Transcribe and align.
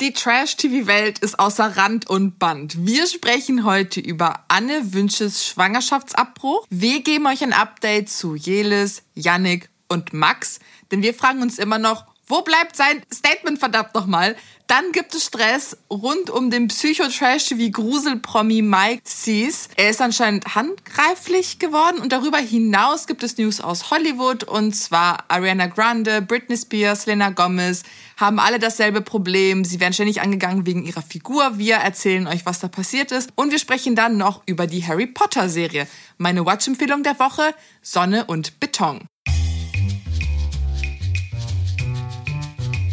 Die 0.00 0.14
Trash-TV-Welt 0.14 1.18
ist 1.18 1.38
außer 1.38 1.76
Rand 1.76 2.08
und 2.08 2.38
Band. 2.38 2.86
Wir 2.86 3.06
sprechen 3.06 3.66
heute 3.66 4.00
über 4.00 4.46
Anne 4.48 4.94
Wünsches 4.94 5.44
Schwangerschaftsabbruch. 5.44 6.66
Wir 6.70 7.02
geben 7.02 7.26
euch 7.26 7.42
ein 7.42 7.52
Update 7.52 8.08
zu 8.08 8.34
Jelis, 8.34 9.02
Yannick 9.14 9.68
und 9.88 10.14
Max, 10.14 10.58
denn 10.90 11.02
wir 11.02 11.12
fragen 11.12 11.42
uns 11.42 11.58
immer 11.58 11.76
noch, 11.76 12.06
wo 12.30 12.42
bleibt 12.42 12.76
sein 12.76 13.02
Statement 13.12 13.58
verdammt 13.58 13.94
nochmal? 13.94 14.36
Dann 14.68 14.92
gibt 14.92 15.16
es 15.16 15.24
Stress 15.24 15.76
rund 15.90 16.30
um 16.30 16.48
den 16.48 16.68
Psychotrash 16.68 17.50
wie 17.56 17.72
Gruselpromi 17.72 18.62
Mike 18.62 19.02
Sees. 19.02 19.68
Er 19.76 19.90
ist 19.90 20.00
anscheinend 20.00 20.54
handgreiflich 20.54 21.58
geworden 21.58 21.98
und 21.98 22.12
darüber 22.12 22.38
hinaus 22.38 23.08
gibt 23.08 23.24
es 23.24 23.36
News 23.36 23.60
aus 23.60 23.90
Hollywood 23.90 24.44
und 24.44 24.76
zwar 24.76 25.24
Ariana 25.26 25.66
Grande, 25.66 26.22
Britney 26.22 26.56
Spears, 26.56 27.02
Selena 27.02 27.30
Gomez 27.30 27.82
haben 28.16 28.38
alle 28.38 28.60
dasselbe 28.60 29.00
Problem. 29.00 29.64
Sie 29.64 29.80
werden 29.80 29.94
ständig 29.94 30.20
angegangen 30.20 30.66
wegen 30.66 30.84
ihrer 30.84 31.02
Figur. 31.02 31.58
Wir 31.58 31.76
erzählen 31.76 32.28
euch, 32.28 32.46
was 32.46 32.60
da 32.60 32.68
passiert 32.68 33.10
ist 33.10 33.30
und 33.34 33.50
wir 33.50 33.58
sprechen 33.58 33.96
dann 33.96 34.18
noch 34.18 34.42
über 34.46 34.68
die 34.68 34.86
Harry 34.86 35.08
Potter 35.08 35.48
Serie. 35.48 35.88
Meine 36.16 36.46
Watch-Empfehlung 36.46 37.02
der 37.02 37.18
Woche, 37.18 37.54
Sonne 37.82 38.26
und 38.26 38.60
Beton. 38.60 39.00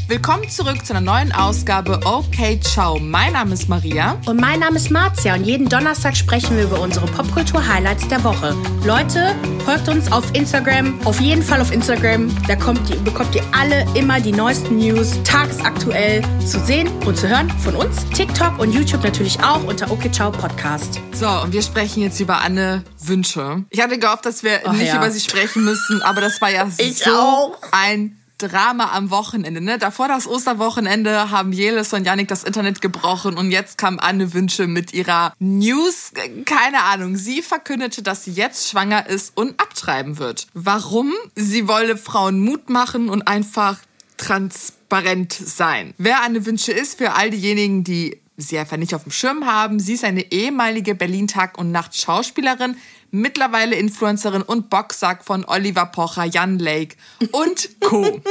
Willkommen 0.10 0.50
zurück 0.50 0.86
zu 0.86 0.94
einer 0.94 1.02
neuen 1.02 1.34
Ausgabe 1.34 2.00
Okay 2.06 2.58
Ciao. 2.62 2.98
Mein 2.98 3.34
Name 3.34 3.54
ist 3.54 3.68
Maria. 3.68 4.18
Und 4.26 4.40
mein 4.40 4.62
Name 4.62 4.78
ist 4.78 4.90
Marzia 4.90 5.36
und 5.36 5.44
jeden 5.44 5.68
Donnerstag 5.68 6.16
sprechen 6.16 6.56
wir 6.56 6.64
über 6.64 6.80
unsere 6.80 7.06
Popkultur-Highlights 7.08 8.08
der 8.08 8.24
Woche. 8.24 8.56
Leute, 8.86 9.36
folgt 9.66 9.90
uns 9.90 10.10
auf 10.10 10.34
Instagram, 10.34 10.98
auf 11.06 11.20
jeden 11.20 11.44
Fall 11.44 11.60
auf 11.60 11.74
Instagram. 11.74 12.34
Da 12.48 12.56
kommt, 12.56 12.90
ihr, 12.90 12.96
bekommt 13.02 13.36
ihr 13.36 13.44
alle 13.52 13.86
immer 13.96 14.22
die 14.22 14.32
neuesten 14.32 14.78
News, 14.78 15.22
tagesaktuell 15.26 16.24
zu 16.40 16.58
sehen 16.62 16.88
und 17.06 17.18
zu 17.18 17.28
hören 17.28 17.50
von 17.60 17.76
uns. 17.76 18.06
TikTok 18.12 18.60
und 18.60 18.72
YouTube 18.72 19.04
natürlich 19.04 19.38
auch 19.42 19.62
unter 19.66 19.92
Okay 19.92 20.10
Ciao 20.10 20.32
Podcast. 20.32 21.02
So, 21.12 21.28
und 21.28 21.52
wir 21.52 21.62
sprechen 21.62 22.02
jetzt 22.02 22.22
über 22.22 22.40
Anne 22.40 22.86
Wünsche. 23.02 23.66
Ich 23.72 23.82
hatte 23.82 24.00
gehofft, 24.00 24.26
dass 24.26 24.42
wir 24.42 24.62
oh, 24.64 24.72
nicht 24.72 24.88
ja. 24.88 24.96
über 24.96 25.12
sie 25.12 25.20
sprechen 25.20 25.66
müssen, 25.66 26.02
aber 26.02 26.22
das 26.22 26.40
war 26.40 26.50
ja 26.50 26.66
ich 26.78 27.00
so 27.00 27.12
auch. 27.12 27.58
ein 27.74 28.16
Drama 28.38 28.92
am 28.94 29.10
Wochenende. 29.10 29.62
Ne? 29.62 29.78
Davor 29.78 30.08
das 30.08 30.28
Osterwochenende 30.28 31.32
haben 31.32 31.52
Jelis 31.52 31.94
und 31.94 32.06
Yannick 32.06 32.28
das 32.28 32.44
Internet 32.44 32.82
gebrochen 32.82 33.38
und 33.38 33.52
jetzt 33.52 33.78
kam 33.78 34.00
Anne 34.00 34.34
Wünsche 34.34 34.68
mit 34.68 34.94
ihrer 34.94 35.34
News. 35.40 36.12
Keine 36.46 36.84
Ahnung. 36.84 37.16
Sie 37.16 37.42
verkündete, 37.42 38.02
dass 38.02 38.24
sie 38.24 38.32
jetzt 38.32 38.70
schwanger 38.70 39.08
ist 39.08 39.36
und 39.36 39.60
abtreiben 39.60 40.18
wird. 40.18 40.48
Warum? 40.54 41.14
Sie 41.36 41.68
wolle 41.68 41.98
Frauen 41.98 42.40
Mut 42.40 42.70
machen 42.70 43.10
und 43.10 43.28
einfach 43.28 43.80
transparent 44.18 45.34
sein. 45.34 45.94
Wer 45.98 46.24
Anne 46.24 46.46
Wünsche 46.46 46.72
ist, 46.72 46.98
für 46.98 47.14
all 47.14 47.30
diejenigen, 47.30 47.84
die 47.84 48.20
sie 48.38 48.60
einfach 48.60 48.78
nicht 48.78 48.94
auf 48.94 49.04
dem 49.04 49.12
Schirm 49.12 49.46
haben. 49.48 49.80
Sie 49.80 49.94
ist 49.94 50.04
eine 50.04 50.32
ehemalige 50.32 50.94
Berlin-Tag- 50.94 51.58
und 51.58 51.72
Nacht-Schauspielerin, 51.72 52.78
mittlerweile 53.10 53.76
Influencerin 53.76 54.44
und 54.44 54.70
Boxsack 54.70 55.26
von 55.26 55.44
Oliver 55.46 55.88
Pocher, 55.88 56.26
Jan 56.26 56.60
Lake 56.60 56.96
und 57.32 57.70
Co. 57.82 58.02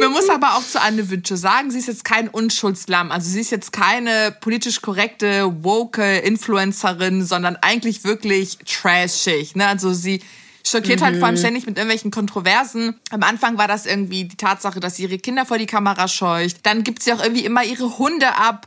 Man 0.00 0.12
muss 0.12 0.28
aber 0.28 0.54
auch 0.54 0.64
zu 0.64 0.80
Anne 0.80 1.10
Wünsche 1.10 1.36
sagen, 1.36 1.72
sie 1.72 1.80
ist 1.80 1.88
jetzt 1.88 2.04
kein 2.04 2.28
Unschuldslamm. 2.28 3.10
Also 3.10 3.28
sie 3.28 3.40
ist 3.40 3.50
jetzt 3.50 3.72
keine 3.72 4.34
politisch 4.40 4.80
korrekte, 4.82 5.52
woke 5.64 6.18
Influencerin, 6.18 7.24
sondern 7.24 7.56
eigentlich 7.56 8.04
wirklich 8.04 8.58
trashig. 8.58 9.56
Ne? 9.56 9.66
Also 9.66 9.92
sie 9.92 10.22
schockiert 10.64 11.00
mhm. 11.00 11.04
halt 11.04 11.16
vor 11.16 11.26
allem 11.26 11.34
mhm. 11.34 11.40
ständig 11.40 11.66
mit 11.66 11.76
irgendwelchen 11.76 12.10
Kontroversen. 12.10 13.00
Am 13.10 13.22
Anfang 13.22 13.58
war 13.58 13.68
das 13.68 13.86
irgendwie 13.86 14.24
die 14.24 14.36
Tatsache, 14.36 14.80
dass 14.80 14.96
sie 14.96 15.04
ihre 15.04 15.18
Kinder 15.18 15.46
vor 15.46 15.58
die 15.58 15.66
Kamera 15.66 16.08
scheucht. 16.08 16.58
Dann 16.64 16.84
gibt 16.84 17.02
sie 17.02 17.12
auch 17.12 17.22
irgendwie 17.22 17.44
immer 17.44 17.64
ihre 17.64 17.98
Hunde 17.98 18.34
ab. 18.34 18.66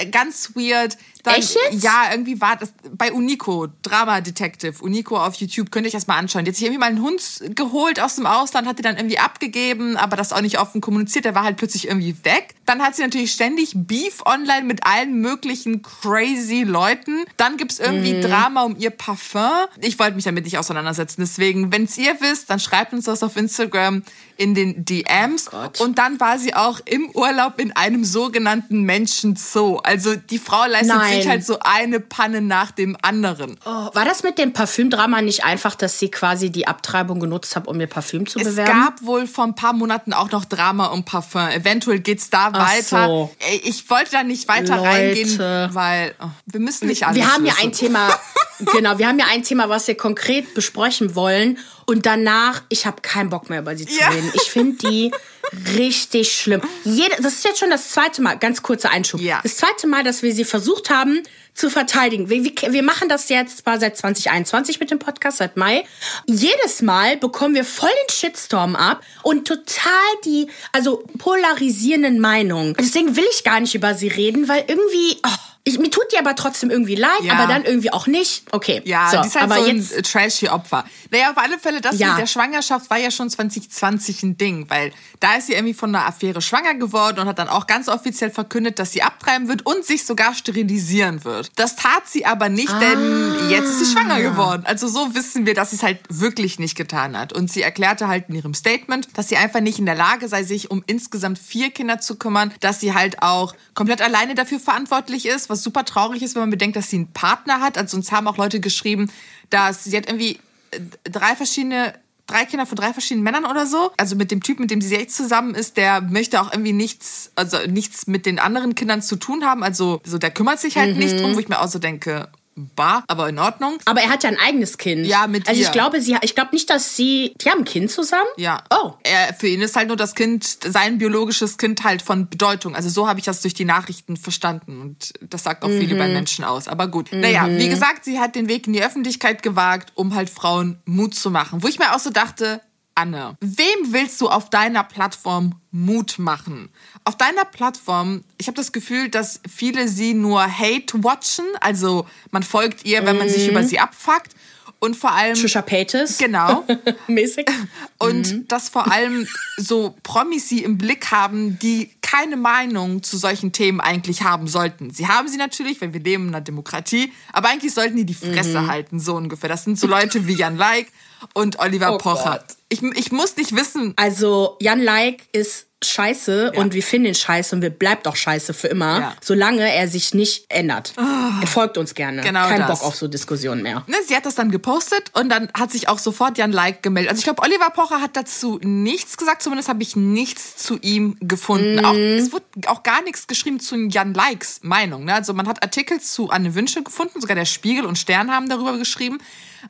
Äh, 0.00 0.06
ganz 0.06 0.52
weird. 0.54 0.96
Dann, 1.22 1.36
Echt 1.36 1.54
jetzt? 1.54 1.82
Ja, 1.82 2.08
irgendwie 2.10 2.40
war 2.40 2.56
das 2.56 2.72
bei 2.92 3.12
Unico, 3.12 3.68
Drama 3.82 4.20
Detective, 4.20 4.82
Unico 4.82 5.16
auf 5.16 5.34
YouTube, 5.36 5.70
könnt 5.70 5.86
ihr 5.86 5.88
euch 5.88 5.92
das 5.92 6.06
mal 6.06 6.18
anschauen. 6.18 6.44
Die 6.44 6.50
hat 6.50 6.56
sich 6.56 6.64
irgendwie 6.64 6.80
mal 6.80 6.86
einen 6.86 7.02
Hund 7.02 7.42
geholt 7.54 8.00
aus 8.00 8.16
dem 8.16 8.26
Ausland, 8.26 8.66
hat 8.66 8.78
die 8.78 8.82
dann 8.82 8.96
irgendwie 8.96 9.18
abgegeben, 9.18 9.96
aber 9.96 10.16
das 10.16 10.32
auch 10.32 10.40
nicht 10.40 10.58
offen 10.58 10.80
kommuniziert, 10.80 11.24
der 11.24 11.34
war 11.34 11.44
halt 11.44 11.56
plötzlich 11.56 11.88
irgendwie 11.88 12.16
weg. 12.24 12.55
Dann 12.66 12.82
hat 12.82 12.96
sie 12.96 13.02
natürlich 13.02 13.32
ständig 13.32 13.72
Beef 13.74 14.22
online 14.26 14.64
mit 14.64 14.84
allen 14.84 15.20
möglichen 15.20 15.82
crazy 15.82 16.62
Leuten. 16.62 17.24
Dann 17.36 17.56
gibt's 17.56 17.78
irgendwie 17.78 18.14
mhm. 18.14 18.22
Drama 18.22 18.64
um 18.64 18.76
ihr 18.76 18.90
Parfum. 18.90 19.66
Ich 19.80 19.98
wollte 19.98 20.14
mich 20.14 20.24
damit 20.24 20.44
nicht 20.44 20.58
auseinandersetzen, 20.58 21.20
deswegen, 21.20 21.72
wenn's 21.72 21.96
ihr 21.96 22.20
wisst, 22.20 22.50
dann 22.50 22.60
schreibt 22.60 22.92
uns 22.92 23.04
das 23.04 23.22
auf 23.22 23.36
Instagram 23.36 24.02
in 24.36 24.54
den 24.54 24.84
DMs. 24.84 25.50
Oh 25.52 25.84
und 25.84 25.98
dann 25.98 26.20
war 26.20 26.38
sie 26.38 26.54
auch 26.54 26.80
im 26.84 27.10
Urlaub 27.10 27.58
in 27.58 27.74
einem 27.74 28.04
sogenannten 28.04 28.82
Menschen-Zoo. 28.82 29.78
Also 29.78 30.14
die 30.14 30.38
Frau 30.38 30.66
leistet 30.66 30.96
Nein. 30.96 31.16
sich 31.16 31.28
halt 31.28 31.44
so 31.44 31.58
eine 31.60 32.00
Panne 32.00 32.40
nach 32.40 32.70
dem 32.70 32.96
anderen. 33.02 33.58
Oh, 33.64 33.70
war 33.70 34.04
das 34.04 34.22
mit 34.22 34.38
dem 34.38 34.52
Parfümdrama 34.52 35.22
nicht 35.22 35.44
einfach, 35.44 35.74
dass 35.74 35.98
sie 35.98 36.10
quasi 36.10 36.50
die 36.50 36.66
Abtreibung 36.66 37.20
genutzt 37.20 37.56
hat, 37.56 37.66
um 37.66 37.80
ihr 37.80 37.86
Parfüm 37.86 38.26
zu 38.26 38.38
bewerben? 38.38 38.58
Es 38.58 38.66
gab 38.66 39.02
wohl 39.02 39.26
vor 39.26 39.44
ein 39.44 39.54
paar 39.54 39.72
Monaten 39.72 40.12
auch 40.12 40.30
noch 40.30 40.44
Drama 40.44 40.86
um 40.86 41.04
Parfüm. 41.04 41.48
Eventuell 41.48 42.00
geht's 42.00 42.30
da 42.30 42.50
weiter. 42.58 43.06
So. 43.06 43.30
Ich 43.64 43.88
wollte 43.90 44.12
da 44.12 44.22
nicht 44.22 44.48
weiter 44.48 44.76
Leute. 44.76 44.88
reingehen, 44.88 45.38
weil 45.74 46.14
oh, 46.20 46.26
wir 46.46 46.60
müssen 46.60 46.88
nicht 46.88 47.04
alles 47.04 47.16
Wir 47.16 47.32
haben 47.32 47.44
wissen. 47.44 47.56
ja 47.58 47.64
ein 47.64 47.72
Thema, 47.72 48.20
genau, 48.72 48.98
wir 48.98 49.08
haben 49.08 49.18
ja 49.18 49.26
ein 49.30 49.42
Thema, 49.42 49.68
was 49.68 49.86
wir 49.88 49.96
konkret 49.96 50.54
besprechen 50.54 51.14
wollen. 51.14 51.58
Und 51.86 52.04
danach, 52.04 52.62
ich 52.68 52.86
habe 52.86 53.00
keinen 53.00 53.30
Bock 53.30 53.48
mehr 53.48 53.60
über 53.60 53.76
sie 53.76 53.86
zu 53.86 54.00
ja. 54.00 54.08
reden. 54.08 54.30
Ich 54.34 54.50
finde 54.50 54.76
die 54.88 55.12
richtig 55.76 56.32
schlimm. 56.32 56.62
Jede, 56.84 57.16
das 57.22 57.34
ist 57.34 57.44
jetzt 57.44 57.58
schon 57.58 57.70
das 57.70 57.90
zweite 57.90 58.22
Mal, 58.22 58.38
ganz 58.38 58.62
kurzer 58.62 58.90
Einschub. 58.90 59.20
Ja. 59.20 59.40
Das 59.42 59.56
zweite 59.56 59.86
Mal, 59.86 60.04
dass 60.04 60.22
wir 60.22 60.34
sie 60.34 60.44
versucht 60.44 60.90
haben 60.90 61.22
zu 61.54 61.70
verteidigen. 61.70 62.28
Wir, 62.28 62.44
wir, 62.44 62.72
wir 62.72 62.82
machen 62.82 63.08
das 63.08 63.28
jetzt 63.28 63.58
zwar 63.58 63.80
seit 63.80 63.96
2021 63.96 64.78
mit 64.78 64.90
dem 64.90 64.98
Podcast, 64.98 65.38
seit 65.38 65.56
Mai. 65.56 65.84
Jedes 66.26 66.82
Mal 66.82 67.16
bekommen 67.16 67.54
wir 67.54 67.64
voll 67.64 67.88
den 67.88 68.14
Shitstorm 68.14 68.76
ab 68.76 69.02
und 69.22 69.48
total 69.48 69.92
die, 70.24 70.48
also 70.72 71.04
polarisierenden 71.18 72.20
Meinungen. 72.20 72.74
Deswegen 72.78 73.16
will 73.16 73.26
ich 73.32 73.42
gar 73.42 73.60
nicht 73.60 73.74
über 73.74 73.94
sie 73.94 74.08
reden, 74.08 74.48
weil 74.48 74.64
irgendwie... 74.66 75.18
Oh, 75.26 75.55
ich, 75.68 75.80
mir 75.80 75.90
tut 75.90 76.04
die 76.12 76.18
aber 76.18 76.36
trotzdem 76.36 76.70
irgendwie 76.70 76.94
leid, 76.94 77.10
ja. 77.22 77.34
aber 77.34 77.52
dann 77.52 77.64
irgendwie 77.64 77.92
auch 77.92 78.06
nicht. 78.06 78.44
Okay. 78.52 78.80
Ja, 78.84 79.10
so, 79.10 79.20
die 79.20 79.26
ist 79.26 79.34
halt 79.34 79.50
aber 79.50 79.56
so 79.56 79.68
ein 79.68 79.78
jetzt, 79.78 80.12
trashy 80.12 80.48
Opfer. 80.48 80.84
Naja, 81.10 81.32
auf 81.32 81.38
alle 81.38 81.58
Fälle, 81.58 81.80
das 81.80 81.98
ja. 81.98 82.10
mit 82.10 82.18
der 82.18 82.28
Schwangerschaft 82.28 82.88
war 82.88 82.98
ja 82.98 83.10
schon 83.10 83.28
2020 83.28 84.22
ein 84.22 84.38
Ding, 84.38 84.70
weil 84.70 84.92
da 85.18 85.34
ist 85.34 85.48
sie 85.48 85.54
irgendwie 85.54 85.74
von 85.74 85.92
einer 85.92 86.06
Affäre 86.06 86.40
schwanger 86.40 86.74
geworden 86.74 87.18
und 87.18 87.26
hat 87.26 87.40
dann 87.40 87.48
auch 87.48 87.66
ganz 87.66 87.88
offiziell 87.88 88.30
verkündet, 88.30 88.78
dass 88.78 88.92
sie 88.92 89.02
abtreiben 89.02 89.48
wird 89.48 89.66
und 89.66 89.84
sich 89.84 90.06
sogar 90.06 90.34
sterilisieren 90.34 91.24
wird. 91.24 91.50
Das 91.56 91.74
tat 91.74 92.06
sie 92.06 92.24
aber 92.26 92.48
nicht, 92.48 92.70
ah. 92.70 92.78
denn 92.78 93.50
jetzt 93.50 93.68
ist 93.68 93.78
sie 93.80 93.92
schwanger 93.92 94.22
geworden. 94.22 94.62
Also 94.66 94.86
so 94.86 95.16
wissen 95.16 95.46
wir, 95.46 95.54
dass 95.54 95.70
sie 95.70 95.76
es 95.76 95.82
halt 95.82 95.98
wirklich 96.08 96.60
nicht 96.60 96.76
getan 96.76 97.18
hat. 97.18 97.32
Und 97.32 97.50
sie 97.50 97.62
erklärte 97.62 98.06
halt 98.06 98.28
in 98.28 98.36
ihrem 98.36 98.54
Statement, 98.54 99.08
dass 99.14 99.28
sie 99.28 99.36
einfach 99.36 99.58
nicht 99.58 99.80
in 99.80 99.86
der 99.86 99.96
Lage 99.96 100.28
sei, 100.28 100.44
sich 100.44 100.70
um 100.70 100.84
insgesamt 100.86 101.40
vier 101.40 101.70
Kinder 101.70 101.98
zu 101.98 102.14
kümmern, 102.14 102.54
dass 102.60 102.78
sie 102.78 102.94
halt 102.94 103.20
auch 103.20 103.52
komplett 103.74 104.00
alleine 104.00 104.36
dafür 104.36 104.60
verantwortlich 104.60 105.26
ist, 105.26 105.50
was 105.56 105.62
super 105.62 105.84
traurig 105.84 106.22
ist, 106.22 106.34
wenn 106.34 106.42
man 106.42 106.50
bedenkt, 106.50 106.76
dass 106.76 106.90
sie 106.90 106.96
einen 106.96 107.12
Partner 107.12 107.60
hat. 107.60 107.78
Also 107.78 107.96
uns 107.96 108.12
haben 108.12 108.28
auch 108.28 108.36
Leute 108.36 108.60
geschrieben, 108.60 109.10
dass 109.50 109.84
sie 109.84 109.96
hat 109.96 110.06
irgendwie 110.06 110.38
äh, 110.70 110.80
drei 111.04 111.34
verschiedene 111.34 111.94
drei 112.26 112.44
Kinder 112.44 112.66
von 112.66 112.76
drei 112.76 112.92
verschiedenen 112.92 113.24
Männern 113.24 113.44
oder 113.46 113.66
so. 113.66 113.92
Also 113.96 114.16
mit 114.16 114.30
dem 114.30 114.42
Typ, 114.42 114.58
mit 114.58 114.70
dem 114.70 114.80
sie 114.80 114.94
jetzt 114.94 115.16
zusammen 115.16 115.54
ist, 115.54 115.76
der 115.76 116.00
möchte 116.00 116.40
auch 116.40 116.52
irgendwie 116.52 116.72
nichts, 116.72 117.30
also 117.36 117.58
nichts 117.68 118.06
mit 118.06 118.26
den 118.26 118.38
anderen 118.38 118.74
Kindern 118.74 119.00
zu 119.00 119.16
tun 119.16 119.44
haben. 119.44 119.62
Also 119.62 120.00
so, 120.04 120.18
der 120.18 120.30
kümmert 120.30 120.60
sich 120.60 120.76
halt 120.76 120.94
mhm. 120.94 121.02
nicht 121.02 121.20
drum, 121.20 121.34
wo 121.34 121.38
ich 121.38 121.48
mir 121.48 121.60
auch 121.60 121.68
so 121.68 121.78
denke, 121.78 122.28
bar, 122.56 123.04
aber 123.06 123.28
in 123.28 123.38
Ordnung. 123.38 123.78
Aber 123.84 124.00
er 124.00 124.08
hat 124.08 124.24
ja 124.24 124.30
ein 124.30 124.38
eigenes 124.38 124.78
Kind. 124.78 125.06
Ja, 125.06 125.26
mit 125.26 125.48
Also 125.48 125.60
ihr. 125.60 125.66
ich 125.66 125.72
glaube, 125.72 126.00
sie, 126.00 126.16
ich 126.22 126.34
glaube 126.34 126.50
nicht, 126.52 126.70
dass 126.70 126.96
sie, 126.96 127.34
die 127.40 127.50
haben 127.50 127.60
ein 127.60 127.64
Kind 127.64 127.90
zusammen? 127.90 128.28
Ja. 128.36 128.64
Oh. 128.70 128.94
Er, 129.02 129.34
für 129.34 129.46
ihn 129.46 129.60
ist 129.60 129.76
halt 129.76 129.88
nur 129.88 129.96
das 129.96 130.14
Kind, 130.14 130.44
sein 130.64 130.98
biologisches 130.98 131.58
Kind 131.58 131.84
halt 131.84 132.02
von 132.02 132.28
Bedeutung. 132.28 132.74
Also 132.74 132.88
so 132.88 133.08
habe 133.08 133.18
ich 133.18 133.26
das 133.26 133.42
durch 133.42 133.54
die 133.54 133.64
Nachrichten 133.64 134.16
verstanden 134.16 134.80
und 134.80 135.12
das 135.20 135.44
sagt 135.44 135.64
auch 135.64 135.68
mhm. 135.68 135.80
viel 135.80 135.92
über 135.92 136.08
Menschen 136.08 136.44
aus. 136.44 136.66
Aber 136.66 136.88
gut. 136.88 137.12
Mhm. 137.12 137.20
Naja, 137.20 137.46
wie 137.48 137.68
gesagt, 137.68 138.04
sie 138.04 138.18
hat 138.18 138.34
den 138.34 138.48
Weg 138.48 138.66
in 138.66 138.72
die 138.72 138.82
Öffentlichkeit 138.82 139.42
gewagt, 139.42 139.92
um 139.94 140.14
halt 140.14 140.30
Frauen 140.30 140.80
Mut 140.86 141.14
zu 141.14 141.30
machen. 141.30 141.62
Wo 141.62 141.68
ich 141.68 141.78
mir 141.78 141.94
auch 141.94 142.00
so 142.00 142.10
dachte, 142.10 142.60
Anne, 142.96 143.36
wem 143.40 143.92
willst 143.92 144.20
du 144.20 144.28
auf 144.28 144.50
deiner 144.50 144.82
Plattform 144.82 145.60
Mut 145.70 146.18
machen? 146.18 146.70
Auf 147.04 147.16
deiner 147.16 147.44
Plattform, 147.44 148.24
ich 148.38 148.46
habe 148.46 148.56
das 148.56 148.72
Gefühl, 148.72 149.10
dass 149.10 149.40
viele 149.48 149.86
sie 149.86 150.14
nur 150.14 150.42
hate 150.42 151.04
watchen, 151.04 151.44
also 151.60 152.06
man 152.30 152.42
folgt 152.42 152.84
ihr, 152.84 153.04
wenn 153.04 153.18
man 153.18 153.28
sich 153.28 153.48
über 153.48 153.60
mhm. 153.60 153.66
sie 153.66 153.78
abfuckt 153.78 154.34
und 154.78 154.96
vor 154.96 155.12
allem 155.12 155.34
Trisha 155.34 155.62
Paytas. 155.62 156.18
Genau. 156.18 156.64
Mäßig. 157.06 157.50
Und 157.98 158.32
mhm. 158.32 158.48
dass 158.48 158.68
vor 158.68 158.90
allem 158.90 159.26
so 159.56 159.94
Promis 160.02 160.48
sie 160.48 160.62
im 160.62 160.78
Blick 160.78 161.10
haben, 161.10 161.58
die 161.58 161.90
keine 162.06 162.36
Meinung 162.36 163.02
zu 163.02 163.18
solchen 163.18 163.50
Themen 163.50 163.80
eigentlich 163.80 164.22
haben 164.22 164.46
sollten. 164.46 164.90
Sie 164.90 165.08
haben 165.08 165.26
sie 165.26 165.38
natürlich, 165.38 165.80
weil 165.80 165.92
wir 165.92 165.98
leben 165.98 166.28
in 166.28 166.34
einer 166.34 166.40
Demokratie, 166.40 167.12
aber 167.32 167.48
eigentlich 167.48 167.74
sollten 167.74 167.96
die 167.96 168.06
die 168.06 168.14
Fresse 168.14 168.60
mhm. 168.60 168.66
halten, 168.68 169.00
so 169.00 169.16
ungefähr. 169.16 169.48
Das 169.48 169.64
sind 169.64 169.76
so 169.76 169.88
Leute 169.88 170.28
wie 170.28 170.34
Jan 170.34 170.56
Like 170.56 170.86
und 171.34 171.58
Oliver 171.58 171.94
oh 171.94 171.98
Pocher. 171.98 172.44
Ich, 172.68 172.80
ich 172.80 173.10
muss 173.10 173.36
nicht 173.36 173.56
wissen. 173.56 173.92
Also 173.96 174.56
Jan 174.60 174.80
Like 174.80 175.24
ist 175.32 175.65
scheiße 175.84 176.52
ja. 176.54 176.60
und 176.60 176.72
wir 176.72 176.82
finden 176.82 177.08
ihn 177.08 177.14
scheiße 177.14 177.54
und 177.54 177.60
wir 177.60 177.70
bleibt 177.70 178.08
auch 178.08 178.16
scheiße 178.16 178.54
für 178.54 178.68
immer, 178.68 179.00
ja. 179.00 179.14
solange 179.20 179.70
er 179.70 179.88
sich 179.88 180.14
nicht 180.14 180.46
ändert. 180.48 180.94
Oh. 180.96 181.02
Er 181.40 181.46
folgt 181.46 181.76
uns 181.76 181.94
gerne. 181.94 182.22
Genau 182.22 182.46
Kein 182.46 182.60
das. 182.60 182.80
Bock 182.80 182.88
auf 182.88 182.96
so 182.96 183.08
Diskussionen 183.08 183.62
mehr. 183.62 183.84
Ne, 183.86 183.96
sie 184.06 184.16
hat 184.16 184.24
das 184.24 184.34
dann 184.34 184.50
gepostet 184.50 185.10
und 185.12 185.28
dann 185.28 185.50
hat 185.52 185.70
sich 185.70 185.88
auch 185.88 185.98
sofort 185.98 186.38
Jan 186.38 186.50
Like 186.52 186.82
gemeldet. 186.82 187.10
Also 187.10 187.18
ich 187.20 187.24
glaube, 187.24 187.42
Oliver 187.42 187.68
Pocher 187.70 188.00
hat 188.00 188.16
dazu 188.16 188.58
nichts 188.62 189.18
gesagt, 189.18 189.42
zumindest 189.42 189.68
habe 189.68 189.82
ich 189.82 189.96
nichts 189.96 190.56
zu 190.56 190.78
ihm 190.80 191.18
gefunden. 191.20 191.76
Mm. 191.76 191.84
Auch, 191.84 191.94
es 191.94 192.32
wurde 192.32 192.46
auch 192.68 192.82
gar 192.82 193.02
nichts 193.02 193.26
geschrieben 193.26 193.60
zu 193.60 193.76
Jan 193.76 194.14
Likes 194.14 194.60
Meinung. 194.62 195.04
Ne? 195.04 195.14
Also 195.14 195.34
man 195.34 195.46
hat 195.46 195.62
Artikel 195.62 196.00
zu 196.00 196.30
Anne 196.30 196.54
Wünsche 196.54 196.82
gefunden, 196.82 197.20
sogar 197.20 197.36
der 197.36 197.44
Spiegel 197.44 197.84
und 197.84 197.98
Stern 197.98 198.30
haben 198.30 198.48
darüber 198.48 198.78
geschrieben. 198.78 199.18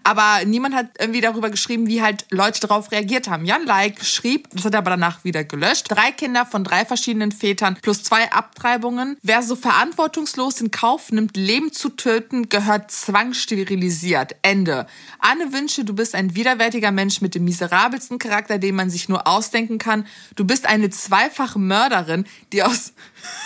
Aber 0.02 0.44
niemand 0.44 0.75
hat 0.75 0.87
irgendwie 0.98 1.20
darüber 1.20 1.50
geschrieben, 1.50 1.87
wie 1.87 2.02
halt 2.02 2.26
Leute 2.31 2.60
darauf 2.60 2.90
reagiert 2.93 3.28
haben. 3.28 3.44
Jan 3.44 3.66
Like 3.66 4.04
schrieb, 4.04 4.48
das 4.52 4.64
hat 4.64 4.75
er 4.75 4.78
aber 4.78 4.90
danach 4.90 5.25
wieder 5.25 5.44
gelöscht, 5.44 5.87
drei 5.88 6.12
Kinder 6.12 6.46
von 6.46 6.64
drei 6.64 6.84
verschiedenen 6.84 7.32
Vätern 7.32 7.76
plus 7.81 8.02
zwei 8.02 8.31
Abtreibungen. 8.32 9.16
Wer 9.22 9.43
so 9.43 9.56
verantwortungslos 9.56 10.60
in 10.60 10.70
Kauf 10.70 11.10
nimmt, 11.12 11.37
Leben 11.37 11.72
zu 11.72 11.90
töten, 11.90 12.48
gehört 12.48 12.90
zwangssterilisiert. 12.90 14.37
Ende. 14.43 14.87
Anne 15.19 15.52
Wünsche, 15.52 15.84
du 15.84 15.94
bist 15.94 16.14
ein 16.14 16.34
widerwärtiger 16.34 16.93
Mensch 16.93 17.20
mit 17.20 17.34
dem 17.34 17.44
miserabelsten 17.44 18.19
Charakter, 18.19 18.58
den 18.58 18.75
man 18.75 18.90
sich 18.90 19.08
nur 19.08 19.26
ausdenken 19.26 19.78
kann. 19.78 20.06
Du 20.34 20.44
bist 20.44 20.66
eine 20.66 20.90
zweifache 20.90 21.58
Mörderin, 21.58 22.26
die 22.52 22.62
aus 22.62 22.93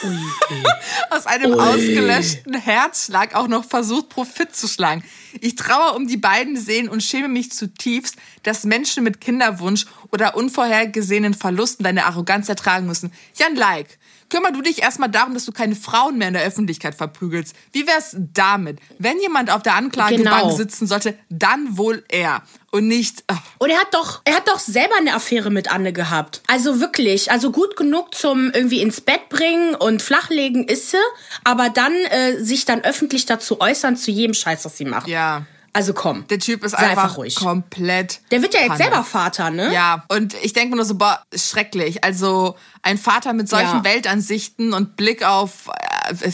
aus 1.11 1.26
einem 1.26 1.52
Ui. 1.52 1.61
ausgelöschten 1.61 2.55
Herzschlag 2.55 3.34
auch 3.34 3.49
noch 3.49 3.64
versucht, 3.64 4.08
Profit 4.08 4.55
zu 4.55 4.69
schlagen. 4.69 5.05
Ich 5.40 5.56
traue 5.56 5.94
um 5.94 6.06
die 6.06 6.17
beiden 6.17 6.56
Seelen 6.56 6.88
und 6.88 7.02
schäme 7.02 7.28
mich 7.28 7.52
zutiefst, 7.52 8.17
dass 8.43 8.64
Menschen 8.64 9.05
mit 9.05 9.20
Kinderwunsch 9.20 9.87
oder 10.11 10.37
unvorhergesehenen 10.37 11.34
Verlusten 11.34 11.84
deine 11.84 12.06
Arroganz 12.06 12.49
ertragen 12.49 12.87
müssen. 12.87 13.12
Jan 13.37 13.55
Like, 13.55 13.99
kümmer 14.28 14.52
du 14.52 14.62
dich 14.62 14.82
erstmal 14.82 15.11
darum, 15.11 15.34
dass 15.34 15.44
du 15.44 15.52
keine 15.52 15.76
Frauen 15.76 16.19
mehr 16.19 16.28
in 16.28 16.34
der 16.34 16.44
Öffentlichkeit 16.44 16.94
verprügelst. 16.94 17.55
Wie 17.73 17.87
wär's 17.87 18.16
damit? 18.16 18.81
Wenn 18.99 19.20
jemand 19.20 19.50
auf 19.50 19.62
der 19.62 19.75
Anklagebank 19.75 20.43
genau. 20.43 20.56
sitzen 20.56 20.87
sollte, 20.87 21.19
dann 21.28 21.76
wohl 21.76 22.05
er 22.08 22.43
und 22.70 22.87
nicht. 22.87 23.25
Oh. 23.31 23.34
Und 23.58 23.70
er 23.70 23.78
hat 23.78 23.93
doch, 23.94 24.22
er 24.25 24.37
hat 24.37 24.49
doch 24.49 24.58
selber 24.58 24.94
eine 24.96 25.14
Affäre 25.14 25.50
mit 25.50 25.72
Anne 25.72 25.93
gehabt. 25.93 26.43
Also 26.46 26.81
wirklich, 26.81 27.31
also 27.31 27.50
gut 27.50 27.76
genug 27.76 28.14
zum 28.14 28.50
irgendwie 28.52 28.81
ins 28.81 29.00
Bett 29.00 29.28
bringen 29.28 29.75
und 29.75 30.02
flachlegen 30.02 30.67
ist 30.67 30.90
sie, 30.90 30.99
aber 31.44 31.69
dann 31.69 31.93
äh, 31.93 32.43
sich 32.43 32.64
dann 32.64 32.82
öffentlich 32.82 33.26
dazu 33.26 33.61
äußern 33.61 33.96
zu 33.96 34.11
jedem 34.11 34.34
Scheiß, 34.34 34.64
was 34.64 34.76
sie 34.76 34.84
macht. 34.84 35.08
Ja. 35.08 35.46
Also 35.72 35.94
komm. 35.94 36.26
Der 36.28 36.38
Typ 36.40 36.64
ist 36.64 36.75
einfach, 36.75 37.05
einfach, 37.05 37.17
ruhig. 37.17 37.37
komplett. 37.37 38.20
Der 38.31 38.43
wird 38.43 38.55
ja 38.55 38.61
jetzt 38.61 38.70
Panne. 38.70 38.82
selber 38.82 39.05
Vater, 39.05 39.50
ne? 39.50 39.72
Ja, 39.72 40.05
und 40.08 40.34
ich 40.43 40.52
denke 40.52 40.70
mir 40.70 40.76
nur 40.76 40.84
so, 40.84 40.96
boah, 40.96 41.22
schrecklich. 41.34 42.02
Also 42.02 42.56
ein 42.82 42.99
Vater 42.99 43.32
mit 43.32 43.49
solchen 43.49 43.78
ja. 43.78 43.84
Weltansichten 43.84 44.72
und 44.72 44.96
Blick 44.96 45.25
auf 45.25 45.70
äh, 46.08 46.31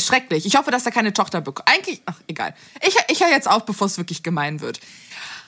schrecklich. 0.00 0.46
Ich 0.46 0.56
hoffe, 0.56 0.70
dass 0.70 0.86
er 0.86 0.92
keine 0.92 1.12
Tochter 1.12 1.42
bekommt. 1.42 1.68
Eigentlich, 1.68 2.00
ach, 2.06 2.16
egal. 2.28 2.54
Ich, 2.86 2.96
ich 3.08 3.20
höre 3.20 3.30
jetzt 3.30 3.48
auf, 3.48 3.66
bevor 3.66 3.86
es 3.86 3.98
wirklich 3.98 4.22
gemein 4.22 4.60
wird. 4.60 4.80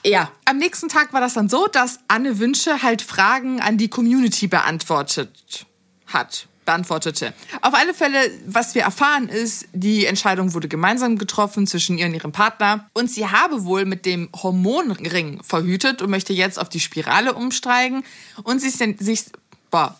Ja. 0.05 0.31
Am 0.45 0.57
nächsten 0.57 0.89
Tag 0.89 1.13
war 1.13 1.21
das 1.21 1.33
dann 1.33 1.49
so, 1.49 1.67
dass 1.67 1.99
Anne 2.07 2.37
Wünsche 2.37 2.83
halt 2.83 3.01
Fragen 3.01 3.59
an 3.59 3.77
die 3.77 3.89
Community 3.89 4.47
beantwortet 4.47 5.65
hat 6.07 6.47
beantwortete. 6.65 7.33
Auf 7.61 7.73
alle 7.73 7.93
Fälle, 7.93 8.19
was 8.45 8.75
wir 8.75 8.83
erfahren 8.83 9.29
ist, 9.29 9.67
die 9.73 10.05
Entscheidung 10.05 10.53
wurde 10.53 10.67
gemeinsam 10.67 11.17
getroffen 11.17 11.67
zwischen 11.67 11.97
ihr 11.97 12.05
und 12.05 12.13
ihrem 12.13 12.31
Partner. 12.31 12.89
Und 12.93 13.09
sie 13.09 13.27
habe 13.27 13.65
wohl 13.65 13.85
mit 13.85 14.05
dem 14.05 14.29
Hormonring 14.35 15.43
verhütet 15.43 16.01
und 16.01 16.09
möchte 16.09 16.33
jetzt 16.33 16.59
auf 16.59 16.69
die 16.69 16.79
Spirale 16.79 17.33
umsteigen. 17.33 18.03
Und 18.43 18.61
sie 18.61 18.67
ist 18.67 18.79
sich 19.03 19.25
boah, 19.71 19.97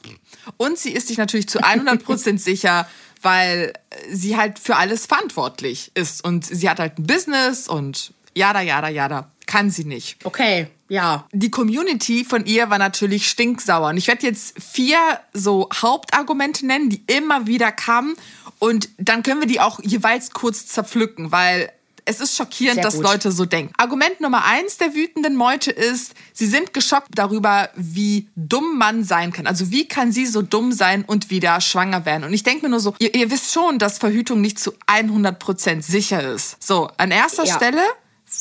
und 0.58 0.78
sie 0.78 0.92
ist 0.92 1.08
sich 1.08 1.18
natürlich 1.18 1.50
zu 1.50 1.60
100% 1.60 2.38
sicher, 2.38 2.88
weil 3.22 3.74
sie 4.12 4.38
halt 4.38 4.60
für 4.60 4.76
alles 4.76 5.06
verantwortlich 5.06 5.92
ist. 5.96 6.24
Und 6.24 6.46
sie 6.46 6.70
hat 6.70 6.80
halt 6.80 7.00
ein 7.00 7.08
Business 7.08 7.68
und 7.68 8.14
jada 8.36 8.62
jada 8.62 8.90
jada. 8.90 9.32
Kann 9.48 9.70
sie 9.70 9.86
nicht. 9.86 10.24
Okay, 10.26 10.68
ja. 10.92 11.26
Die 11.32 11.50
Community 11.50 12.26
von 12.26 12.46
ihr 12.46 12.70
war 12.70 12.78
natürlich 12.78 13.30
stinksauer. 13.30 13.90
Und 13.90 13.98
ich 13.98 14.08
werde 14.08 14.28
jetzt 14.28 14.62
vier 14.62 14.98
so 15.32 15.70
Hauptargumente 15.74 16.66
nennen, 16.66 16.90
die 16.90 17.02
immer 17.08 17.48
wieder 17.48 17.72
kamen. 17.72 18.16
Und 18.60 18.90
dann 18.98 19.24
können 19.24 19.40
wir 19.40 19.48
die 19.48 19.62
auch 19.62 19.80
jeweils 19.82 20.32
kurz 20.32 20.68
zerpflücken, 20.68 21.32
weil 21.32 21.72
es 22.04 22.20
ist 22.20 22.36
schockierend, 22.36 22.84
dass. 22.84 22.98
Leute 22.98 23.32
so 23.32 23.46
denken. 23.46 23.74
Argument 23.78 24.20
Nummer 24.20 24.44
eins 24.44 24.78
der 24.78 24.94
wütenden 24.94 25.36
Meute 25.36 25.72
ist, 25.72 26.14
sie 26.34 26.46
sind 26.46 26.74
geschockt 26.74 27.12
darüber, 27.16 27.70
wie 27.76 28.28
dumm 28.36 28.78
man 28.78 29.06
sein 29.06 29.32
kann. 29.32 29.48
Also 29.48 29.72
wie 29.72 29.88
kann 29.88 30.12
sie 30.12 30.26
so 30.26 30.42
dumm 30.42 30.74
sein 30.74 31.06
und 31.06 31.30
wieder 31.30 31.62
schwanger 31.62 32.06
werden? 32.06 32.26
Und 32.26 32.34
ich 32.34 32.44
denke 32.44 32.66
mir 32.66 32.70
nur 32.70 32.82
so, 32.82 32.96
ihr, 33.00 33.16
ihr, 33.16 33.32
wisst 33.32 33.54
schon, 33.54 33.80
dass 33.80 33.98
Verhütung 33.98 34.42
nicht 34.42 34.60
zu 34.60 34.74
100% 34.88 35.82
sicher 35.82 36.34
ist. 36.34 36.62
So, 36.62 36.90
an 36.98 37.12
erster 37.12 37.46
ja. 37.46 37.56
Stelle 37.56 37.82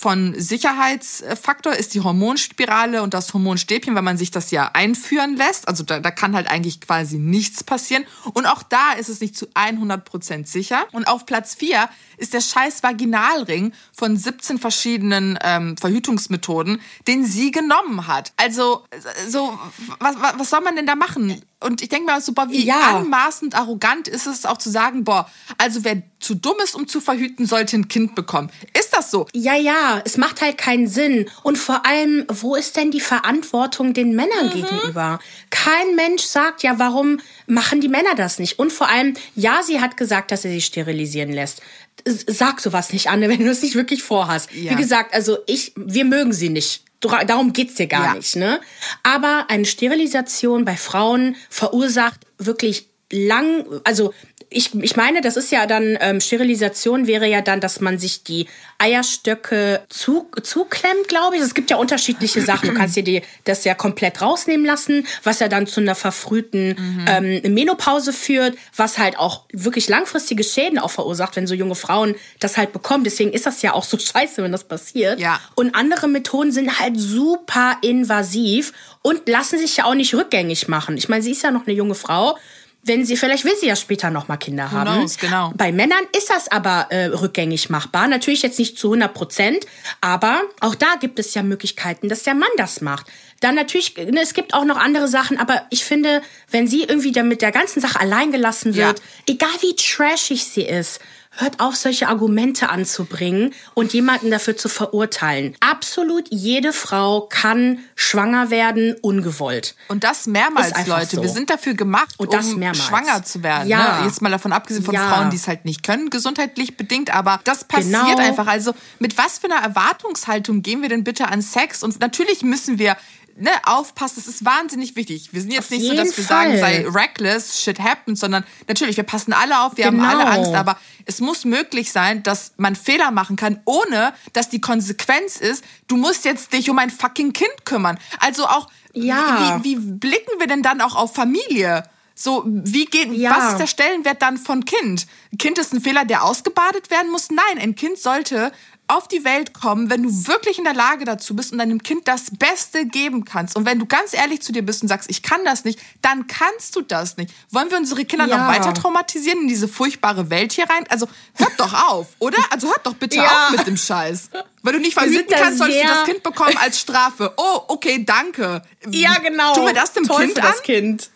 von 0.00 0.35
Sicherheitsfaktor 0.35 1.75
ist 1.75 1.93
die 1.93 2.00
Hormonspirale 2.00 3.02
und 3.02 3.12
das 3.12 3.35
Hormonstäbchen, 3.35 3.94
wenn 3.94 4.02
man 4.02 4.17
sich 4.17 4.31
das 4.31 4.50
ja 4.50 4.70
einführen 4.73 5.37
lässt. 5.37 5.69
Also 5.69 5.85
da, 5.85 6.00
da 6.00 6.11
kann 6.11 6.35
halt 6.35 6.50
eigentlich 6.50 6.81
quasi 6.81 7.19
nichts 7.19 7.62
passieren. 7.62 8.06
Und 8.32 8.47
auch 8.47 8.62
da 8.62 8.93
ist 8.93 9.11
es 9.11 9.20
nicht 9.20 9.37
zu 9.37 9.49
100% 9.49 10.47
sicher. 10.47 10.87
Und 10.93 11.06
auf 11.06 11.26
Platz 11.26 11.55
4 11.55 11.87
ist 12.20 12.34
der 12.34 12.40
scheiß 12.40 12.82
Vaginalring 12.82 13.72
von 13.93 14.17
17 14.17 14.58
verschiedenen 14.58 15.38
ähm, 15.43 15.76
Verhütungsmethoden, 15.76 16.81
den 17.08 17.25
sie 17.25 17.50
genommen 17.50 18.06
hat. 18.06 18.32
Also, 18.37 18.84
so, 19.28 19.58
was, 19.99 20.17
was 20.37 20.50
soll 20.50 20.61
man 20.61 20.76
denn 20.76 20.87
da 20.87 20.94
machen? 20.94 21.43
Und 21.62 21.82
ich 21.82 21.88
denke 21.88 22.11
so, 22.20 22.32
boah, 22.32 22.49
wie 22.50 22.64
ja. 22.64 22.96
anmaßend 22.96 23.55
arrogant 23.55 24.08
ist 24.08 24.26
es 24.26 24.46
auch 24.46 24.56
zu 24.56 24.70
sagen, 24.70 25.05
boah, 25.05 25.31
also 25.58 25.84
wer 25.84 26.02
zu 26.19 26.34
dumm 26.34 26.56
ist, 26.64 26.75
um 26.75 26.88
zu 26.88 27.00
verhüten, 27.00 27.46
sollte 27.46 27.76
ein 27.76 27.88
Kind 27.88 28.14
bekommen. 28.14 28.50
Ist 28.78 28.94
das 28.94 29.11
so? 29.11 29.26
Ja, 29.34 29.56
ja, 29.56 30.00
es 30.05 30.17
macht 30.17 30.40
halt 30.40 30.56
keinen 30.56 30.88
Sinn. 30.88 31.28
Und 31.43 31.58
vor 31.58 31.84
allem, 31.84 32.25
wo 32.28 32.55
ist 32.55 32.76
denn 32.76 32.90
die 32.90 33.00
Verantwortung 33.00 33.93
den 33.93 34.14
Männern 34.14 34.46
mhm. 34.46 34.52
gegenüber? 34.52 35.19
Kein 35.50 35.94
Mensch 35.96 36.22
sagt 36.22 36.62
ja, 36.62 36.78
warum 36.78 37.20
machen 37.46 37.81
die 37.81 37.88
Männer 37.88 38.14
das 38.14 38.38
nicht? 38.38 38.58
Und 38.58 38.72
vor 38.72 38.88
allem, 38.88 39.14
ja, 39.34 39.62
sie 39.62 39.81
hat 39.81 39.96
gesagt, 39.96 40.31
dass 40.31 40.44
er 40.44 40.50
sich 40.50 40.64
sterilisieren 40.64 41.32
lässt. 41.32 41.62
Sag 42.07 42.61
sowas 42.61 42.93
nicht, 42.93 43.09
Anne, 43.09 43.29
wenn 43.31 43.41
du 43.41 43.51
es 43.51 43.63
nicht 43.63 43.75
wirklich 43.75 44.03
vorhast. 44.03 44.53
Ja. 44.53 44.73
Wie 44.73 44.77
gesagt, 44.77 45.15
also 45.15 45.39
ich, 45.47 45.73
wir 45.77 46.05
mögen 46.05 46.33
sie 46.33 46.49
nicht 46.49 46.85
darum 47.27 47.53
geht's 47.53 47.77
dir 47.77 47.87
gar 47.87 48.05
ja. 48.05 48.15
nicht, 48.15 48.37
ne? 48.37 48.61
Aber 49.03 49.47
eine 49.49 49.65
Sterilisation 49.65 50.65
bei 50.65 50.77
Frauen 50.77 51.37
verursacht 51.49 52.21
wirklich 52.39 52.89
lang, 53.11 53.65
also 53.85 54.13
ich, 54.52 54.75
ich 54.75 54.97
meine, 54.97 55.20
das 55.20 55.37
ist 55.37 55.52
ja 55.52 55.64
dann, 55.67 55.96
ähm, 56.01 56.20
Sterilisation 56.20 57.06
wäre 57.06 57.27
ja 57.29 57.41
dann, 57.41 57.60
dass 57.60 57.81
man 57.81 58.01
sich 58.01 58.25
die 58.25 58.48
Eierstöcke 58.79 59.82
zu, 59.89 60.29
zuklemmt, 60.43 61.06
glaube 61.06 61.36
ich. 61.36 61.43
Es 61.43 61.55
gibt 61.55 61.70
ja 61.70 61.77
unterschiedliche 61.77 62.43
Sachen. 62.43 62.70
Du 62.70 62.75
kannst 62.75 62.96
dir 62.96 63.05
die, 63.05 63.22
das 63.44 63.63
ja 63.63 63.75
komplett 63.75 64.20
rausnehmen 64.20 64.67
lassen, 64.67 65.06
was 65.22 65.39
ja 65.39 65.46
dann 65.46 65.69
zu 65.69 65.81
einer 65.81 65.94
verfrühten 65.94 66.70
mhm. 66.70 67.05
ähm, 67.06 67.55
Menopause 67.55 68.13
führt, 68.13 68.56
was 68.75 68.98
halt 68.98 69.19
auch 69.19 69.44
wirklich 69.53 69.89
langfristige 69.89 70.43
Schäden 70.43 70.81
auch 70.81 70.91
verursacht, 70.91 71.36
wenn 71.36 71.46
so 71.46 71.55
junge 71.55 71.77
Frauen 71.77 72.17
das 72.41 72.56
halt 72.56 72.72
bekommen. 72.72 73.05
Deswegen 73.05 73.32
ist 73.32 73.46
das 73.46 73.63
ja 73.63 73.72
auch 73.72 73.84
so 73.84 73.98
scheiße, 74.01 74.43
wenn 74.43 74.51
das 74.51 74.65
passiert. 74.65 75.20
Ja. 75.20 75.39
Und 75.55 75.77
andere 75.77 76.08
Methoden 76.08 76.51
sind 76.51 76.81
halt 76.81 76.98
super 76.98 77.77
invasiv 77.82 78.72
und 79.03 79.29
lassen 79.29 79.58
sich 79.60 79.77
ja 79.77 79.84
auch 79.84 79.94
nicht 79.94 80.13
rückgängig 80.13 80.67
machen. 80.67 80.96
Ich 80.96 81.08
meine, 81.08 81.22
sie 81.22 81.31
ist 81.31 81.43
ja 81.43 81.53
noch 81.53 81.67
eine 81.67 81.77
junge 81.77 81.94
Frau 81.94 82.36
wenn 82.82 83.05
sie, 83.05 83.17
vielleicht 83.17 83.44
will 83.44 83.55
sie 83.60 83.67
ja 83.67 83.77
später 83.77 84.10
noch 84.10 84.29
mal 84.29 84.39
Kinder 84.39 84.70
haben. 84.70 84.94
Knows, 84.94 85.19
genau. 85.19 85.53
Bei 85.55 85.70
Männern 85.70 86.03
ist 86.17 86.31
das 86.31 86.49
aber 86.49 86.87
äh, 86.91 87.06
rückgängig 87.06 87.69
machbar. 87.69 88.08
Natürlich 88.08 88.43
jetzt 88.43 88.58
nicht 88.58 88.79
zu 88.79 88.89
100 88.89 89.13
Prozent, 89.13 89.67
aber 90.01 90.41
auch 90.60 90.75
da 90.75 90.94
gibt 90.99 91.19
es 91.19 91.34
ja 91.34 91.43
Möglichkeiten, 91.43 92.08
dass 92.08 92.22
der 92.22 92.34
Mann 92.34 92.49
das 92.56 92.81
macht. 92.81 93.06
Dann 93.41 93.55
natürlich, 93.55 93.96
ne, 93.96 94.20
es 94.22 94.32
gibt 94.32 94.55
auch 94.55 94.65
noch 94.65 94.79
andere 94.79 95.08
Sachen, 95.08 95.39
aber 95.39 95.67
ich 95.70 95.84
finde, 95.84 96.22
wenn 96.51 96.67
sie 96.67 96.84
irgendwie 96.84 97.13
dann 97.13 97.29
mit 97.29 97.43
der 97.43 97.53
ganzen 97.53 97.81
Sache 97.81 98.01
allein 98.01 98.32
gelassen 98.32 98.75
wird, 98.75 98.99
ja. 98.99 99.34
egal 99.34 99.51
wie 99.60 99.77
trashig 99.77 100.44
sie 100.44 100.63
ist, 100.63 101.01
hört 101.37 101.60
auf, 101.60 101.77
solche 101.77 102.08
Argumente 102.08 102.70
anzubringen 102.70 103.55
und 103.75 103.93
jemanden 103.93 104.31
dafür 104.31 104.56
zu 104.56 104.69
verurteilen. 104.69 105.55
Absolut 105.60 106.27
jede 106.31 106.72
Frau 106.72 107.22
kann 107.22 107.79
schwanger 107.94 108.51
werden, 108.51 108.96
ungewollt. 109.01 109.77
Und 109.89 110.05
das 110.05 110.27
mehrmals, 110.27 110.87
Leute. 110.87 111.17
So. 111.17 111.22
Wir 111.22 111.29
sind 111.29 111.51
dafür 111.51 111.75
gemacht, 111.75 112.15
und 112.19 112.32
das 112.32 112.53
um 112.53 112.58
mehrmals. 112.58 112.84
schwanger 112.84 113.22
zu 113.22 113.43
werden. 113.43 113.69
Ja. 113.69 114.01
Ne? 114.01 114.06
Jetzt 114.06 114.22
mal 114.22 114.31
davon 114.31 114.53
abgesehen 114.53 114.84
von 114.84 114.94
ja. 114.94 115.08
Frauen, 115.08 115.31
die 115.31 115.37
es 115.37 115.46
halt 115.46 115.65
nicht 115.65 115.82
können, 115.82 116.10
gesundheitlich 116.10 116.77
bedingt, 116.77 117.15
aber 117.15 117.41
das 117.44 117.65
passiert 117.65 117.93
genau. 117.93 118.19
einfach. 118.19 118.46
Also 118.46 118.75
mit 118.99 119.17
was 119.17 119.39
für 119.39 119.51
einer 119.51 119.63
Erwartungshaltung 119.63 120.63
gehen 120.63 120.82
wir 120.82 120.89
denn 120.89 121.05
bitte 121.05 121.29
an 121.29 121.43
Sex? 121.43 121.82
Und 121.82 122.01
natürlich 122.01 122.43
müssen 122.43 122.79
wir 122.79 122.96
ne, 123.41 123.51
aufpasst, 123.65 124.17
das 124.17 124.27
ist 124.27 124.44
wahnsinnig 124.44 124.97
wichtig. 124.97 125.32
Wir 125.32 125.41
sind 125.41 125.53
jetzt 125.53 125.65
auf 125.65 125.70
nicht 125.70 125.87
so, 125.87 125.94
dass 125.94 126.17
wir 126.17 126.25
Fall. 126.25 126.59
sagen, 126.59 126.59
sei 126.59 126.87
reckless, 126.89 127.61
shit 127.61 127.79
happens, 127.79 128.20
sondern 128.20 128.44
natürlich, 128.69 128.97
wir 128.97 129.05
passen 129.05 129.32
alle 129.32 129.61
auf, 129.61 129.77
wir 129.77 129.91
genau. 129.91 130.05
haben 130.05 130.20
alle 130.20 130.31
Angst, 130.31 130.55
aber 130.55 130.79
es 131.06 131.20
muss 131.20 131.44
möglich 131.44 131.93
sein, 131.93 132.23
dass 132.23 132.53
man 132.56 132.77
Fehler 132.77 133.11
machen 133.11 133.37
kann, 133.37 133.61
ohne 133.65 134.13
dass 134.32 134.49
die 134.49 134.61
Konsequenz 134.61 135.37
ist, 135.37 135.65
du 135.89 135.97
musst 135.97 136.25
jetzt 136.25 136.53
dich 136.53 136.70
um 136.70 136.79
ein 136.79 136.91
fucking 136.91 137.32
Kind 137.32 137.65
kümmern. 137.65 137.99
Also 138.19 138.47
auch 138.47 138.69
ja. 138.93 139.61
wie, 139.63 139.65
wie 139.65 139.77
blicken 139.77 140.39
wir 140.39 140.47
denn 140.47 140.63
dann 140.63 140.81
auch 140.81 140.94
auf 140.94 141.15
Familie? 141.15 141.85
So, 142.15 142.44
wie 142.47 142.85
geht, 142.85 143.11
ja. 143.13 143.31
was 143.31 143.53
ist 143.53 143.59
der 143.59 143.67
Stellenwert 143.67 144.20
dann 144.20 144.37
von 144.37 144.67
Kind? 144.67 145.06
Kind 145.39 145.56
ist 145.59 145.73
ein 145.73 145.81
Fehler, 145.81 146.05
der 146.05 146.23
ausgebadet 146.23 146.91
werden 146.91 147.11
muss? 147.11 147.31
Nein, 147.31 147.59
ein 147.59 147.75
Kind 147.75 147.99
sollte 147.99 148.53
auf 148.91 149.09
die 149.09 149.25
Welt 149.25 149.55
kommen, 149.55 149.91
wenn 149.91 150.03
du 150.03 150.27
wirklich 150.27 150.59
in 150.59 150.65
der 150.65 150.75
Lage 150.75 151.05
dazu 151.05 151.35
bist 151.35 151.53
und 151.53 151.59
deinem 151.59 151.82
Kind 151.82 152.09
das 152.09 152.31
Beste 152.37 152.87
geben 152.87 153.25
kannst. 153.25 153.56
Und 153.56 153.65
wenn 153.65 153.79
du 153.79 153.87
ganz 153.87 154.13
ehrlich 154.15 154.43
zu 154.43 154.53
dir 154.53 154.63
bist 154.63 154.82
und 154.82 154.89
sagst, 154.89 155.09
ich 155.11 155.23
kann 155.23 155.44
das 155.44 155.65
nicht, 155.65 155.79
dann 156.03 156.27
kannst 156.27 156.77
du 156.77 156.82
das 156.82 157.17
nicht. 157.17 157.32
Wollen 157.51 157.70
wir 157.70 157.79
unsere 157.79 158.05
Kinder 158.05 158.27
ja. 158.27 158.37
noch 158.37 158.49
weiter 158.49 158.75
traumatisieren 158.75 159.43
in 159.43 159.49
diese 159.49 159.69
furchtbare 159.69 160.31
Welt 160.31 160.53
hier 160.53 160.69
rein? 160.69 160.85
Also 160.89 161.09
hört 161.35 161.53
doch 161.59 161.91
auf, 161.91 162.09
oder? 162.19 162.39
Also 162.51 162.69
hört 162.69 162.87
doch 162.87 162.94
bitte 162.94 163.17
ja. 163.19 163.49
auf 163.49 163.51
mit 163.53 163.67
dem 163.67 163.77
Scheiß. 163.77 164.31
Weil 164.63 164.73
du 164.75 164.81
nicht 164.81 164.94
verhüten 164.94 165.29
kannst, 165.31 165.59
sollst 165.59 165.77
du 165.77 165.87
das 165.87 166.05
Kind 166.05 166.23
bekommen 166.23 166.56
als 166.56 166.81
Strafe. 166.81 167.32
Oh, 167.37 167.63
okay, 167.69 168.05
danke. 168.05 168.63
Ja, 168.91 169.19
genau. 169.19 169.55
Tun 169.55 169.67
wir 169.67 169.75
das 169.75 169.93
dem 169.93 170.05
Toll 170.05 170.25
Kind 170.25 170.35
für 170.35 170.41
das 170.43 170.63
Kind. 170.63 171.11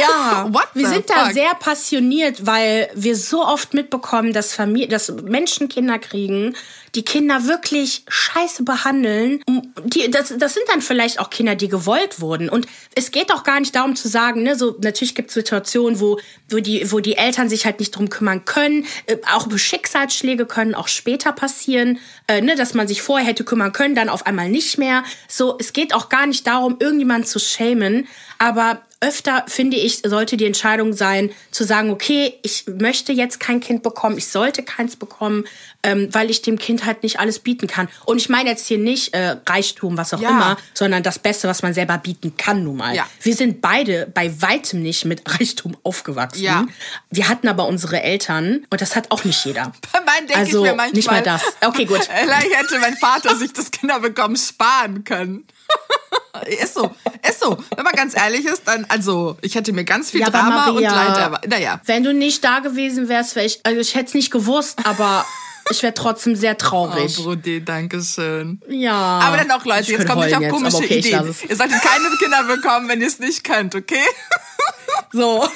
Ja, 0.00 0.50
wir 0.74 0.88
sind 0.88 1.06
fuck? 1.06 1.16
da 1.16 1.32
sehr 1.32 1.54
passioniert, 1.54 2.46
weil 2.46 2.90
wir 2.94 3.16
so 3.16 3.44
oft 3.44 3.74
mitbekommen, 3.74 4.32
dass 4.32 4.54
Familie, 4.54 4.88
dass 4.88 5.10
Menschen 5.10 5.68
Kinder 5.68 5.98
kriegen, 5.98 6.54
die 6.94 7.04
Kinder 7.04 7.46
wirklich 7.46 8.04
scheiße 8.06 8.64
behandeln. 8.64 9.42
Die, 9.84 10.10
das, 10.10 10.34
das 10.36 10.54
sind 10.54 10.64
dann 10.68 10.82
vielleicht 10.82 11.18
auch 11.20 11.30
Kinder, 11.30 11.54
die 11.54 11.68
gewollt 11.68 12.20
wurden. 12.20 12.50
Und 12.50 12.66
es 12.94 13.10
geht 13.10 13.32
auch 13.32 13.44
gar 13.44 13.60
nicht 13.60 13.74
darum 13.74 13.96
zu 13.96 14.08
sagen, 14.08 14.42
ne, 14.42 14.56
so 14.56 14.76
natürlich 14.82 15.14
gibt 15.14 15.30
es 15.30 15.34
Situationen, 15.34 16.00
wo, 16.00 16.18
wo, 16.50 16.58
die, 16.58 16.92
wo 16.92 17.00
die 17.00 17.16
Eltern 17.16 17.48
sich 17.48 17.64
halt 17.64 17.80
nicht 17.80 17.92
drum 17.92 18.10
kümmern 18.10 18.44
können. 18.44 18.84
Äh, 19.06 19.16
auch 19.32 19.46
Schicksalsschläge 19.56 20.44
können 20.44 20.74
auch 20.74 20.88
später 20.88 21.32
passieren, 21.32 21.98
äh, 22.28 22.42
ne, 22.42 22.56
dass 22.56 22.74
man 22.74 22.88
sich 22.88 23.00
vorher 23.00 23.26
hätte 23.26 23.44
kümmern 23.44 23.72
können, 23.72 23.94
dann 23.94 24.10
auf 24.10 24.26
einmal 24.26 24.50
nicht 24.50 24.76
mehr. 24.76 25.02
So, 25.28 25.56
es 25.58 25.72
geht 25.72 25.94
auch 25.94 26.10
gar 26.10 26.26
nicht 26.26 26.46
darum, 26.46 26.76
irgendjemanden 26.78 27.26
zu 27.26 27.38
schämen. 27.38 28.06
Aber 28.38 28.82
öfter, 29.02 29.44
finde 29.48 29.76
ich, 29.76 30.02
sollte 30.04 30.36
die 30.36 30.46
Entscheidung 30.46 30.92
sein, 30.92 31.30
zu 31.50 31.64
sagen, 31.64 31.90
okay, 31.90 32.38
ich 32.42 32.64
möchte 32.66 33.12
jetzt 33.12 33.40
kein 33.40 33.60
Kind 33.60 33.82
bekommen, 33.82 34.16
ich 34.16 34.28
sollte 34.28 34.62
keins 34.62 34.96
bekommen, 34.96 35.44
ähm, 35.82 36.08
weil 36.12 36.30
ich 36.30 36.40
dem 36.42 36.58
Kind 36.58 36.86
halt 36.86 37.02
nicht 37.02 37.18
alles 37.18 37.40
bieten 37.40 37.66
kann. 37.66 37.88
Und 38.06 38.18
ich 38.18 38.28
meine 38.28 38.48
jetzt 38.50 38.66
hier 38.66 38.78
nicht 38.78 39.12
äh, 39.14 39.36
Reichtum, 39.46 39.98
was 39.98 40.14
auch 40.14 40.20
ja. 40.20 40.30
immer, 40.30 40.56
sondern 40.72 41.02
das 41.02 41.18
Beste, 41.18 41.48
was 41.48 41.62
man 41.62 41.74
selber 41.74 41.98
bieten 41.98 42.36
kann 42.36 42.62
nun 42.62 42.76
mal. 42.76 42.94
Ja. 42.94 43.06
Wir 43.20 43.34
sind 43.34 43.60
beide 43.60 44.06
bei 44.14 44.40
weitem 44.40 44.82
nicht 44.82 45.04
mit 45.04 45.22
Reichtum 45.26 45.76
aufgewachsen. 45.82 46.42
Ja. 46.42 46.66
Wir 47.10 47.28
hatten 47.28 47.48
aber 47.48 47.66
unsere 47.66 48.02
Eltern 48.02 48.64
und 48.70 48.80
das 48.80 48.94
hat 48.94 49.10
auch 49.10 49.24
nicht 49.24 49.44
jeder. 49.44 49.72
Bei 49.92 50.00
meinen 50.00 50.26
denke 50.28 50.40
also, 50.40 50.64
ich 50.64 50.70
mir 50.70 50.76
manchmal, 50.76 50.92
nicht 50.92 51.10
mal 51.10 51.22
das. 51.22 51.42
Okay, 51.60 51.84
gut. 51.84 52.04
Vielleicht 52.22 52.54
hätte 52.54 52.78
mein 52.78 52.96
Vater 52.96 53.34
sich 53.36 53.52
das 53.52 53.70
Kinderbekommen 53.70 54.36
sparen 54.36 55.04
können. 55.04 55.46
ist 56.46 56.74
so, 56.74 56.90
ist 57.28 57.40
so. 57.40 57.58
Wenn 57.76 57.84
man 57.84 57.94
ganz 57.94 58.16
ehrlich 58.16 58.46
ist, 58.46 58.62
dann, 58.66 58.86
also, 58.88 59.36
ich 59.42 59.54
hätte 59.54 59.72
mir 59.72 59.84
ganz 59.84 60.10
viel 60.10 60.20
ja, 60.20 60.30
Drama 60.30 60.66
Maria, 60.66 60.90
und 60.90 60.96
Leid, 60.96 61.18
aber, 61.18 61.40
naja. 61.46 61.80
Wenn 61.84 62.04
du 62.04 62.14
nicht 62.14 62.42
da 62.42 62.60
gewesen 62.60 63.08
wärst, 63.08 63.36
wäre 63.36 63.46
ich, 63.46 63.60
also 63.64 63.80
ich 63.80 63.94
hätte 63.94 64.06
es 64.06 64.14
nicht 64.14 64.30
gewusst, 64.30 64.78
aber 64.84 65.26
ich 65.70 65.82
wäre 65.82 65.94
trotzdem 65.94 66.34
sehr 66.34 66.56
traurig. 66.56 67.18
Oh, 67.18 67.24
Brudi, 67.24 67.64
danke 67.64 68.02
schön. 68.02 68.60
Ja. 68.68 68.94
Aber 68.94 69.36
dann 69.36 69.50
auch, 69.50 69.64
Leute, 69.64 69.92
jetzt 69.92 70.06
kommt 70.06 70.24
nicht 70.24 70.36
auf 70.36 70.48
komische 70.48 70.78
okay, 70.78 70.98
Ideen. 70.98 71.34
Ihr 71.48 71.56
solltet 71.56 71.80
keine 71.82 72.08
Kinder 72.18 72.44
bekommen, 72.44 72.88
wenn 72.88 73.00
ihr 73.00 73.06
es 73.06 73.18
nicht 73.18 73.44
könnt, 73.44 73.74
okay? 73.74 73.96
So. 75.14 75.46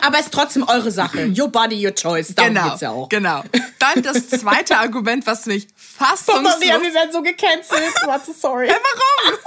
Aber 0.00 0.18
es 0.18 0.26
ist 0.26 0.34
trotzdem 0.34 0.64
eure 0.64 0.90
Sache. 0.90 1.32
Your 1.36 1.48
body, 1.48 1.84
your 1.84 1.94
choice. 1.94 2.34
Darum 2.34 2.54
genau, 2.54 2.68
geht's 2.70 2.80
ja 2.80 2.90
auch. 2.90 3.08
Genau. 3.08 3.44
Dann 3.78 4.02
das 4.02 4.28
zweite 4.28 4.76
Argument, 4.78 5.26
was 5.26 5.46
mich 5.46 5.68
Mama, 5.98 6.42
Maria, 6.42 6.80
wir 6.80 6.94
werden 6.94 7.12
so 7.12 7.22
gecancelt. 7.22 7.94
Warte, 8.04 8.32
sorry. 8.32 8.68
Warum? 8.68 9.38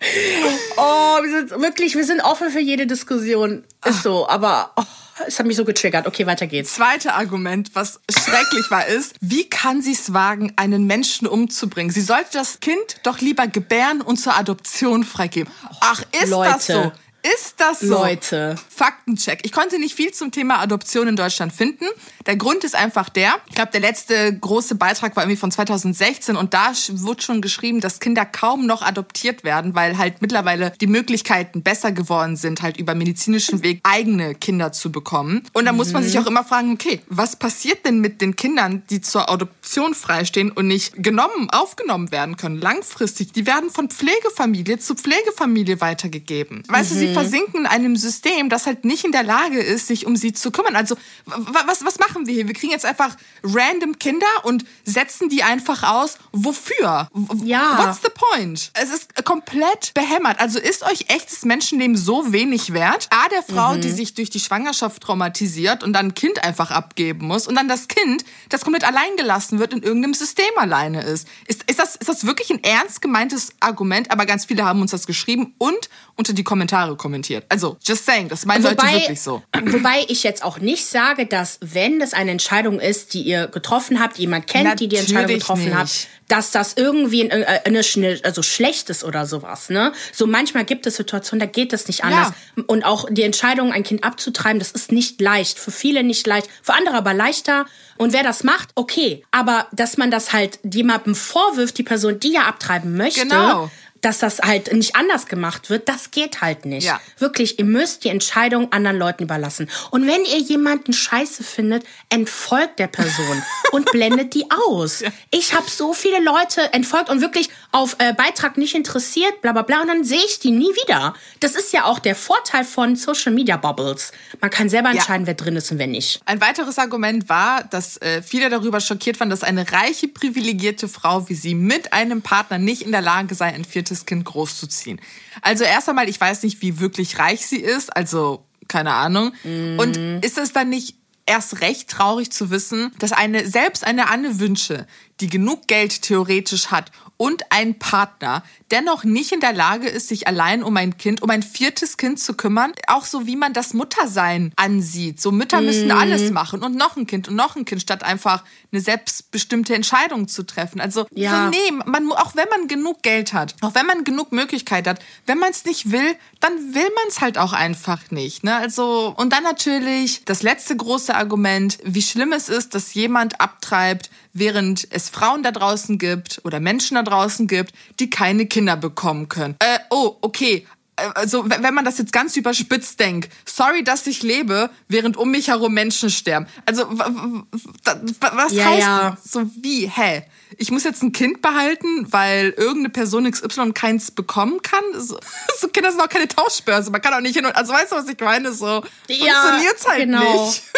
oh, 0.76 1.22
wir 1.22 1.30
sind 1.30 1.50
wirklich, 1.60 1.94
wir 1.96 2.04
sind 2.04 2.20
offen 2.20 2.50
für 2.50 2.60
jede 2.60 2.86
Diskussion. 2.86 3.64
Ist 3.84 4.02
so, 4.02 4.28
aber 4.28 4.72
oh, 4.76 4.84
es 5.26 5.38
hat 5.38 5.46
mich 5.46 5.56
so 5.56 5.64
getriggert. 5.64 6.06
Okay, 6.06 6.26
weiter 6.26 6.46
geht's. 6.46 6.74
Zweite 6.74 7.14
Argument, 7.14 7.70
was 7.74 8.00
schrecklich 8.10 8.70
war, 8.70 8.86
ist, 8.86 9.16
wie 9.20 9.48
kann 9.48 9.82
sie 9.82 9.92
es 9.92 10.12
wagen, 10.12 10.52
einen 10.56 10.86
Menschen 10.86 11.26
umzubringen? 11.26 11.92
Sie 11.92 12.00
sollte 12.00 12.30
das 12.32 12.60
Kind 12.60 13.00
doch 13.02 13.20
lieber 13.20 13.46
gebären 13.46 14.00
und 14.00 14.18
zur 14.18 14.36
Adoption 14.36 15.04
freigeben. 15.04 15.52
Ach, 15.80 16.02
ist 16.12 16.30
Leute. 16.30 16.52
das 16.52 16.66
so? 16.66 16.92
Ist 17.22 17.54
das 17.58 17.80
so? 17.80 17.94
Leute. 17.94 18.54
Faktencheck. 18.68 19.40
Ich 19.42 19.50
konnte 19.50 19.78
nicht 19.78 19.94
viel 19.94 20.12
zum 20.12 20.30
Thema 20.30 20.60
Adoption 20.60 21.08
in 21.08 21.16
Deutschland 21.16 21.52
finden. 21.52 21.84
Der 22.26 22.36
Grund 22.36 22.62
ist 22.62 22.76
einfach 22.76 23.08
der, 23.08 23.34
ich 23.48 23.54
glaube, 23.56 23.72
der 23.72 23.80
letzte 23.80 24.36
große 24.38 24.76
Beitrag 24.76 25.16
war 25.16 25.24
irgendwie 25.24 25.38
von 25.38 25.50
2016 25.50 26.36
und 26.36 26.54
da 26.54 26.72
wurde 26.90 27.22
schon 27.22 27.40
geschrieben, 27.40 27.80
dass 27.80 27.98
Kinder 27.98 28.24
kaum 28.24 28.66
noch 28.66 28.82
adoptiert 28.82 29.42
werden, 29.42 29.74
weil 29.74 29.98
halt 29.98 30.22
mittlerweile 30.22 30.72
die 30.80 30.86
Möglichkeiten 30.86 31.62
besser 31.62 31.90
geworden 31.90 32.36
sind, 32.36 32.62
halt 32.62 32.76
über 32.76 32.94
medizinischen 32.94 33.62
Weg 33.62 33.80
eigene 33.82 34.34
Kinder 34.34 34.72
zu 34.72 34.92
bekommen. 34.92 35.42
Und 35.54 35.64
da 35.64 35.72
mhm. 35.72 35.78
muss 35.78 35.92
man 35.92 36.04
sich 36.04 36.14
mhm. 36.14 36.20
auch 36.22 36.26
immer 36.26 36.44
fragen, 36.44 36.72
okay, 36.72 37.00
was 37.08 37.36
passiert 37.36 37.84
denn 37.84 38.00
mit 38.00 38.20
den 38.20 38.36
Kindern, 38.36 38.84
die 38.90 39.00
zur 39.00 39.28
Adoption 39.28 39.94
freistehen 39.94 40.52
und 40.52 40.68
nicht 40.68 41.02
genommen, 41.02 41.50
aufgenommen 41.50 42.12
werden 42.12 42.36
können, 42.36 42.60
langfristig? 42.60 43.32
Die 43.32 43.46
werden 43.46 43.70
von 43.70 43.88
Pflegefamilie 43.88 44.78
zu 44.78 44.94
Pflegefamilie 44.94 45.80
weitergegeben. 45.80 46.62
Weißt 46.68 46.94
mhm. 46.94 47.00
du, 47.00 47.07
sie 47.08 47.14
versinken 47.14 47.60
in 47.60 47.66
einem 47.66 47.96
System, 47.96 48.48
das 48.48 48.66
halt 48.66 48.84
nicht 48.84 49.04
in 49.04 49.12
der 49.12 49.22
Lage 49.22 49.60
ist, 49.60 49.86
sich 49.86 50.06
um 50.06 50.16
sie 50.16 50.32
zu 50.32 50.50
kümmern. 50.50 50.76
Also 50.76 50.96
was, 51.24 51.84
was 51.84 51.98
machen 51.98 52.26
wir 52.26 52.34
hier? 52.34 52.46
Wir 52.46 52.54
kriegen 52.54 52.72
jetzt 52.72 52.84
einfach 52.84 53.16
random 53.42 53.98
Kinder 53.98 54.26
und 54.44 54.64
setzen 54.84 55.28
die 55.28 55.42
einfach 55.42 55.82
aus. 55.82 56.18
Wofür? 56.32 57.08
Ja. 57.44 57.78
What's 57.78 58.00
the 58.02 58.10
point? 58.14 58.70
Es 58.74 58.90
ist 58.90 59.24
komplett 59.24 59.92
behämmert. 59.94 60.40
Also 60.40 60.58
ist 60.58 60.82
euch 60.82 61.06
echtes 61.08 61.44
Menschenleben 61.44 61.96
so 61.96 62.32
wenig 62.32 62.72
wert? 62.72 63.08
A, 63.10 63.28
der 63.28 63.42
Frau, 63.42 63.74
mhm. 63.74 63.80
die 63.80 63.90
sich 63.90 64.14
durch 64.14 64.30
die 64.30 64.40
Schwangerschaft 64.40 65.02
traumatisiert 65.02 65.82
und 65.82 65.92
dann 65.92 66.06
ein 66.06 66.14
Kind 66.14 66.42
einfach 66.44 66.70
abgeben 66.70 67.26
muss 67.26 67.46
und 67.46 67.54
dann 67.54 67.68
das 67.68 67.88
Kind, 67.88 68.24
das 68.48 68.62
komplett 68.62 68.84
allein 68.84 69.16
gelassen 69.16 69.58
wird, 69.58 69.72
in 69.72 69.82
irgendeinem 69.82 70.14
System 70.14 70.46
alleine 70.56 71.02
ist. 71.02 71.28
Ist, 71.46 71.64
ist, 71.68 71.78
das, 71.78 71.96
ist 71.96 72.08
das 72.08 72.26
wirklich 72.26 72.50
ein 72.50 72.62
ernst 72.62 73.00
gemeintes 73.00 73.52
Argument? 73.60 74.10
Aber 74.10 74.26
ganz 74.26 74.46
viele 74.46 74.64
haben 74.64 74.80
uns 74.80 74.90
das 74.90 75.06
geschrieben 75.06 75.54
und 75.58 75.88
unter 76.16 76.32
die 76.32 76.44
Kommentare 76.44 76.96
kommentiert. 76.98 77.44
Also, 77.48 77.76
just 77.82 78.04
saying, 78.04 78.28
das 78.28 78.44
meinen 78.44 78.62
Leute 78.62 78.82
wirklich 78.86 79.20
so. 79.20 79.42
Wobei 79.64 80.04
ich 80.08 80.22
jetzt 80.22 80.44
auch 80.44 80.58
nicht 80.58 80.86
sage, 80.86 81.26
dass 81.26 81.58
wenn 81.60 81.98
das 81.98 82.12
eine 82.12 82.32
Entscheidung 82.32 82.80
ist, 82.80 83.14
die 83.14 83.22
ihr 83.22 83.46
getroffen 83.46 84.00
habt, 84.00 84.18
jemand 84.18 84.46
kennt, 84.46 84.64
Natürlich 84.64 84.88
die 84.90 84.96
die 84.96 85.00
Entscheidung 85.00 85.38
getroffen 85.38 85.64
nicht. 85.66 85.74
hat, 85.74 86.08
dass 86.28 86.50
das 86.50 86.74
irgendwie 86.76 87.30
eine, 87.30 87.46
eine, 87.64 88.20
also 88.22 88.42
schlecht 88.42 88.90
ist 88.90 89.02
oder 89.02 89.26
sowas. 89.26 89.70
Ne? 89.70 89.92
So 90.12 90.26
manchmal 90.26 90.64
gibt 90.64 90.86
es 90.86 90.96
Situationen, 90.96 91.40
da 91.40 91.46
geht 91.46 91.72
das 91.72 91.86
nicht 91.86 92.04
anders. 92.04 92.32
Ja. 92.56 92.64
Und 92.66 92.84
auch 92.84 93.06
die 93.10 93.22
Entscheidung, 93.22 93.72
ein 93.72 93.82
Kind 93.82 94.04
abzutreiben, 94.04 94.58
das 94.58 94.70
ist 94.70 94.92
nicht 94.92 95.20
leicht. 95.20 95.58
Für 95.58 95.70
viele 95.70 96.02
nicht 96.02 96.26
leicht, 96.26 96.48
für 96.62 96.74
andere 96.74 96.96
aber 96.96 97.14
leichter. 97.14 97.66
Und 97.96 98.12
wer 98.12 98.22
das 98.22 98.44
macht, 98.44 98.68
okay. 98.74 99.24
Aber 99.30 99.66
dass 99.72 99.96
man 99.96 100.10
das 100.10 100.32
halt 100.32 100.58
jemandem 100.62 101.14
vorwirft, 101.14 101.78
die 101.78 101.82
Person, 101.82 102.20
die 102.20 102.32
ja 102.32 102.42
abtreiben 102.42 102.96
möchte, 102.96 103.22
genau 103.22 103.70
dass 104.00 104.18
das 104.18 104.40
halt 104.40 104.72
nicht 104.72 104.96
anders 104.96 105.26
gemacht 105.26 105.70
wird, 105.70 105.88
das 105.88 106.10
geht 106.10 106.40
halt 106.40 106.64
nicht. 106.64 106.84
Ja. 106.84 107.00
Wirklich, 107.18 107.58
ihr 107.58 107.64
müsst 107.64 108.04
die 108.04 108.08
Entscheidung 108.08 108.72
anderen 108.72 108.98
Leuten 108.98 109.24
überlassen. 109.24 109.68
Und 109.90 110.06
wenn 110.06 110.24
ihr 110.24 110.38
jemanden 110.38 110.92
scheiße 110.92 111.44
findet, 111.44 111.84
entfolgt 112.08 112.78
der 112.78 112.86
Person 112.86 113.42
und 113.72 113.90
blendet 113.90 114.34
die 114.34 114.46
aus. 114.50 115.00
Ja. 115.00 115.10
Ich 115.30 115.54
habe 115.54 115.68
so 115.68 115.92
viele 115.92 116.20
Leute 116.20 116.72
entfolgt 116.72 117.10
und 117.10 117.20
wirklich 117.20 117.50
auf 117.72 117.96
äh, 117.98 118.12
Beitrag 118.12 118.56
nicht 118.56 118.74
interessiert, 118.74 119.40
bla 119.42 119.52
bla 119.52 119.62
bla, 119.62 119.82
und 119.82 119.88
dann 119.88 120.04
sehe 120.04 120.24
ich 120.24 120.38
die 120.38 120.50
nie 120.50 120.70
wieder. 120.84 121.14
Das 121.40 121.54
ist 121.54 121.72
ja 121.72 121.84
auch 121.84 121.98
der 121.98 122.14
Vorteil 122.14 122.64
von 122.64 122.96
Social 122.96 123.32
Media 123.32 123.56
Bubbles. 123.56 124.12
Man 124.40 124.50
kann 124.50 124.68
selber 124.68 124.90
entscheiden, 124.90 125.22
ja. 125.22 125.28
wer 125.28 125.34
drin 125.34 125.56
ist 125.56 125.70
und 125.70 125.78
wer 125.78 125.86
nicht. 125.86 126.20
Ein 126.24 126.40
weiteres 126.40 126.78
Argument 126.78 127.28
war, 127.28 127.64
dass 127.64 127.96
äh, 127.98 128.22
viele 128.22 128.48
darüber 128.50 128.80
schockiert 128.80 129.20
waren, 129.20 129.30
dass 129.30 129.42
eine 129.42 129.70
reiche, 129.70 130.08
privilegierte 130.08 130.88
Frau 130.88 131.28
wie 131.28 131.34
sie 131.34 131.54
mit 131.54 131.92
einem 131.92 132.22
Partner 132.22 132.58
nicht 132.58 132.82
in 132.82 132.92
der 132.92 133.00
Lage 133.00 133.34
sei, 133.34 133.46
ein 133.46 133.64
viertes 133.64 133.87
Kind 134.06 134.24
großzuziehen. 134.24 135.00
Also 135.42 135.64
erst 135.64 135.88
einmal, 135.88 136.08
ich 136.08 136.20
weiß 136.20 136.42
nicht, 136.42 136.62
wie 136.62 136.80
wirklich 136.80 137.18
reich 137.18 137.46
sie 137.46 137.60
ist, 137.60 137.94
also 137.96 138.44
keine 138.68 138.94
Ahnung. 138.94 139.32
Mm. 139.44 139.78
Und 139.78 139.96
ist 140.24 140.38
es 140.38 140.52
dann 140.52 140.68
nicht 140.68 140.96
erst 141.26 141.60
recht 141.60 141.90
traurig 141.90 142.30
zu 142.32 142.50
wissen, 142.50 142.92
dass 142.98 143.12
eine 143.12 143.46
selbst 143.46 143.84
eine 143.84 144.10
Anne 144.10 144.40
Wünsche, 144.40 144.86
die 145.20 145.28
genug 145.28 145.66
Geld 145.66 146.02
theoretisch 146.02 146.68
hat 146.68 146.90
und 147.18 147.42
ein 147.50 147.78
Partner 147.78 148.42
dennoch 148.70 149.04
nicht 149.04 149.32
in 149.32 149.40
der 149.40 149.52
Lage 149.52 149.88
ist, 149.88 150.08
sich 150.08 150.26
allein 150.26 150.62
um 150.62 150.76
ein 150.76 150.96
Kind, 150.96 151.20
um 151.22 151.30
ein 151.30 151.42
viertes 151.42 151.96
Kind 151.96 152.20
zu 152.20 152.34
kümmern, 152.34 152.72
auch 152.86 153.04
so 153.04 153.26
wie 153.26 153.36
man 153.36 153.52
das 153.52 153.74
Muttersein 153.74 154.52
ansieht. 154.56 155.20
So 155.20 155.32
Mütter 155.32 155.60
müssen 155.60 155.86
mhm. 155.86 155.92
alles 155.92 156.30
machen 156.30 156.62
und 156.62 156.76
noch 156.76 156.96
ein 156.96 157.06
Kind 157.06 157.28
und 157.28 157.34
noch 157.34 157.56
ein 157.56 157.64
Kind, 157.64 157.82
statt 157.82 158.02
einfach 158.02 158.44
eine 158.70 158.80
selbstbestimmte 158.80 159.74
Entscheidung 159.74 160.28
zu 160.28 160.44
treffen. 160.44 160.80
Also 160.80 161.06
ja. 161.10 161.44
so, 161.44 161.50
nee, 161.50 161.82
man, 161.86 162.10
auch 162.12 162.36
wenn 162.36 162.48
man 162.50 162.68
genug 162.68 163.02
Geld 163.02 163.32
hat, 163.32 163.56
auch 163.62 163.74
wenn 163.74 163.86
man 163.86 164.04
genug 164.04 164.30
Möglichkeit 164.30 164.86
hat, 164.86 165.00
wenn 165.26 165.38
man 165.38 165.50
es 165.50 165.64
nicht 165.64 165.90
will, 165.90 166.14
dann 166.40 166.52
will 166.74 166.88
man 166.94 167.08
es 167.08 167.20
halt 167.20 167.36
auch 167.36 167.52
einfach 167.52 168.10
nicht. 168.10 168.44
Ne? 168.44 168.54
Also, 168.54 169.12
und 169.16 169.32
dann 169.32 169.42
natürlich 169.42 170.24
das 170.24 170.42
letzte 170.42 170.76
große 170.76 171.14
Argument, 171.14 171.78
wie 171.82 172.02
schlimm 172.02 172.32
es 172.32 172.48
ist, 172.48 172.74
dass 172.74 172.94
jemand 172.94 173.40
abtreibt, 173.40 174.10
während 174.38 174.86
es 174.90 175.08
Frauen 175.08 175.42
da 175.42 175.50
draußen 175.50 175.98
gibt 175.98 176.40
oder 176.44 176.60
Menschen 176.60 176.96
da 176.96 177.02
draußen 177.02 177.46
gibt, 177.46 177.72
die 178.00 178.10
keine 178.10 178.46
Kinder 178.46 178.76
bekommen 178.76 179.28
können. 179.28 179.56
Äh, 179.60 179.78
oh, 179.90 180.16
okay, 180.20 180.66
also 181.14 181.48
wenn 181.48 181.74
man 181.74 181.84
das 181.84 181.98
jetzt 181.98 182.12
ganz 182.12 182.36
überspitzt 182.36 182.98
denkt, 183.00 183.32
sorry, 183.44 183.84
dass 183.84 184.06
ich 184.06 184.22
lebe, 184.22 184.70
während 184.88 185.16
um 185.16 185.30
mich 185.30 185.48
herum 185.48 185.72
Menschen 185.74 186.10
sterben. 186.10 186.46
Also 186.66 186.86
was 186.90 188.52
ja, 188.52 188.64
heißt 188.64 188.80
ja. 188.80 189.16
so 189.22 189.48
wie, 189.60 189.86
hä? 189.86 190.24
Ich 190.56 190.70
muss 190.70 190.84
jetzt 190.84 191.02
ein 191.02 191.12
Kind 191.12 191.42
behalten, 191.42 192.10
weil 192.10 192.50
irgendeine 192.50 192.88
Person 192.88 193.30
XY 193.30 193.72
keins 193.72 194.10
bekommen 194.10 194.60
kann? 194.62 194.82
So, 194.96 195.18
so 195.60 195.68
Kinder 195.68 195.92
sind 195.92 196.00
auch 196.00 196.08
keine 196.08 196.26
Tauschbörse. 196.26 196.90
Man 196.90 197.00
kann 197.00 197.14
auch 197.14 197.20
nicht 197.20 197.36
hin 197.36 197.46
und, 197.46 197.54
also 197.54 197.72
weißt 197.72 197.92
du, 197.92 197.96
was 197.96 198.08
ich 198.08 198.18
meine? 198.20 198.52
So 198.52 198.82
ja, 199.08 199.34
funktioniert's 199.34 199.86
halt 199.86 200.00
genau. 200.00 200.46
nicht. 200.46 200.62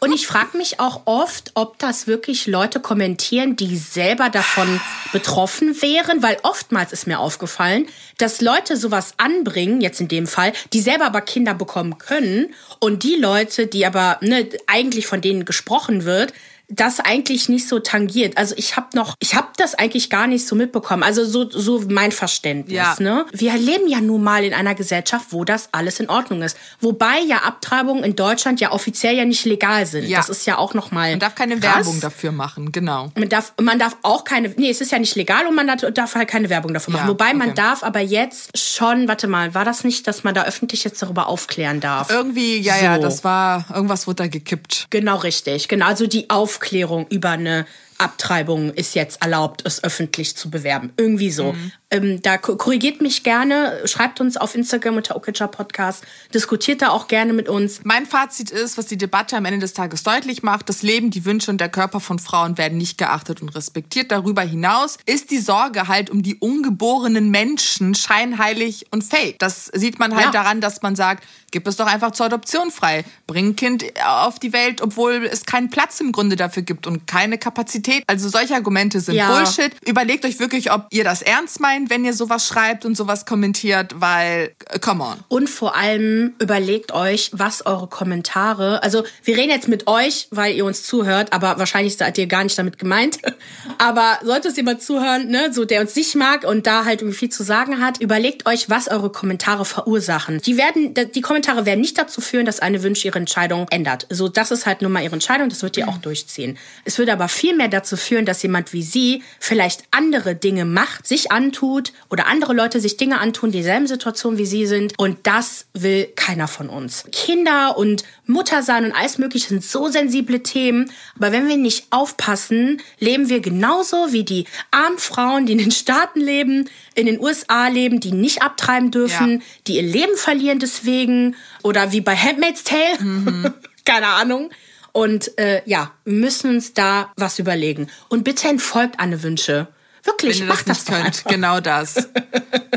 Und 0.00 0.12
ich 0.12 0.26
frage 0.26 0.56
mich 0.56 0.78
auch 0.80 1.02
oft, 1.04 1.52
ob 1.54 1.78
das 1.78 2.06
wirklich 2.06 2.46
Leute 2.46 2.80
kommentieren, 2.80 3.56
die 3.56 3.76
selber 3.76 4.28
davon 4.28 4.80
betroffen 5.12 5.80
wären, 5.82 6.22
weil 6.22 6.36
oftmals 6.42 6.92
ist 6.92 7.06
mir 7.06 7.18
aufgefallen, 7.18 7.86
dass 8.18 8.40
Leute 8.40 8.76
sowas 8.76 9.14
anbringen, 9.16 9.80
jetzt 9.80 10.00
in 10.00 10.08
dem 10.08 10.26
Fall, 10.26 10.52
die 10.72 10.80
selber 10.80 11.06
aber 11.06 11.20
Kinder 11.20 11.54
bekommen 11.54 11.98
können 11.98 12.54
und 12.78 13.02
die 13.02 13.16
Leute, 13.16 13.66
die 13.66 13.86
aber 13.86 14.18
ne, 14.20 14.48
eigentlich 14.66 15.06
von 15.06 15.20
denen 15.20 15.44
gesprochen 15.44 16.04
wird, 16.04 16.32
das 16.68 16.98
eigentlich 16.98 17.48
nicht 17.48 17.68
so 17.68 17.78
tangiert. 17.78 18.36
Also 18.36 18.54
ich 18.56 18.76
habe 18.76 18.88
noch, 18.94 19.14
ich 19.20 19.34
habe 19.34 19.48
das 19.56 19.74
eigentlich 19.74 20.10
gar 20.10 20.26
nicht 20.26 20.46
so 20.46 20.56
mitbekommen. 20.56 21.04
Also 21.04 21.24
so, 21.24 21.48
so 21.48 21.84
mein 21.88 22.10
Verständnis. 22.10 22.74
Ja. 22.74 22.96
Ne? 22.98 23.24
Wir 23.32 23.56
leben 23.56 23.86
ja 23.88 24.00
nun 24.00 24.22
mal 24.22 24.42
in 24.42 24.52
einer 24.52 24.74
Gesellschaft, 24.74 25.26
wo 25.30 25.44
das 25.44 25.68
alles 25.72 26.00
in 26.00 26.08
Ordnung 26.08 26.42
ist. 26.42 26.56
Wobei 26.80 27.20
ja 27.20 27.38
Abtreibungen 27.38 28.02
in 28.02 28.16
Deutschland 28.16 28.60
ja 28.60 28.72
offiziell 28.72 29.16
ja 29.16 29.24
nicht 29.24 29.44
legal 29.44 29.86
sind. 29.86 30.06
Ja. 30.06 30.18
Das 30.18 30.28
ist 30.28 30.44
ja 30.46 30.58
auch 30.58 30.74
noch 30.74 30.90
mal. 30.90 31.10
Man 31.10 31.20
darf 31.20 31.36
keine 31.36 31.58
krass. 31.58 31.76
Werbung 31.76 32.00
dafür 32.00 32.32
machen, 32.32 32.72
genau. 32.72 33.12
Man 33.14 33.28
darf, 33.28 33.52
man 33.60 33.78
darf 33.78 33.96
auch 34.02 34.24
keine, 34.24 34.48
nee, 34.56 34.70
es 34.70 34.80
ist 34.80 34.90
ja 34.90 34.98
nicht 34.98 35.14
legal 35.14 35.46
und 35.46 35.54
man 35.54 35.68
darf 35.94 36.14
halt 36.16 36.28
keine 36.28 36.50
Werbung 36.50 36.74
dafür 36.74 36.92
machen. 36.94 37.04
Ja, 37.04 37.10
Wobei 37.10 37.28
okay. 37.28 37.36
man 37.36 37.54
darf 37.54 37.84
aber 37.84 38.00
jetzt 38.00 38.58
schon, 38.58 39.06
warte 39.06 39.28
mal, 39.28 39.54
war 39.54 39.64
das 39.64 39.84
nicht, 39.84 40.08
dass 40.08 40.24
man 40.24 40.34
da 40.34 40.44
öffentlich 40.44 40.82
jetzt 40.82 41.00
darüber 41.00 41.28
aufklären 41.28 41.80
darf? 41.80 42.10
Irgendwie, 42.10 42.58
ja, 42.58 42.74
so. 42.74 42.84
ja, 42.84 42.98
das 42.98 43.22
war, 43.22 43.66
irgendwas 43.72 44.08
wurde 44.08 44.24
da 44.24 44.26
gekippt. 44.26 44.88
Genau, 44.90 45.18
richtig. 45.18 45.68
Genau, 45.68 45.86
also 45.86 46.06
die 46.06 46.28
Auf 46.28 46.55
Aufklärung 46.56 47.06
über 47.10 47.30
eine 47.30 47.66
Abtreibung 47.98 48.72
ist 48.74 48.94
jetzt 48.94 49.22
erlaubt, 49.22 49.62
es 49.64 49.82
öffentlich 49.82 50.36
zu 50.36 50.50
bewerben. 50.50 50.92
Irgendwie 50.96 51.30
so. 51.30 51.52
Mhm. 51.52 51.72
Ähm, 51.90 52.22
da 52.22 52.36
korrigiert 52.36 53.00
mich 53.00 53.22
gerne, 53.22 53.80
schreibt 53.84 54.20
uns 54.20 54.36
auf 54.36 54.54
Instagram 54.54 54.96
unter 54.96 55.16
Okitscher 55.16 55.48
Podcast, 55.48 56.04
diskutiert 56.34 56.82
da 56.82 56.90
auch 56.90 57.08
gerne 57.08 57.32
mit 57.32 57.48
uns. 57.48 57.80
Mein 57.84 58.04
Fazit 58.04 58.50
ist, 58.50 58.76
was 58.76 58.86
die 58.86 58.98
Debatte 58.98 59.36
am 59.36 59.44
Ende 59.44 59.60
des 59.60 59.72
Tages 59.72 60.02
deutlich 60.02 60.42
macht, 60.42 60.68
das 60.68 60.82
Leben, 60.82 61.10
die 61.10 61.24
Wünsche 61.24 61.50
und 61.50 61.60
der 61.60 61.68
Körper 61.68 62.00
von 62.00 62.18
Frauen 62.18 62.58
werden 62.58 62.76
nicht 62.76 62.98
geachtet 62.98 63.40
und 63.40 63.50
respektiert. 63.50 64.10
Darüber 64.10 64.42
hinaus 64.42 64.98
ist 65.06 65.30
die 65.30 65.38
Sorge 65.38 65.88
halt 65.88 66.10
um 66.10 66.22
die 66.22 66.34
ungeborenen 66.36 67.30
Menschen 67.30 67.94
scheinheilig 67.94 68.86
und 68.90 69.04
fake. 69.04 69.38
Das 69.38 69.66
sieht 69.66 69.98
man 69.98 70.14
halt 70.14 70.26
ja. 70.26 70.30
daran, 70.32 70.60
dass 70.60 70.82
man 70.82 70.96
sagt, 70.96 71.24
gib 71.50 71.66
es 71.66 71.76
doch 71.76 71.86
einfach 71.86 72.10
zur 72.10 72.26
Adoption 72.26 72.70
frei. 72.70 73.04
Bring 73.26 73.48
ein 73.48 73.56
Kind 73.56 73.84
auf 74.04 74.38
die 74.38 74.52
Welt, 74.52 74.82
obwohl 74.82 75.28
es 75.30 75.46
keinen 75.46 75.70
Platz 75.70 76.00
im 76.00 76.12
Grunde 76.12 76.36
dafür 76.36 76.62
gibt 76.62 76.86
und 76.86 77.06
keine 77.06 77.38
Kapazität. 77.38 78.02
Also 78.06 78.28
solche 78.28 78.54
Argumente 78.54 79.00
sind 79.00 79.14
ja. 79.14 79.32
Bullshit. 79.32 79.72
Überlegt 79.86 80.24
euch 80.24 80.38
wirklich, 80.38 80.72
ob 80.72 80.86
ihr 80.90 81.04
das 81.04 81.22
ernst 81.22 81.60
meint 81.60 81.86
wenn 81.88 82.04
ihr 82.04 82.12
sowas 82.12 82.46
schreibt 82.46 82.84
und 82.84 82.96
sowas 82.96 83.26
kommentiert, 83.26 83.94
weil, 83.96 84.52
äh, 84.68 84.78
come 84.78 85.04
on. 85.04 85.16
Und 85.28 85.48
vor 85.48 85.76
allem 85.76 86.34
überlegt 86.38 86.92
euch, 86.92 87.30
was 87.32 87.64
eure 87.66 87.88
Kommentare, 87.88 88.82
also 88.82 89.04
wir 89.24 89.36
reden 89.36 89.50
jetzt 89.50 89.68
mit 89.68 89.86
euch, 89.86 90.28
weil 90.30 90.54
ihr 90.54 90.64
uns 90.64 90.82
zuhört, 90.82 91.32
aber 91.32 91.58
wahrscheinlich 91.58 91.96
seid 91.96 92.18
ihr 92.18 92.26
gar 92.26 92.44
nicht 92.44 92.58
damit 92.58 92.78
gemeint. 92.78 93.18
aber 93.78 94.18
sollte 94.22 94.48
es 94.48 94.56
jemand 94.56 94.82
zuhören, 94.82 95.28
ne, 95.28 95.52
so 95.52 95.64
der 95.64 95.80
uns 95.80 95.94
nicht 95.94 96.14
mag 96.14 96.44
und 96.44 96.66
da 96.66 96.84
halt 96.84 97.02
irgendwie 97.02 97.18
viel 97.18 97.30
zu 97.30 97.42
sagen 97.42 97.80
hat, 97.80 98.00
überlegt 98.00 98.46
euch, 98.46 98.68
was 98.70 98.88
eure 98.88 99.10
Kommentare 99.10 99.64
verursachen. 99.64 100.40
Die 100.42 100.56
werden, 100.56 100.94
die 100.94 101.20
Kommentare 101.20 101.35
werden 101.44 101.80
nicht 101.80 101.98
dazu 101.98 102.20
führen, 102.20 102.46
dass 102.46 102.60
eine 102.60 102.82
Wünsche 102.82 103.08
ihre 103.08 103.18
Entscheidung 103.18 103.66
ändert. 103.70 104.06
So, 104.10 104.28
das 104.28 104.50
ist 104.50 104.66
halt 104.66 104.82
nun 104.82 104.92
mal 104.92 105.02
ihre 105.02 105.14
Entscheidung, 105.14 105.48
das 105.48 105.62
wird 105.62 105.76
ihr 105.76 105.88
auch 105.88 105.98
durchziehen. 105.98 106.58
Es 106.84 106.98
würde 106.98 107.12
aber 107.12 107.28
viel 107.28 107.56
mehr 107.56 107.68
dazu 107.68 107.96
führen, 107.96 108.24
dass 108.24 108.42
jemand 108.42 108.72
wie 108.72 108.82
sie 108.82 109.22
vielleicht 109.40 109.84
andere 109.90 110.34
Dinge 110.34 110.64
macht, 110.64 111.06
sich 111.06 111.32
antut, 111.32 111.56
antut 111.66 111.92
oder 112.10 112.26
andere 112.26 112.52
Leute 112.54 112.80
sich 112.80 112.96
Dinge 112.96 113.18
antun, 113.18 113.50
dieselben 113.50 113.86
Situation 113.86 114.38
wie 114.38 114.46
sie 114.46 114.66
sind. 114.66 114.94
Und 114.98 115.18
das 115.24 115.66
will 115.74 116.08
keiner 116.16 116.48
von 116.48 116.68
uns. 116.68 117.04
Kinder 117.12 117.76
und 117.76 118.04
Mutter 118.26 118.62
sein 118.62 118.84
und 118.84 118.92
alles 118.92 119.18
Mögliche 119.18 119.48
sind 119.48 119.64
so 119.64 119.88
sensible 119.88 120.42
Themen. 120.42 120.90
Aber 121.16 121.32
wenn 121.32 121.48
wir 121.48 121.56
nicht 121.56 121.86
aufpassen, 121.90 122.80
leben 122.98 123.28
wir 123.28 123.40
genauso 123.40 124.12
wie 124.12 124.24
die 124.24 124.46
armen 124.70 124.98
Frauen, 124.98 125.46
die 125.46 125.52
in 125.52 125.58
den 125.58 125.70
Staaten 125.70 126.20
leben, 126.20 126.68
in 126.94 127.06
den 127.06 127.20
USA 127.20 127.68
leben, 127.68 128.00
die 128.00 128.12
nicht 128.12 128.42
abtreiben 128.42 128.90
dürfen, 128.90 129.32
ja. 129.32 129.38
die 129.66 129.76
ihr 129.76 129.82
Leben 129.82 130.16
verlieren 130.16 130.58
deswegen. 130.58 131.25
Oder 131.62 131.92
wie 131.92 132.00
bei 132.00 132.14
Handmaid's 132.14 132.62
Tale. 132.64 132.98
Mhm. 133.00 133.54
Keine 133.84 134.08
Ahnung. 134.08 134.50
Und 134.92 135.36
äh, 135.38 135.62
ja, 135.66 135.92
wir 136.04 136.14
müssen 136.14 136.50
uns 136.50 136.72
da 136.72 137.12
was 137.16 137.38
überlegen. 137.38 137.88
Und 138.08 138.24
bitte 138.24 138.48
entfolgt 138.48 138.98
Anne 138.98 139.22
Wünsche. 139.22 139.68
Wirklich, 140.04 140.40
wenn 140.40 140.46
ihr 140.46 140.52
das 140.52 140.66
nicht 140.66 140.88
das 140.88 141.02
könnt, 141.02 141.24
genau 141.24 141.60
das. 141.60 142.08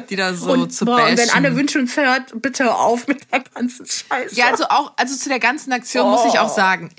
Die 0.10 0.16
da 0.16 0.34
so 0.34 0.52
und, 0.52 0.74
zu 0.74 0.86
boah, 0.86 0.98
bashen. 0.98 1.12
Und 1.12 1.18
wenn 1.20 1.30
Anne 1.30 1.56
Wünsche 1.56 1.80
uns 1.80 1.96
hört, 1.96 2.42
bitte 2.42 2.76
auf 2.76 3.08
mit 3.08 3.32
der 3.32 3.42
ganzen 3.42 3.86
Scheiße. 3.86 4.36
Ja, 4.36 4.48
also 4.48 4.66
auch, 4.66 4.94
also 4.98 5.16
zu 5.16 5.30
der 5.30 5.40
ganzen 5.40 5.72
Aktion 5.72 6.08
oh. 6.08 6.10
muss 6.10 6.26
ich 6.26 6.40
auch 6.40 6.52
oh. 6.52 6.56
sagen, 6.56 6.90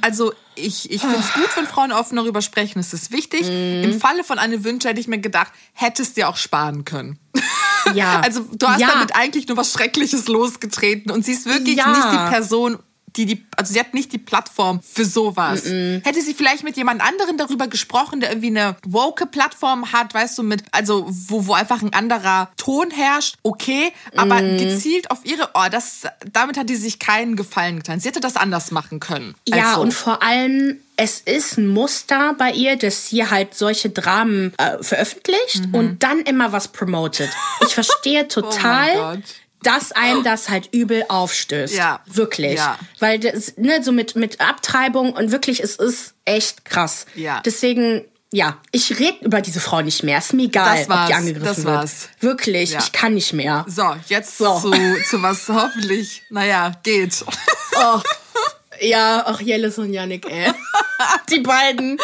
also 0.00 0.32
ich, 0.54 0.90
ich 0.90 1.00
finde 1.00 1.18
es 1.18 1.32
gut, 1.34 1.48
wenn 1.56 1.66
Frauen 1.66 1.92
offen 1.92 2.16
darüber 2.16 2.40
sprechen, 2.42 2.78
es 2.78 2.92
ist 2.92 3.10
wichtig. 3.10 3.42
Mm. 3.42 3.84
Im 3.84 4.00
Falle 4.00 4.24
von 4.24 4.38
Anne 4.38 4.64
Wünsche 4.64 4.88
hätte 4.88 5.00
ich 5.00 5.08
mir 5.08 5.18
gedacht, 5.18 5.52
hättest 5.72 6.16
dir 6.16 6.28
auch 6.28 6.36
sparen 6.36 6.84
können. 6.84 7.18
Ja. 7.94 8.20
Also 8.30 8.40
du 8.52 8.66
hast 8.66 8.80
ja. 8.80 8.90
damit 8.92 9.16
eigentlich 9.16 9.48
nur 9.48 9.56
was 9.56 9.72
Schreckliches 9.72 10.28
losgetreten 10.28 11.10
und 11.10 11.24
sie 11.24 11.32
ist 11.32 11.46
wirklich 11.46 11.76
ja. 11.76 11.88
nicht 11.88 12.12
die 12.12 12.30
Person, 12.30 12.78
die, 13.16 13.26
die, 13.26 13.46
also 13.56 13.72
sie 13.72 13.80
hat 13.80 13.94
nicht 13.94 14.12
die 14.12 14.18
Plattform 14.18 14.80
für 14.82 15.04
sowas. 15.04 15.64
Mm 15.64 15.68
-mm. 15.68 16.04
Hätte 16.04 16.22
sie 16.22 16.34
vielleicht 16.34 16.62
mit 16.62 16.76
jemand 16.76 17.02
anderen 17.02 17.36
darüber 17.36 17.66
gesprochen, 17.66 18.20
der 18.20 18.30
irgendwie 18.30 18.48
eine 18.48 18.76
woke 18.86 19.26
Plattform 19.26 19.92
hat, 19.92 20.14
weißt 20.14 20.38
du, 20.38 20.42
mit, 20.42 20.62
also 20.72 21.06
wo, 21.08 21.46
wo 21.46 21.54
einfach 21.54 21.82
ein 21.82 21.92
anderer 21.92 22.50
Ton 22.56 22.90
herrscht, 22.90 23.36
okay, 23.42 23.92
aber 24.16 24.40
mm. 24.40 24.58
gezielt 24.58 25.10
auf 25.10 25.24
ihre, 25.24 25.50
oh, 25.54 25.66
das, 25.70 26.02
damit 26.32 26.56
hat 26.56 26.68
die 26.68 26.76
sich 26.76 26.98
keinen 26.98 27.36
Gefallen 27.36 27.76
getan. 27.76 28.00
Sie 28.00 28.08
hätte 28.08 28.20
das 28.20 28.36
anders 28.36 28.70
machen 28.70 29.00
können. 29.00 29.34
Ja, 29.48 29.74
so. 29.74 29.80
und 29.80 29.92
vor 29.92 30.22
allem, 30.22 30.78
es 31.00 31.20
ist 31.20 31.56
ein 31.56 31.66
Muster 31.66 32.34
bei 32.38 32.52
ihr, 32.52 32.76
dass 32.76 33.08
sie 33.08 33.26
halt 33.26 33.54
solche 33.54 33.88
Dramen 33.88 34.52
äh, 34.58 34.82
veröffentlicht 34.82 35.66
mhm. 35.68 35.74
und 35.74 36.02
dann 36.02 36.20
immer 36.20 36.52
was 36.52 36.68
promotet. 36.68 37.30
Ich 37.66 37.72
verstehe 37.72 38.24
oh 38.24 38.28
total, 38.28 39.16
oh 39.16 39.22
dass 39.62 39.92
einem 39.92 40.24
das 40.24 40.50
halt 40.50 40.68
übel 40.72 41.04
aufstößt. 41.08 41.74
Ja. 41.74 42.00
Wirklich. 42.04 42.56
Ja. 42.56 42.78
Weil 42.98 43.18
das, 43.18 43.56
ne, 43.56 43.82
so 43.82 43.92
mit, 43.92 44.14
mit 44.14 44.42
Abtreibung 44.42 45.14
und 45.14 45.32
wirklich, 45.32 45.62
es 45.62 45.76
ist 45.76 46.12
echt 46.26 46.66
krass. 46.66 47.06
Ja. 47.14 47.40
Deswegen, 47.46 48.04
ja, 48.30 48.58
ich 48.70 48.98
rede 48.98 49.24
über 49.24 49.40
diese 49.40 49.60
Frau 49.60 49.80
nicht 49.80 50.02
mehr. 50.02 50.18
Ist 50.18 50.34
mir 50.34 50.44
egal, 50.44 50.86
ob 50.86 51.06
die 51.06 51.14
angegriffen 51.14 51.46
das 51.46 51.64
war's. 51.64 52.08
wird. 52.20 52.22
Wirklich, 52.22 52.72
ja. 52.72 52.78
ich 52.78 52.92
kann 52.92 53.14
nicht 53.14 53.32
mehr. 53.32 53.64
So, 53.68 53.96
jetzt 54.08 54.36
so. 54.36 54.60
Zu, 54.60 54.70
zu 55.08 55.22
was 55.22 55.48
hoffentlich, 55.48 56.24
naja, 56.28 56.72
geht. 56.82 57.24
Oh. 57.78 58.00
Ja, 58.80 59.26
auch 59.26 59.40
Jellis 59.40 59.78
und 59.78 59.92
Yannick, 59.92 60.26
ey. 60.30 60.52
die 61.30 61.40
beiden. 61.40 61.98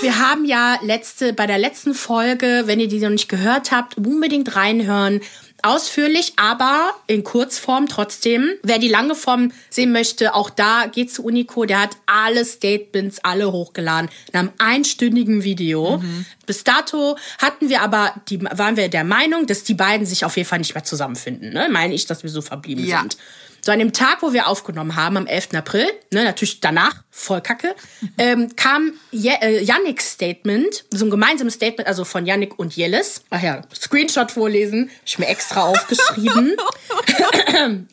Wir 0.00 0.18
haben 0.18 0.44
ja 0.44 0.78
letzte, 0.82 1.32
bei 1.32 1.46
der 1.46 1.58
letzten 1.58 1.94
Folge, 1.94 2.62
wenn 2.66 2.80
ihr 2.80 2.88
die 2.88 2.98
noch 2.98 3.10
nicht 3.10 3.28
gehört 3.28 3.70
habt, 3.70 3.96
unbedingt 3.96 4.56
reinhören 4.56 5.20
ausführlich, 5.62 6.34
aber 6.36 6.94
in 7.06 7.24
Kurzform 7.24 7.88
trotzdem. 7.88 8.50
Wer 8.62 8.78
die 8.78 8.88
lange 8.88 9.14
Form 9.14 9.52
sehen 9.70 9.92
möchte, 9.92 10.34
auch 10.34 10.50
da 10.50 10.86
geht 10.86 11.12
zu 11.12 11.24
Unico. 11.24 11.64
Der 11.64 11.80
hat 11.80 11.96
alle 12.06 12.44
Statements, 12.44 13.18
alle 13.24 13.50
hochgeladen 13.50 14.08
in 14.32 14.38
einem 14.38 14.50
einstündigen 14.58 15.42
Video. 15.42 15.98
Mhm. 15.98 16.26
Bis 16.46 16.64
dato 16.64 17.16
hatten 17.38 17.68
wir 17.68 17.82
aber, 17.82 18.14
die, 18.28 18.40
waren 18.42 18.76
wir 18.76 18.88
der 18.88 19.04
Meinung, 19.04 19.46
dass 19.46 19.64
die 19.64 19.74
beiden 19.74 20.06
sich 20.06 20.24
auf 20.24 20.36
jeden 20.36 20.48
Fall 20.48 20.60
nicht 20.60 20.74
mehr 20.74 20.84
zusammenfinden. 20.84 21.52
Ne? 21.52 21.68
Meine 21.70 21.94
ich, 21.94 22.06
dass 22.06 22.22
wir 22.22 22.30
so 22.30 22.40
verblieben 22.40 22.84
ja. 22.84 23.00
sind. 23.00 23.16
So 23.60 23.72
an 23.72 23.78
dem 23.78 23.92
Tag, 23.92 24.22
wo 24.22 24.32
wir 24.32 24.46
aufgenommen 24.46 24.96
haben, 24.96 25.16
am 25.16 25.26
11. 25.26 25.54
April, 25.54 25.86
ne, 26.12 26.24
natürlich 26.24 26.60
danach, 26.60 27.04
voll 27.18 27.40
kacke, 27.40 27.74
ähm, 28.16 28.54
kam 28.56 28.92
Je 29.10 29.32
äh, 29.40 29.62
Yannicks 29.62 30.12
Statement, 30.12 30.84
so 30.90 31.06
ein 31.06 31.10
gemeinsames 31.10 31.54
Statement, 31.54 31.88
also 31.88 32.04
von 32.04 32.26
Yannick 32.26 32.58
und 32.58 32.76
Jellis. 32.76 33.22
Ach 33.30 33.42
ja, 33.42 33.62
Screenshot 33.74 34.30
vorlesen, 34.30 34.90
ich 35.04 35.18
mir 35.18 35.26
extra 35.26 35.64
aufgeschrieben. 35.64 36.56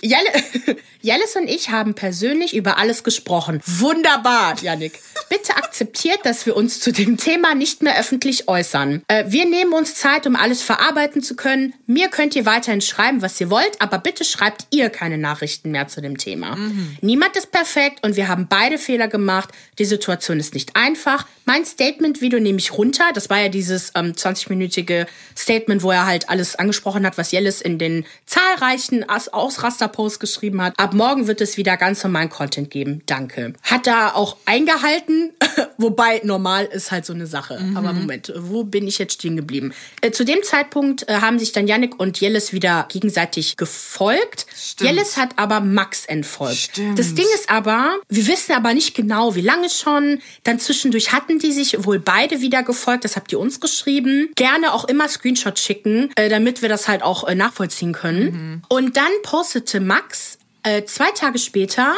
Jellis 1.04 1.36
und 1.36 1.48
ich 1.48 1.70
haben 1.70 1.94
persönlich 1.94 2.54
über 2.56 2.78
alles 2.78 3.04
gesprochen. 3.04 3.60
Wunderbar, 3.66 4.56
Yannick. 4.62 5.00
bitte 5.28 5.56
akzeptiert, 5.56 6.20
dass 6.24 6.46
wir 6.46 6.56
uns 6.56 6.80
zu 6.80 6.92
dem 6.92 7.16
Thema 7.16 7.54
nicht 7.54 7.82
mehr 7.82 7.98
öffentlich 7.98 8.48
äußern. 8.48 9.02
Äh, 9.08 9.24
wir 9.28 9.46
nehmen 9.46 9.72
uns 9.72 9.94
Zeit, 9.94 10.26
um 10.26 10.36
alles 10.36 10.62
verarbeiten 10.62 11.22
zu 11.22 11.36
können. 11.36 11.74
Mir 11.86 12.08
könnt 12.08 12.34
ihr 12.36 12.46
weiterhin 12.46 12.80
schreiben, 12.80 13.22
was 13.22 13.40
ihr 13.40 13.50
wollt, 13.50 13.80
aber 13.80 13.98
bitte 13.98 14.24
schreibt 14.24 14.66
ihr 14.70 14.90
keine 14.90 15.18
Nachrichten 15.18 15.70
mehr 15.70 15.88
zu 15.88 16.00
dem 16.00 16.16
Thema. 16.16 16.56
Mhm. 16.56 16.96
Niemand 17.00 17.36
ist 17.36 17.50
perfekt 17.54 18.04
und 18.04 18.16
wir 18.16 18.26
haben 18.26 18.48
beide 18.48 18.78
Fehler 18.78 19.06
gemacht. 19.06 19.50
Die 19.78 19.84
Situation 19.84 20.40
ist 20.40 20.54
nicht 20.54 20.74
einfach. 20.74 21.26
Mein 21.44 21.64
Statement-Video 21.64 22.40
nehme 22.40 22.58
ich 22.58 22.72
runter. 22.72 23.04
Das 23.14 23.30
war 23.30 23.38
ja 23.40 23.48
dieses 23.48 23.92
ähm, 23.94 24.12
20-minütige 24.12 25.06
Statement, 25.36 25.82
wo 25.82 25.92
er 25.92 26.04
halt 26.04 26.28
alles 26.30 26.56
angesprochen 26.56 27.06
hat, 27.06 27.16
was 27.16 27.30
Jellis 27.30 27.60
in 27.60 27.78
den 27.78 28.06
zahlreichen 28.26 29.08
Ausraster-Posts 29.08 30.18
geschrieben 30.18 30.62
hat. 30.62 30.78
Ab 30.78 30.94
morgen 30.94 31.28
wird 31.28 31.40
es 31.40 31.56
wieder 31.56 31.76
ganz 31.76 32.02
normalen 32.02 32.28
Content 32.28 32.70
geben. 32.70 33.02
Danke. 33.06 33.52
Hat 33.62 33.86
da 33.86 34.14
auch 34.14 34.36
eingehalten, 34.46 35.32
wobei 35.78 36.22
normal 36.24 36.64
ist 36.64 36.90
halt 36.90 37.06
so 37.06 37.12
eine 37.12 37.28
Sache. 37.28 37.60
Mhm. 37.60 37.76
Aber 37.76 37.92
Moment, 37.92 38.32
wo 38.36 38.64
bin 38.64 38.88
ich 38.88 38.98
jetzt 38.98 39.14
stehen 39.14 39.36
geblieben? 39.36 39.72
Äh, 40.00 40.10
zu 40.10 40.24
dem 40.24 40.42
Zeitpunkt 40.42 41.08
äh, 41.08 41.20
haben 41.20 41.38
sich 41.38 41.52
dann 41.52 41.68
Yannick 41.68 42.00
und 42.00 42.20
Jellis 42.20 42.52
wieder 42.52 42.86
gegenseitig 42.88 43.56
gefolgt. 43.56 44.46
Stimmt. 44.56 44.90
Jellis 44.90 45.16
hat 45.16 45.30
aber 45.36 45.60
Max 45.60 46.04
entfolgt. 46.04 46.56
Stimmt. 46.56 46.98
Das 46.98 47.14
Ding 47.14 47.26
ist 47.34 47.50
aber, 47.50 47.98
wir 48.08 48.26
wissen 48.26 48.52
aber 48.52 48.74
nicht 48.74 48.94
genau, 48.94 49.34
wie 49.34 49.40
lange 49.40 49.68
schon. 49.70 50.20
Dann 50.42 50.58
zwischendurch 50.58 51.12
hatten 51.12 51.38
die 51.38 51.52
sich 51.52 51.84
wohl 51.84 51.98
beide 51.98 52.40
wieder 52.40 52.62
gefolgt. 52.62 53.04
Das 53.04 53.16
habt 53.16 53.32
ihr 53.32 53.38
uns 53.38 53.60
geschrieben. 53.60 54.30
Gerne 54.36 54.72
auch 54.72 54.84
immer 54.84 55.08
Screenshots 55.08 55.60
schicken, 55.60 56.10
äh, 56.16 56.28
damit 56.28 56.62
wir 56.62 56.68
das 56.68 56.88
halt 56.88 57.02
auch 57.02 57.24
äh, 57.24 57.34
nachvollziehen 57.34 57.92
können. 57.92 58.24
Mhm. 58.24 58.62
Und 58.68 58.96
dann 58.96 59.10
postete 59.22 59.80
Max 59.80 60.38
äh, 60.62 60.84
zwei 60.84 61.10
Tage 61.10 61.38
später 61.38 61.94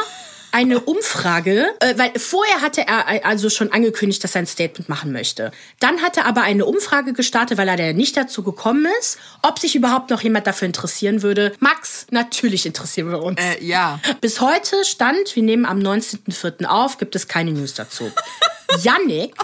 eine 0.51 0.79
Umfrage, 0.79 1.67
äh, 1.79 1.97
weil 1.97 2.11
vorher 2.17 2.61
hatte 2.61 2.81
er 2.81 3.25
also 3.25 3.49
schon 3.49 3.71
angekündigt, 3.71 4.23
dass 4.23 4.35
er 4.35 4.39
ein 4.39 4.47
Statement 4.47 4.89
machen 4.89 5.11
möchte. 5.11 5.51
Dann 5.79 6.01
hat 6.01 6.17
er 6.17 6.25
aber 6.25 6.41
eine 6.41 6.65
Umfrage 6.65 7.13
gestartet, 7.13 7.57
weil 7.57 7.67
er 7.67 7.93
nicht 7.93 8.17
dazu 8.17 8.43
gekommen 8.43 8.87
ist, 8.99 9.17
ob 9.41 9.59
sich 9.59 9.75
überhaupt 9.75 10.09
noch 10.09 10.21
jemand 10.21 10.47
dafür 10.47 10.65
interessieren 10.65 11.21
würde. 11.21 11.53
Max, 11.59 12.07
natürlich 12.11 12.65
interessieren 12.65 13.09
wir 13.11 13.21
uns. 13.21 13.39
Äh, 13.39 13.63
ja. 13.63 13.99
Bis 14.21 14.41
heute 14.41 14.83
stand, 14.83 15.35
wir 15.35 15.43
nehmen 15.43 15.65
am 15.65 15.79
19.04. 15.79 16.65
auf, 16.65 16.97
gibt 16.97 17.15
es 17.15 17.27
keine 17.27 17.51
News 17.51 17.73
dazu. 17.73 18.11
Yannick 18.81 19.35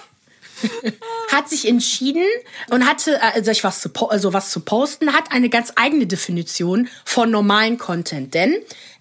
hat 1.32 1.50
sich 1.50 1.68
entschieden 1.68 2.26
und 2.70 2.88
hatte 2.88 3.20
äh, 3.22 3.44
sich 3.44 3.64
was 3.64 3.82
zu, 3.82 3.90
also 4.10 4.34
was 4.34 4.52
zu 4.52 4.62
posten, 4.62 5.14
hat 5.14 5.32
eine 5.32 5.50
ganz 5.50 5.74
eigene 5.76 6.08
Definition 6.08 6.90
von 7.06 7.32
normalen 7.32 7.78
Content. 7.78 8.34
Denn 8.34 8.56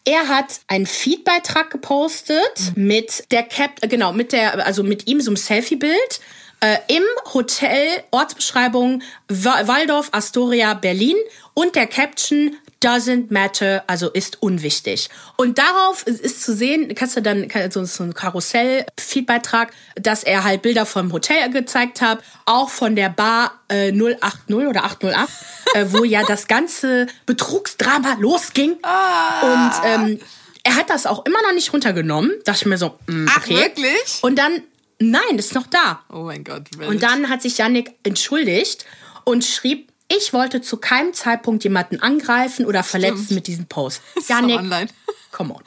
er 0.05 0.29
hat 0.29 0.61
einen 0.67 0.87
Feedbeitrag 0.87 1.71
gepostet 1.71 2.75
mhm. 2.75 2.87
mit 2.87 3.31
der 3.31 3.45
Cap, 3.45 3.81
genau, 3.83 4.13
mit 4.13 4.33
der, 4.33 4.67
also 4.67 4.83
mit 4.83 5.07
ihm 5.07 5.21
so 5.21 5.31
einem 5.31 5.37
Selfie-Bild. 5.37 6.21
Äh, 6.61 6.79
im 6.87 7.03
Hotel 7.35 7.89
Ortsbeschreibung 8.13 9.03
Waldorf 9.29 10.11
Astoria 10.13 10.75
Berlin 10.75 11.17
und 11.55 11.75
der 11.75 11.89
Caption 11.89 12.57
doesn't 12.83 13.33
matter, 13.33 13.85
also 13.87 14.11
ist 14.11 14.43
unwichtig. 14.43 15.09
Und 15.37 15.59
darauf 15.59 16.07
ist 16.07 16.43
zu 16.43 16.55
sehen, 16.55 16.95
kannst 16.95 17.17
du 17.17 17.23
dann 17.23 17.49
so, 17.71 17.85
so 17.85 18.05
ein 18.05 18.15
Karussell-Feedbeitrag, 18.15 19.73
dass 19.97 20.25
er 20.25 20.45
halt 20.45 20.63
Bilder 20.63 20.87
vom 20.87 21.13
Hotel 21.13 21.51
gezeigt 21.51 22.01
hat, 22.01 22.23
auch 22.47 22.69
von 22.69 22.97
der 22.97 23.09
Bar 23.09 23.61
äh, 23.69 23.93
080 23.93 24.57
oder 24.69 24.85
808, 24.85 25.29
äh, 25.75 25.87
wo 25.89 26.05
ja 26.05 26.23
das 26.25 26.49
ganze 26.49 27.07
Betrugsdrama 27.27 28.17
losging. 28.19 28.77
Ah. 28.83 29.41
Und 29.43 29.73
ähm, 29.85 30.21
er 30.65 30.77
hat 30.77 30.91
das 30.91 31.07
auch 31.07 31.25
immer 31.25 31.43
noch 31.43 31.53
nicht 31.53 31.73
runtergenommen. 31.73 32.33
Dachte 32.45 32.61
ich 32.63 32.67
mir 32.67 32.79
so, 32.79 32.99
mm, 33.07 33.27
okay. 33.27 33.33
Ach, 33.37 33.49
wirklich? 33.49 34.19
Und 34.23 34.37
dann, 34.37 34.63
nein, 34.99 35.39
ist 35.39 35.55
noch 35.55 35.67
da. 35.67 36.03
Oh 36.11 36.25
mein 36.25 36.45
Gott. 36.45 36.67
Wild. 36.77 36.89
Und 36.89 37.03
dann 37.03 37.29
hat 37.29 37.43
sich 37.43 37.59
Yannick 37.59 37.93
entschuldigt 38.03 38.87
und 39.25 39.45
schrieb, 39.45 39.92
ich 40.17 40.33
wollte 40.33 40.61
zu 40.61 40.77
keinem 40.77 41.15
Zeitpunkt 41.15 41.65
jemanden 41.65 42.01
angreifen 42.01 42.67
oder 42.67 42.83
verletzen 42.83 43.25
Stimmt. 43.25 43.31
mit 43.33 43.47
diesem 43.47 43.67
Post. 43.67 44.03
Janik, 44.29 44.59
online. 44.59 44.89
come 45.31 45.55
on. 45.55 45.63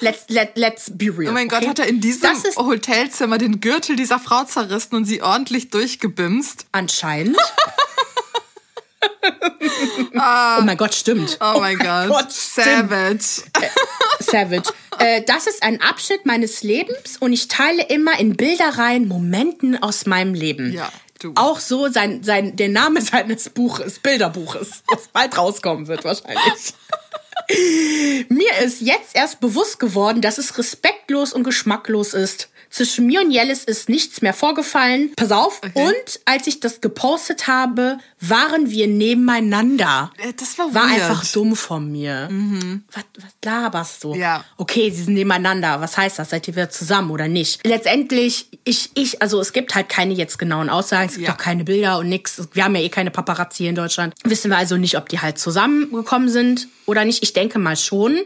Let's, 0.00 0.24
let, 0.28 0.56
let's 0.56 0.90
be 0.94 1.06
real. 1.06 1.30
Oh 1.30 1.32
mein 1.32 1.46
okay? 1.46 1.60
Gott, 1.60 1.68
hat 1.68 1.78
er 1.78 1.86
in 1.86 2.00
diesem 2.00 2.30
Hotelzimmer 2.56 3.38
den 3.38 3.60
Gürtel 3.60 3.96
dieser 3.96 4.18
Frau 4.18 4.44
zerrissen 4.44 4.94
und 4.94 5.06
sie 5.06 5.22
ordentlich 5.22 5.70
durchgebimst? 5.70 6.66
Anscheinend. 6.72 7.38
oh 10.12 10.62
mein 10.62 10.76
Gott, 10.76 10.94
stimmt. 10.94 11.38
Oh 11.40 11.60
mein 11.60 11.80
oh 11.80 12.08
Gott. 12.08 12.30
Savage. 12.30 13.42
Äh, 13.54 13.68
savage. 14.20 14.72
Äh, 14.98 15.22
das 15.22 15.46
ist 15.46 15.62
ein 15.62 15.80
Abschnitt 15.80 16.26
meines 16.26 16.62
Lebens 16.62 17.16
und 17.18 17.32
ich 17.32 17.48
teile 17.48 17.82
immer 17.88 18.18
in 18.18 18.36
Bilderreihen 18.36 19.08
Momenten 19.08 19.82
aus 19.82 20.04
meinem 20.04 20.34
Leben. 20.34 20.72
Ja. 20.72 20.92
Du. 21.26 21.32
Auch 21.34 21.58
so 21.58 21.88
sein, 21.88 22.22
sein, 22.22 22.54
der 22.54 22.68
Name 22.68 23.00
seines 23.02 23.50
Buches, 23.50 23.98
Bilderbuches, 23.98 24.82
was 24.86 25.08
bald 25.08 25.36
rauskommen 25.36 25.88
wird 25.88 26.04
wahrscheinlich. 26.04 26.74
Mir 28.28 28.58
ist 28.64 28.80
jetzt 28.80 29.14
erst 29.14 29.40
bewusst 29.40 29.78
geworden, 29.78 30.20
dass 30.20 30.38
es 30.38 30.56
respektlos 30.56 31.32
und 31.32 31.44
geschmacklos 31.44 32.14
ist, 32.14 32.48
zwischen 32.70 33.06
mir 33.06 33.20
und 33.20 33.30
Jellis 33.30 33.64
ist 33.64 33.88
nichts 33.88 34.22
mehr 34.22 34.34
vorgefallen. 34.34 35.12
Pass 35.16 35.32
auf. 35.32 35.60
Okay. 35.64 35.88
Und 35.88 36.20
als 36.24 36.46
ich 36.46 36.60
das 36.60 36.80
gepostet 36.80 37.46
habe, 37.46 37.98
waren 38.20 38.70
wir 38.70 38.86
nebeneinander. 38.86 40.12
Äh, 40.18 40.32
das 40.36 40.58
war, 40.58 40.74
war 40.74 40.84
einfach 40.84 41.24
dumm 41.32 41.56
von 41.56 41.90
mir. 41.90 42.28
Mhm. 42.30 42.84
Was, 42.92 43.04
was 43.18 43.32
laberst 43.44 44.04
du? 44.04 44.14
Ja. 44.14 44.44
Okay, 44.56 44.90
sie 44.90 45.04
sind 45.04 45.14
nebeneinander. 45.14 45.80
Was 45.80 45.96
heißt 45.96 46.18
das? 46.18 46.30
Seid 46.30 46.48
ihr 46.48 46.56
wieder 46.56 46.70
zusammen 46.70 47.10
oder 47.10 47.28
nicht? 47.28 47.66
Letztendlich, 47.66 48.48
ich, 48.64 48.90
ich, 48.94 49.22
also 49.22 49.40
es 49.40 49.52
gibt 49.52 49.74
halt 49.74 49.88
keine 49.88 50.14
jetzt 50.14 50.38
genauen 50.38 50.68
Aussagen. 50.68 51.08
Es 51.08 51.14
gibt 51.14 51.28
ja. 51.28 51.34
auch 51.34 51.38
keine 51.38 51.64
Bilder 51.64 51.98
und 51.98 52.08
nichts. 52.08 52.48
Wir 52.52 52.64
haben 52.64 52.74
ja 52.74 52.82
eh 52.82 52.88
keine 52.88 53.10
Paparazzi 53.10 53.66
in 53.66 53.74
Deutschland. 53.74 54.14
Wissen 54.24 54.50
wir 54.50 54.56
also 54.56 54.76
nicht, 54.76 54.96
ob 54.96 55.08
die 55.08 55.20
halt 55.20 55.38
zusammengekommen 55.38 56.28
sind 56.28 56.68
oder 56.86 57.04
nicht. 57.04 57.22
Ich 57.22 57.32
denke 57.32 57.58
mal 57.58 57.76
schon. 57.76 58.18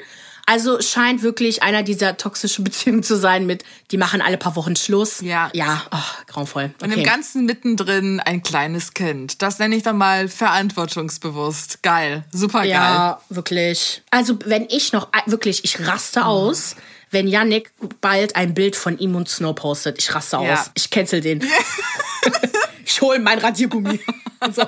Also 0.50 0.80
scheint 0.80 1.22
wirklich 1.22 1.62
einer 1.62 1.84
dieser 1.84 2.16
toxischen 2.16 2.64
Beziehungen 2.64 3.04
zu 3.04 3.16
sein 3.16 3.46
mit, 3.46 3.62
die 3.92 3.96
machen 3.96 4.20
alle 4.20 4.36
paar 4.36 4.56
Wochen 4.56 4.74
Schluss. 4.74 5.20
Ja. 5.20 5.48
Ja, 5.52 5.80
oh, 5.92 5.96
grauenvoll. 6.26 6.72
Okay. 6.74 6.84
Und 6.84 6.98
im 6.98 7.04
Ganzen 7.04 7.46
mittendrin 7.46 8.18
ein 8.18 8.42
kleines 8.42 8.92
Kind. 8.92 9.42
Das 9.42 9.60
nenne 9.60 9.76
ich 9.76 9.84
dann 9.84 9.96
mal 9.96 10.26
verantwortungsbewusst. 10.26 11.84
Geil. 11.84 12.24
Super 12.32 12.62
geil. 12.62 12.70
Ja, 12.70 13.20
wirklich. 13.28 14.02
Also 14.10 14.40
wenn 14.44 14.66
ich 14.68 14.92
noch, 14.92 15.06
wirklich, 15.26 15.62
ich 15.62 15.86
raste 15.86 16.26
aus. 16.26 16.74
wenn 17.12 17.28
Yannick 17.28 17.70
bald 18.00 18.34
ein 18.34 18.52
Bild 18.52 18.74
von 18.74 18.98
ihm 18.98 19.14
und 19.14 19.28
Snow 19.28 19.54
postet. 19.54 19.98
Ich 19.98 20.12
raste 20.12 20.38
aus. 20.38 20.46
Ja. 20.46 20.64
Ich 20.74 20.90
cancel 20.90 21.20
den. 21.20 21.44
ich 22.90 23.00
hole 23.00 23.18
mein 23.20 23.38
Radiergummi. 23.38 24.00
so. 24.52 24.62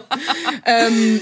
ähm, 0.65 1.21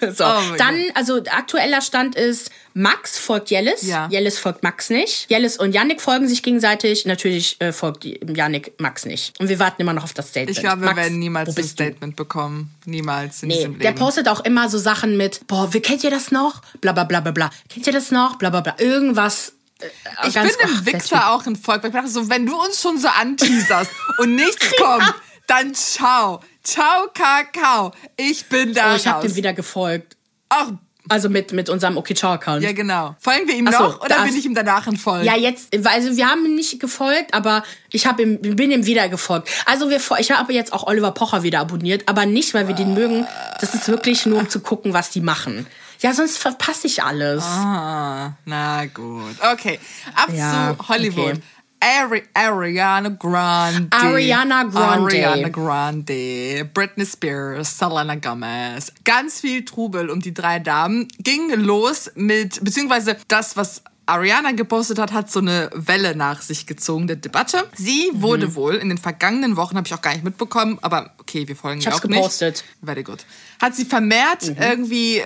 so. 0.14 0.24
Oh 0.24 0.56
Dann, 0.56 0.82
also 0.94 1.22
aktueller 1.30 1.80
Stand 1.80 2.14
ist, 2.14 2.50
Max 2.72 3.18
folgt 3.18 3.50
Jellis. 3.50 3.82
Ja. 3.82 4.08
Jellis 4.10 4.38
folgt 4.38 4.62
Max 4.62 4.90
nicht. 4.90 5.30
Jellis 5.30 5.58
und 5.58 5.72
Yannick 5.72 6.00
folgen 6.00 6.26
sich 6.26 6.42
gegenseitig. 6.42 7.04
Natürlich 7.04 7.60
äh, 7.60 7.72
folgt 7.72 8.04
Yannick 8.04 8.72
Max 8.80 9.04
nicht. 9.04 9.38
Und 9.38 9.48
wir 9.48 9.58
warten 9.58 9.82
immer 9.82 9.92
noch 9.92 10.04
auf 10.04 10.14
das 10.14 10.28
Statement. 10.28 10.56
Ich 10.56 10.62
glaube, 10.62 10.80
wir 10.80 10.86
Max, 10.86 10.96
werden 10.96 11.18
niemals 11.18 11.56
ein 11.56 11.64
Statement 11.64 12.14
du? 12.14 12.24
bekommen. 12.24 12.74
Niemals 12.86 13.42
in 13.42 13.48
nee, 13.48 13.56
diesem 13.56 13.72
Leben. 13.72 13.82
Der 13.82 13.92
postet 13.92 14.28
auch 14.28 14.40
immer 14.40 14.68
so 14.68 14.78
Sachen 14.78 15.16
mit, 15.16 15.46
boah, 15.46 15.72
wie 15.72 15.80
kennt 15.80 16.02
ihr 16.02 16.10
das 16.10 16.30
noch? 16.30 16.62
Bla 16.80 16.92
bla 16.92 17.04
bla 17.04 17.20
bla 17.20 17.32
bla. 17.32 17.50
Kennt 17.68 17.86
ihr 17.86 17.92
das 17.92 18.10
noch? 18.10 18.36
Bla 18.36 18.50
bla 18.50 18.60
bla. 18.60 18.74
Irgendwas 18.78 19.52
äh, 19.80 20.28
ich 20.28 20.34
bin 20.34 20.50
im 20.62 20.86
Wichser 20.86 21.30
auch 21.30 21.46
ein 21.46 21.56
Volk. 21.56 21.84
Ich 21.84 21.92
dachte 21.92 22.08
so, 22.08 22.28
wenn 22.28 22.46
du 22.46 22.60
uns 22.60 22.80
schon 22.80 22.98
so 22.98 23.08
anteaserst 23.08 23.90
und 24.18 24.34
nichts 24.34 24.72
kommt, 24.80 25.14
dann 25.46 25.74
ciao. 25.74 26.40
Ciao, 26.62 27.08
Kakao. 27.12 27.92
Ich 28.16 28.46
bin 28.46 28.72
da. 28.72 28.92
Oh, 28.92 28.96
ich 28.96 29.06
habe 29.06 29.26
dem 29.26 29.36
wieder 29.36 29.52
gefolgt. 29.52 30.16
Ach, 30.48 30.72
also 31.08 31.28
mit, 31.28 31.52
mit 31.52 31.68
unserem 31.68 31.98
Okay 31.98 32.14
Ciao 32.14 32.32
Account. 32.32 32.62
Ja, 32.62 32.72
genau. 32.72 33.14
Folgen 33.18 33.46
wir 33.46 33.54
ihm 33.54 33.66
so, 33.70 33.78
noch 33.78 34.00
oder 34.00 34.22
bin 34.24 34.34
ich 34.34 34.46
ihm 34.46 34.54
danach 34.54 34.86
entfolgt? 34.86 35.26
Ja, 35.26 35.36
jetzt, 35.36 35.74
also 35.86 36.16
wir 36.16 36.30
haben 36.30 36.46
ihm 36.46 36.54
nicht 36.54 36.80
gefolgt, 36.80 37.34
aber 37.34 37.62
ich 37.90 38.06
hab 38.06 38.18
ihm, 38.20 38.40
bin 38.40 38.70
ihm 38.70 38.86
wieder 38.86 39.08
gefolgt. 39.08 39.48
Also 39.66 39.90
wir, 39.90 40.00
ich 40.18 40.30
habe 40.30 40.54
jetzt 40.54 40.72
auch 40.72 40.86
Oliver 40.86 41.10
Pocher 41.10 41.42
wieder 41.42 41.60
abonniert, 41.60 42.08
aber 42.08 42.24
nicht, 42.24 42.54
weil 42.54 42.68
wir 42.68 42.74
den 42.74 42.94
mögen. 42.94 43.26
Das 43.60 43.74
ist 43.74 43.88
wirklich 43.88 44.24
nur, 44.24 44.38
um 44.38 44.48
zu 44.48 44.60
gucken, 44.60 44.94
was 44.94 45.10
die 45.10 45.20
machen. 45.20 45.66
Ja, 46.00 46.12
sonst 46.12 46.38
verpasse 46.38 46.86
ich 46.86 47.02
alles. 47.02 47.44
Ah, 47.44 48.32
na 48.44 48.86
gut. 48.86 49.36
Okay, 49.52 49.78
ab 50.14 50.28
ja, 50.32 50.74
zu 50.76 50.88
Hollywood. 50.88 51.32
Okay. 51.32 51.42
Ari 51.84 52.22
Ariana 52.32 53.10
Grande. 53.10 53.88
Ariana 53.90 54.64
Grande. 54.64 55.26
Ariana 55.26 55.48
Grande. 55.50 56.64
Britney 56.72 57.04
Spears, 57.04 57.78
Selena 57.78 58.14
Gomez. 58.14 58.90
Ganz 59.04 59.40
viel 59.40 59.66
Trubel 59.66 60.08
um 60.08 60.20
die 60.20 60.32
drei 60.32 60.60
Damen. 60.60 61.08
Ging 61.18 61.52
los 61.54 62.10
mit, 62.14 62.64
beziehungsweise 62.64 63.18
das, 63.28 63.58
was 63.58 63.82
Ariana 64.06 64.52
gepostet 64.52 64.98
hat, 64.98 65.12
hat 65.12 65.30
so 65.30 65.40
eine 65.40 65.68
Welle 65.74 66.16
nach 66.16 66.40
sich 66.40 66.66
gezogen, 66.66 67.06
der 67.06 67.16
Debatte. 67.16 67.64
Sie 67.74 68.10
mhm. 68.12 68.22
wurde 68.22 68.54
wohl 68.54 68.76
in 68.76 68.88
den 68.88 68.98
vergangenen 68.98 69.56
Wochen, 69.56 69.76
habe 69.76 69.86
ich 69.86 69.94
auch 69.94 70.02
gar 70.02 70.12
nicht 70.12 70.24
mitbekommen, 70.24 70.78
aber 70.80 71.12
okay, 71.18 71.46
wir 71.48 71.56
folgen 71.56 71.80
ich 71.80 71.88
auch 71.88 72.00
gepostet. 72.00 72.64
nicht. 72.80 72.84
Very 72.84 73.02
good. 73.02 73.24
Hat 73.60 73.74
sie 73.74 73.84
vermehrt 73.84 74.48
mhm. 74.48 74.56
irgendwie 74.58 75.22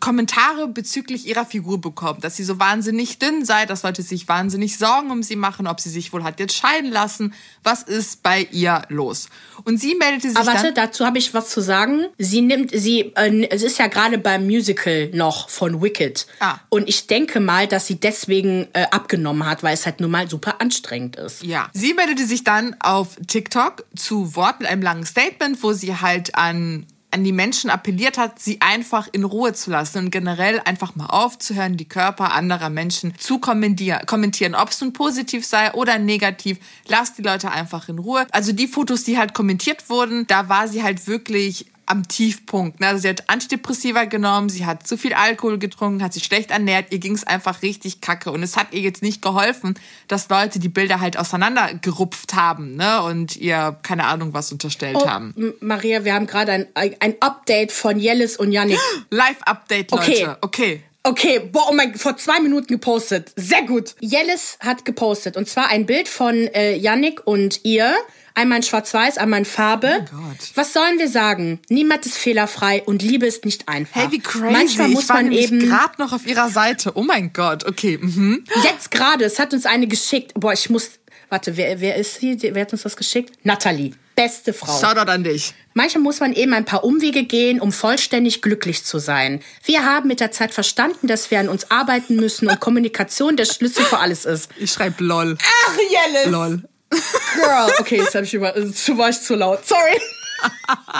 Kommentare 0.00 0.68
bezüglich 0.68 1.26
ihrer 1.26 1.46
Figur 1.46 1.80
bekommen, 1.80 2.20
dass 2.20 2.36
sie 2.36 2.44
so 2.44 2.58
wahnsinnig 2.58 3.18
dünn 3.18 3.44
sei, 3.44 3.64
dass 3.64 3.82
Leute 3.82 4.02
sich 4.02 4.28
wahnsinnig 4.28 4.76
Sorgen 4.76 5.10
um 5.10 5.22
sie 5.22 5.36
machen, 5.36 5.66
ob 5.66 5.80
sie 5.80 5.88
sich 5.88 6.12
wohl 6.12 6.24
hat 6.24 6.40
jetzt 6.40 6.54
scheiden 6.54 6.90
lassen. 6.90 7.32
Was 7.62 7.82
ist 7.82 8.22
bei 8.22 8.46
ihr 8.50 8.82
los? 8.88 9.28
Und 9.64 9.78
sie 9.78 9.94
meldete 9.94 10.28
sich 10.28 10.36
Aber 10.36 10.46
warte, 10.46 10.72
dazu 10.72 11.06
habe 11.06 11.18
ich 11.18 11.32
was 11.32 11.48
zu 11.48 11.62
sagen. 11.62 12.06
Sie 12.18 12.42
nimmt, 12.42 12.70
sie, 12.72 13.12
äh, 13.16 13.46
es 13.48 13.62
ist 13.62 13.78
ja 13.78 13.86
gerade 13.86 14.18
beim 14.18 14.46
Musical 14.46 15.10
noch 15.14 15.48
von 15.48 15.82
Wicked. 15.82 16.26
Ah. 16.40 16.58
Und 16.68 16.88
ich 16.88 17.06
denke 17.06 17.40
mal, 17.40 17.66
dass 17.66 17.86
sie 17.86 17.98
deswegen 17.98 18.68
äh, 18.74 18.84
abgenommen 18.90 19.46
hat, 19.46 19.62
weil 19.62 19.74
es 19.74 19.86
halt 19.86 20.00
nun 20.00 20.10
mal 20.10 20.28
super 20.28 20.60
anstrengend 20.60 21.16
ist. 21.16 21.42
Ja. 21.42 21.70
Sie 21.72 21.94
meldete 21.94 22.26
sich 22.26 22.44
dann 22.44 22.76
auf 22.80 23.16
TikTok 23.26 23.86
zu 23.96 24.36
Wort 24.36 24.60
mit 24.60 24.68
einem 24.68 24.82
langen 24.82 25.06
Statement, 25.06 25.62
wo 25.62 25.72
sie 25.72 25.96
halt 25.96 26.34
an 26.34 26.86
an 27.10 27.24
die 27.24 27.32
Menschen 27.32 27.70
appelliert 27.70 28.18
hat, 28.18 28.38
sie 28.38 28.60
einfach 28.60 29.08
in 29.10 29.24
Ruhe 29.24 29.54
zu 29.54 29.70
lassen 29.70 29.98
und 29.98 30.10
generell 30.10 30.60
einfach 30.64 30.94
mal 30.94 31.06
aufzuhören, 31.06 31.76
die 31.76 31.88
Körper 31.88 32.32
anderer 32.34 32.68
Menschen 32.68 33.14
zu 33.18 33.38
kommentieren. 33.38 34.54
Ob 34.54 34.68
es 34.68 34.80
nun 34.80 34.92
positiv 34.92 35.46
sei 35.46 35.72
oder 35.72 35.98
negativ, 35.98 36.58
lasst 36.86 37.16
die 37.16 37.22
Leute 37.22 37.50
einfach 37.50 37.88
in 37.88 37.98
Ruhe. 37.98 38.26
Also 38.30 38.52
die 38.52 38.68
Fotos, 38.68 39.04
die 39.04 39.16
halt 39.16 39.32
kommentiert 39.32 39.88
wurden, 39.88 40.26
da 40.26 40.48
war 40.48 40.68
sie 40.68 40.82
halt 40.82 41.06
wirklich 41.06 41.66
am 41.88 42.06
Tiefpunkt. 42.06 42.82
Also 42.82 43.02
sie 43.02 43.08
hat 43.08 43.28
Antidepressiva 43.28 44.04
genommen, 44.04 44.48
sie 44.48 44.66
hat 44.66 44.86
zu 44.86 44.96
viel 44.96 45.14
Alkohol 45.14 45.58
getrunken, 45.58 46.02
hat 46.02 46.12
sich 46.12 46.24
schlecht 46.24 46.50
ernährt, 46.50 46.92
ihr 46.92 46.98
ging 46.98 47.14
es 47.14 47.24
einfach 47.24 47.62
richtig 47.62 48.00
kacke. 48.00 48.30
Und 48.30 48.42
es 48.42 48.56
hat 48.56 48.68
ihr 48.72 48.80
jetzt 48.80 49.02
nicht 49.02 49.22
geholfen, 49.22 49.74
dass 50.06 50.28
Leute 50.28 50.58
die 50.58 50.68
Bilder 50.68 51.00
halt 51.00 51.18
auseinandergerupft 51.18 52.34
haben 52.34 52.76
ne? 52.76 53.02
und 53.02 53.36
ihr 53.36 53.76
keine 53.82 54.04
Ahnung 54.04 54.34
was 54.34 54.52
unterstellt 54.52 54.96
oh, 55.00 55.08
haben. 55.08 55.34
Maria, 55.60 56.04
wir 56.04 56.14
haben 56.14 56.26
gerade 56.26 56.52
ein, 56.52 56.66
ein 56.74 57.14
Update 57.20 57.72
von 57.72 57.98
Jellis 57.98 58.36
und 58.36 58.52
Yannick. 58.52 58.78
Live-Update, 59.10 59.90
Leute. 59.90 60.02
Okay. 60.02 60.28
okay. 60.40 60.82
Okay, 61.04 61.38
boah, 61.38 61.68
oh 61.70 61.72
mein, 61.72 61.94
vor 61.94 62.18
zwei 62.18 62.40
Minuten 62.40 62.66
gepostet. 62.66 63.32
Sehr 63.34 63.62
gut. 63.62 63.94
Jellis 64.00 64.58
hat 64.60 64.84
gepostet 64.84 65.38
und 65.38 65.48
zwar 65.48 65.68
ein 65.68 65.86
Bild 65.86 66.06
von 66.06 66.34
äh, 66.34 66.74
Yannick 66.74 67.26
und 67.26 67.60
ihr 67.64 67.94
Einmal 68.38 68.58
in 68.58 68.62
Schwarz-Weiß, 68.62 69.18
einmal 69.18 69.40
in 69.40 69.44
Farbe. 69.44 70.06
Oh 70.14 70.32
Was 70.54 70.72
sollen 70.72 71.00
wir 71.00 71.08
sagen? 71.08 71.58
Niemand 71.70 72.06
ist 72.06 72.16
fehlerfrei 72.16 72.84
und 72.86 73.02
Liebe 73.02 73.26
ist 73.26 73.44
nicht 73.44 73.68
einfach. 73.68 74.00
Hey, 74.00 74.12
wie 74.12 74.20
crazy. 74.20 74.52
Manchmal 74.52 74.88
muss 74.90 75.02
ich 75.02 75.08
war 75.08 75.16
man 75.16 75.32
eben 75.32 75.58
gerade 75.58 75.94
noch 75.98 76.12
auf 76.12 76.24
ihrer 76.24 76.48
Seite. 76.48 76.92
Oh 76.94 77.02
mein 77.02 77.32
Gott, 77.32 77.66
okay. 77.66 77.98
Mhm. 78.00 78.44
Jetzt 78.62 78.92
gerade, 78.92 79.24
es 79.24 79.40
hat 79.40 79.52
uns 79.54 79.66
eine 79.66 79.88
geschickt. 79.88 80.34
Boah, 80.36 80.52
ich 80.52 80.70
muss. 80.70 81.00
Warte, 81.28 81.56
wer, 81.56 81.80
wer 81.80 81.96
ist 81.96 82.20
sie? 82.20 82.38
Wer 82.40 82.60
hat 82.60 82.72
uns 82.72 82.84
das 82.84 82.96
geschickt? 82.96 83.34
Natalie. 83.42 83.94
Beste 84.14 84.52
Frau. 84.52 84.78
Shoutout 84.78 85.10
an 85.10 85.24
dich. 85.24 85.52
Manchmal 85.74 86.04
muss 86.04 86.20
man 86.20 86.32
eben 86.32 86.52
ein 86.52 86.64
paar 86.64 86.84
Umwege 86.84 87.24
gehen, 87.24 87.60
um 87.60 87.72
vollständig 87.72 88.40
glücklich 88.40 88.84
zu 88.84 89.00
sein. 89.00 89.40
Wir 89.64 89.84
haben 89.84 90.06
mit 90.06 90.20
der 90.20 90.30
Zeit 90.30 90.54
verstanden, 90.54 91.08
dass 91.08 91.32
wir 91.32 91.40
an 91.40 91.48
uns 91.48 91.72
arbeiten 91.72 92.14
müssen 92.14 92.48
und 92.48 92.60
Kommunikation 92.60 93.36
der 93.36 93.46
Schlüssel 93.46 93.84
für 93.84 93.98
alles 93.98 94.24
ist. 94.26 94.48
Ich 94.60 94.70
schreibe 94.70 95.02
LOL. 95.02 95.36
Ach, 95.42 95.76
Jellis. 95.90 96.30
LOL. 96.30 96.62
Girl. 96.90 97.70
Okay, 97.78 97.96
jetzt 97.96 98.14
habe 98.14 98.24
ich 98.24 98.34
über, 98.34 98.54
zu 98.72 98.96
war 98.98 99.10
ich 99.10 99.20
zu 99.20 99.34
laut. 99.34 99.66
Sorry. 99.66 100.00
oh 100.68 100.92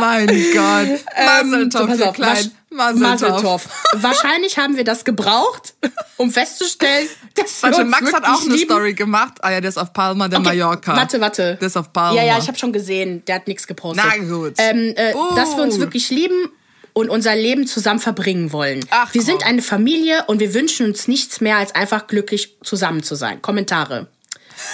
mein 0.00 0.26
Gott. 0.26 1.00
Ähm, 1.16 1.70
so, 1.70 2.12
klein. 2.12 2.50
Maseltoff. 2.70 3.68
Wahrscheinlich 3.94 4.58
haben 4.58 4.76
wir 4.76 4.84
das 4.84 5.04
gebraucht, 5.04 5.74
um 6.16 6.30
festzustellen, 6.30 7.08
dass 7.34 7.62
Warte, 7.62 7.84
Max 7.84 8.12
hat 8.12 8.24
auch 8.24 8.42
eine 8.42 8.54
lieben. 8.54 8.70
Story 8.70 8.94
gemacht. 8.94 9.34
Ah 9.42 9.50
ja, 9.50 9.60
der 9.60 9.68
ist 9.68 9.78
auf 9.78 9.92
Palma 9.92 10.28
de 10.28 10.38
okay, 10.38 10.48
Mallorca. 10.48 10.96
Warte, 10.96 11.20
warte. 11.20 11.56
Der 11.60 11.66
ist 11.66 11.76
auf 11.76 11.92
Palma. 11.92 12.20
Ja, 12.20 12.24
ja, 12.26 12.38
ich 12.38 12.48
habe 12.48 12.58
schon 12.58 12.72
gesehen. 12.72 13.24
Der 13.26 13.36
hat 13.36 13.46
nichts 13.46 13.66
gepostet. 13.66 14.04
Na 14.06 14.16
gut. 14.24 14.54
Ähm, 14.58 14.94
äh, 14.96 15.14
uh. 15.14 15.34
Dass 15.34 15.56
wir 15.56 15.62
uns 15.62 15.78
wirklich 15.78 16.08
lieben 16.10 16.50
und 16.92 17.10
unser 17.10 17.34
Leben 17.34 17.66
zusammen 17.66 18.00
verbringen 18.00 18.52
wollen. 18.52 18.84
Ach, 18.90 19.12
wir 19.14 19.22
sind 19.22 19.44
eine 19.44 19.62
Familie 19.62 20.24
und 20.26 20.40
wir 20.40 20.54
wünschen 20.54 20.86
uns 20.86 21.08
nichts 21.08 21.40
mehr, 21.40 21.56
als 21.56 21.74
einfach 21.74 22.06
glücklich 22.06 22.56
zusammen 22.62 23.02
zu 23.02 23.14
sein. 23.14 23.40
Kommentare. 23.42 24.08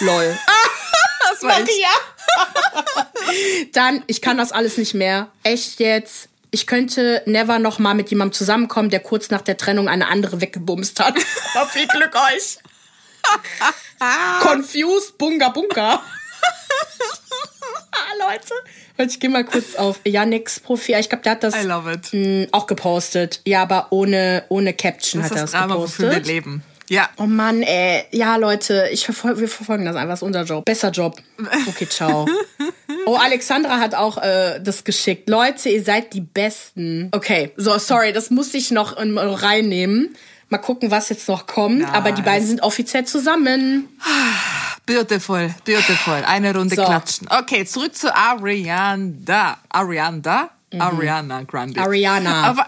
Lol. 0.01 0.39
das 1.31 1.43
war 1.43 1.59
Maria. 1.61 1.89
Dann, 3.73 4.03
ich 4.07 4.23
kann 4.23 4.39
das 4.39 4.53
alles 4.53 4.79
nicht 4.79 4.95
mehr. 4.95 5.29
Echt 5.43 5.81
jetzt. 5.81 6.29
Ich 6.51 6.67
könnte 6.67 7.23
never 7.27 7.59
noch 7.59 7.79
mal 7.79 7.95
mit 7.95 8.09
jemandem 8.11 8.33
zusammenkommen, 8.33 8.91
der 8.91 9.01
kurz 9.01 9.31
nach 9.31 9.43
der 9.43 9.57
Trennung 9.57 9.89
eine 9.89 10.09
andere 10.09 10.41
weggebumst 10.41 10.99
hat. 11.01 11.15
Aber 11.55 11.69
viel 11.69 11.87
Glück 11.87 12.15
euch. 12.15 12.59
Confused 14.41 15.19
Bunga 15.19 15.51
Bunga. 15.51 16.03
Leute. 18.29 19.11
Ich 19.11 19.21
gehe 19.21 19.31
mal 19.31 19.45
kurz 19.45 19.75
auf 19.77 20.01
Yannicks 20.05 20.61
Profil. 20.61 20.97
Ich 20.99 21.09
glaube, 21.09 21.23
der 21.23 21.33
hat 21.33 21.43
das 21.43 21.55
mh, 21.55 22.49
auch 22.53 22.67
gepostet. 22.67 23.41
Ja, 23.47 23.63
aber 23.63 23.89
ohne, 23.91 24.45
ohne 24.49 24.75
Caption 24.75 25.23
das 25.23 25.31
hat 25.31 25.39
er 25.39 25.43
das 25.43 25.53
Drama, 25.53 25.75
gepostet. 25.75 26.27
Wir 26.27 26.35
leben. 26.35 26.63
Ja. 26.91 27.09
Oh 27.17 27.27
Mann, 27.27 27.63
ey. 27.63 28.05
Ja, 28.13 28.37
Leute, 28.37 28.89
ich 28.93 29.05
verfol 29.05 29.39
wir 29.39 29.49
verfolgen 29.49 29.85
das 29.85 29.95
einfach. 29.95 30.11
Das 30.11 30.21
ist 30.21 30.27
unser 30.27 30.45
Job. 30.45 30.65
Besser 30.65 30.91
Job. 30.91 31.17
Okay, 31.69 31.89
ciao. 31.89 32.27
oh, 33.07 33.17
Alexandra 33.17 33.79
hat 33.79 33.95
auch 33.95 34.19
äh, 34.19 34.59
das 34.61 34.85
geschickt. 34.85 35.29
Leute, 35.29 35.69
ihr 35.69 35.83
seid 35.83 36.13
die 36.15 36.21
Besten. 36.21 37.09
Okay, 37.13 37.53
so, 37.57 37.79
sorry, 37.79 38.13
das 38.13 38.31
muss 38.31 38.53
ich 38.55 38.71
noch 38.71 38.97
reinnehmen. 38.97 40.15
Mal 40.51 40.59
gucken, 40.59 40.91
was 40.91 41.11
jetzt 41.11 41.29
noch 41.29 41.47
kommt. 41.47 41.81
Nice. 41.81 41.93
Aber 41.93 42.13
die 42.13 42.23
beiden 42.23 42.47
sind 42.47 42.63
offiziell 42.63 43.05
zusammen. 43.05 43.89
Beautiful, 44.89 45.55
beautiful. 45.67 46.25
Eine 46.25 46.55
Runde 46.55 46.75
so. 46.75 46.83
klatschen. 46.83 47.29
Okay, 47.29 47.67
zurück 47.67 47.95
zu 47.95 48.15
Arianda. 48.15 49.59
Arianda? 49.69 50.49
Mhm. 50.73 50.81
Ariana 50.81 51.43
Grande. 51.43 51.79
Ariana. 51.79 52.45
Aber 52.45 52.67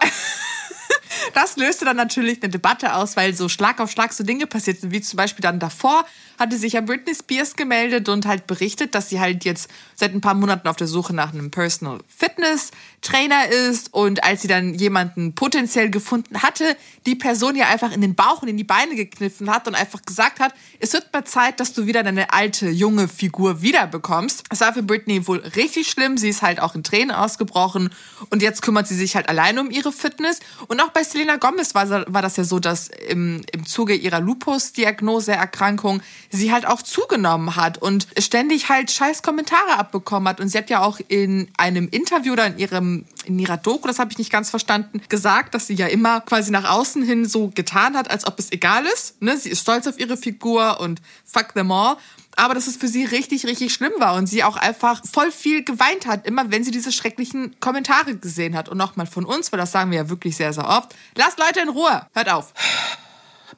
das 1.33 1.57
löste 1.57 1.83
dann 1.83 1.97
natürlich 1.97 2.43
eine 2.43 2.51
Debatte 2.51 2.93
aus, 2.93 3.17
weil 3.17 3.33
so 3.33 3.49
Schlag 3.49 3.79
auf 3.79 3.89
Schlag 3.89 4.13
so 4.13 4.23
Dinge 4.23 4.45
passiert 4.45 4.81
sind, 4.81 4.91
wie 4.91 5.01
zum 5.01 5.17
Beispiel 5.17 5.41
dann 5.41 5.57
davor 5.57 6.05
hatte 6.41 6.57
sich 6.57 6.73
ja 6.73 6.81
Britney 6.81 7.15
Spears 7.15 7.55
gemeldet 7.55 8.09
und 8.09 8.25
halt 8.25 8.47
berichtet, 8.47 8.95
dass 8.95 9.09
sie 9.09 9.19
halt 9.19 9.45
jetzt 9.45 9.69
seit 9.95 10.13
ein 10.13 10.21
paar 10.21 10.33
Monaten 10.33 10.67
auf 10.67 10.75
der 10.75 10.87
Suche 10.87 11.13
nach 11.13 11.31
einem 11.31 11.51
Personal 11.51 11.99
Fitness 12.07 12.71
Trainer 13.01 13.47
ist. 13.49 13.93
Und 13.93 14.23
als 14.23 14.41
sie 14.41 14.47
dann 14.47 14.73
jemanden 14.73 15.33
potenziell 15.33 15.89
gefunden 15.89 16.41
hatte, 16.41 16.75
die 17.05 17.15
Person 17.15 17.55
ja 17.55 17.67
einfach 17.67 17.91
in 17.91 18.01
den 18.01 18.15
Bauch 18.15 18.41
und 18.41 18.47
in 18.47 18.57
die 18.57 18.63
Beine 18.63 18.95
gekniffen 18.95 19.49
hat 19.49 19.67
und 19.67 19.75
einfach 19.75 20.01
gesagt 20.03 20.39
hat, 20.39 20.53
es 20.79 20.93
wird 20.93 21.11
mal 21.13 21.23
Zeit, 21.25 21.59
dass 21.59 21.73
du 21.73 21.85
wieder 21.85 22.03
deine 22.03 22.33
alte 22.33 22.69
junge 22.69 23.07
Figur 23.07 23.61
wiederbekommst. 23.61 24.43
Es 24.49 24.61
war 24.61 24.73
für 24.73 24.83
Britney 24.83 25.27
wohl 25.27 25.39
richtig 25.39 25.89
schlimm, 25.89 26.17
sie 26.17 26.29
ist 26.29 26.41
halt 26.41 26.59
auch 26.59 26.75
in 26.75 26.83
Tränen 26.83 27.11
ausgebrochen. 27.11 27.89
Und 28.29 28.41
jetzt 28.41 28.61
kümmert 28.61 28.87
sie 28.87 28.95
sich 28.95 29.15
halt 29.15 29.29
alleine 29.29 29.61
um 29.61 29.71
ihre 29.71 29.91
Fitness. 29.91 30.39
Und 30.67 30.79
auch 30.81 30.89
bei 30.89 31.03
Selena 31.03 31.37
Gomez 31.37 31.75
war, 31.75 31.89
war 32.11 32.21
das 32.21 32.37
ja 32.37 32.43
so, 32.43 32.59
dass 32.59 32.87
im, 32.87 33.41
im 33.51 33.65
Zuge 33.65 33.93
ihrer 33.95 34.19
Lupus-Diagnose-Erkrankung 34.19 36.01
sie 36.31 36.51
halt 36.51 36.65
auch 36.65 36.81
zugenommen 36.81 37.55
hat 37.55 37.77
und 37.77 38.07
ständig 38.17 38.69
halt 38.69 38.89
scheiß 38.89 39.21
Kommentare 39.21 39.77
abbekommen 39.77 40.27
hat. 40.27 40.39
Und 40.39 40.47
sie 40.49 40.57
hat 40.57 40.69
ja 40.69 40.81
auch 40.81 40.99
in 41.07 41.49
einem 41.57 41.89
Interview 41.89 42.33
oder 42.33 42.47
in 42.47 42.57
ihrem 42.57 43.05
in 43.25 43.37
ihrer 43.37 43.57
Doku, 43.57 43.87
das 43.87 43.99
habe 43.99 44.11
ich 44.11 44.17
nicht 44.17 44.31
ganz 44.31 44.49
verstanden, 44.49 45.01
gesagt, 45.07 45.53
dass 45.53 45.67
sie 45.67 45.75
ja 45.75 45.87
immer 45.87 46.21
quasi 46.21 46.51
nach 46.51 46.69
außen 46.69 47.03
hin 47.03 47.25
so 47.25 47.51
getan 47.53 47.95
hat, 47.95 48.09
als 48.09 48.25
ob 48.25 48.39
es 48.39 48.51
egal 48.51 48.85
ist. 48.85 49.21
Ne? 49.21 49.37
Sie 49.37 49.49
ist 49.49 49.61
stolz 49.61 49.85
auf 49.85 49.99
ihre 49.99 50.17
Figur 50.17 50.79
und 50.79 51.01
fuck 51.23 51.53
them 51.53 51.71
all. 51.71 51.97
Aber 52.37 52.53
dass 52.53 52.67
es 52.67 52.77
für 52.77 52.87
sie 52.87 53.03
richtig, 53.03 53.45
richtig 53.45 53.73
schlimm 53.73 53.91
war 53.99 54.15
und 54.15 54.25
sie 54.25 54.43
auch 54.43 54.55
einfach 54.55 55.03
voll 55.05 55.31
viel 55.31 55.63
geweint 55.63 56.07
hat, 56.07 56.25
immer 56.25 56.49
wenn 56.49 56.63
sie 56.63 56.71
diese 56.71 56.91
schrecklichen 56.91 57.59
Kommentare 57.59 58.15
gesehen 58.15 58.55
hat. 58.55 58.69
Und 58.69 58.77
nochmal 58.77 59.05
von 59.05 59.25
uns, 59.25 59.51
weil 59.51 59.59
das 59.59 59.71
sagen 59.71 59.91
wir 59.91 59.97
ja 59.97 60.09
wirklich 60.09 60.37
sehr, 60.37 60.53
sehr 60.53 60.67
oft. 60.67 60.95
Lasst 61.15 61.37
Leute 61.39 61.59
in 61.59 61.69
Ruhe. 61.69 62.07
Hört 62.13 62.31
auf. 62.31 62.53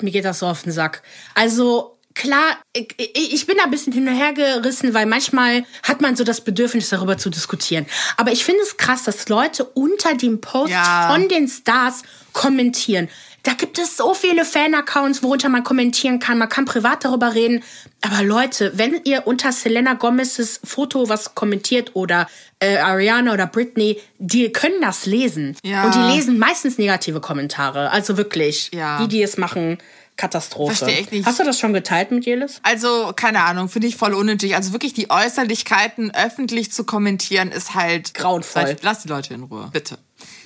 Mir 0.02 0.12
geht 0.12 0.26
das 0.26 0.40
so 0.40 0.48
auf 0.48 0.64
den 0.64 0.72
Sack. 0.72 1.04
Also, 1.36 1.93
klar, 2.13 2.58
ich, 2.73 3.45
bin 3.45 3.58
da 3.58 3.63
ein 3.63 3.71
bisschen 3.71 3.93
hin 3.93 4.08
und 4.08 4.15
her 4.15 4.34
gerissen, 4.34 4.93
weil 4.93 5.06
manchmal 5.06 5.65
hat 5.84 6.02
man 6.02 6.15
so 6.15 6.23
das 6.23 6.41
Bedürfnis, 6.41 6.89
darüber 6.89 7.17
zu 7.17 7.30
diskutieren. 7.30 7.86
Aber 8.17 8.32
ich 8.32 8.43
finde 8.45 8.62
es 8.62 8.78
krass, 8.78 9.04
dass 9.04 9.30
Leute 9.30 9.65
unter 9.65 10.15
dem 10.15 10.41
Post 10.41 10.71
ja. 10.71 11.10
von 11.12 11.28
den 11.28 11.47
Stars 11.47 12.04
kommentieren. 12.34 13.10
Da 13.43 13.52
gibt 13.52 13.78
es 13.78 13.97
so 13.97 14.13
viele 14.13 14.45
Fan-Accounts, 14.45 15.21
worunter 15.21 15.49
man 15.49 15.65
kommentieren 15.65 16.19
kann. 16.19 16.38
Man 16.38 16.47
kann 16.47 16.63
privat 16.63 17.04
darüber 17.04 17.36
reden. 17.36 17.62
Aber 18.02 18.23
Leute, 18.23 18.71
wenn 18.76 19.02
ihr 19.04 19.28
unter 19.28 19.52
Selena 19.52 19.95
Gomez's 19.95 20.62
Foto 20.63 21.10
was 21.10 21.36
kommentiert 21.36 21.91
oder 21.93 22.28
äh, 22.60 22.78
Ariana 22.78 23.34
oder 23.34 23.45
Britney, 23.45 23.99
die 24.17 24.49
können 24.54 24.82
das 24.82 25.06
lesen. 25.06 25.58
Ja. 25.62 25.84
Und 25.84 25.93
die 25.93 26.15
lesen 26.15 26.39
meistens 26.39 26.78
negative 26.78 27.19
Kommentare. 27.19 27.91
Also 27.91 28.15
wirklich, 28.15 28.71
ja. 28.73 28.99
die, 28.99 29.10
die 29.10 29.21
es 29.21 29.36
machen, 29.36 29.78
Katastrophe. 30.15 30.76
Verstehe 30.76 31.02
ich 31.02 31.12
nicht. 31.12 31.26
Hast 31.26 31.39
du 31.39 31.43
das 31.43 31.60
schon 31.60 31.73
geteilt 31.73 32.12
mit 32.12 32.26
Jelis? 32.26 32.60
Also, 32.63 33.13
keine 33.15 33.43
Ahnung, 33.43 33.69
finde 33.69 33.88
ich 33.88 33.95
voll 33.95 34.13
unnötig. 34.13 34.56
Also 34.56 34.71
wirklich 34.71 34.93
die 34.93 35.10
Äußerlichkeiten 35.10 36.13
öffentlich 36.13 36.71
zu 36.71 36.84
kommentieren, 36.84 37.52
ist 37.52 37.76
halt 37.76 38.13
grauenvoll. 38.13 38.78
Lass 38.82 39.04
die 39.04 39.10
Leute 39.10 39.34
in 39.34 39.43
Ruhe, 39.43 39.69
bitte. 39.71 39.97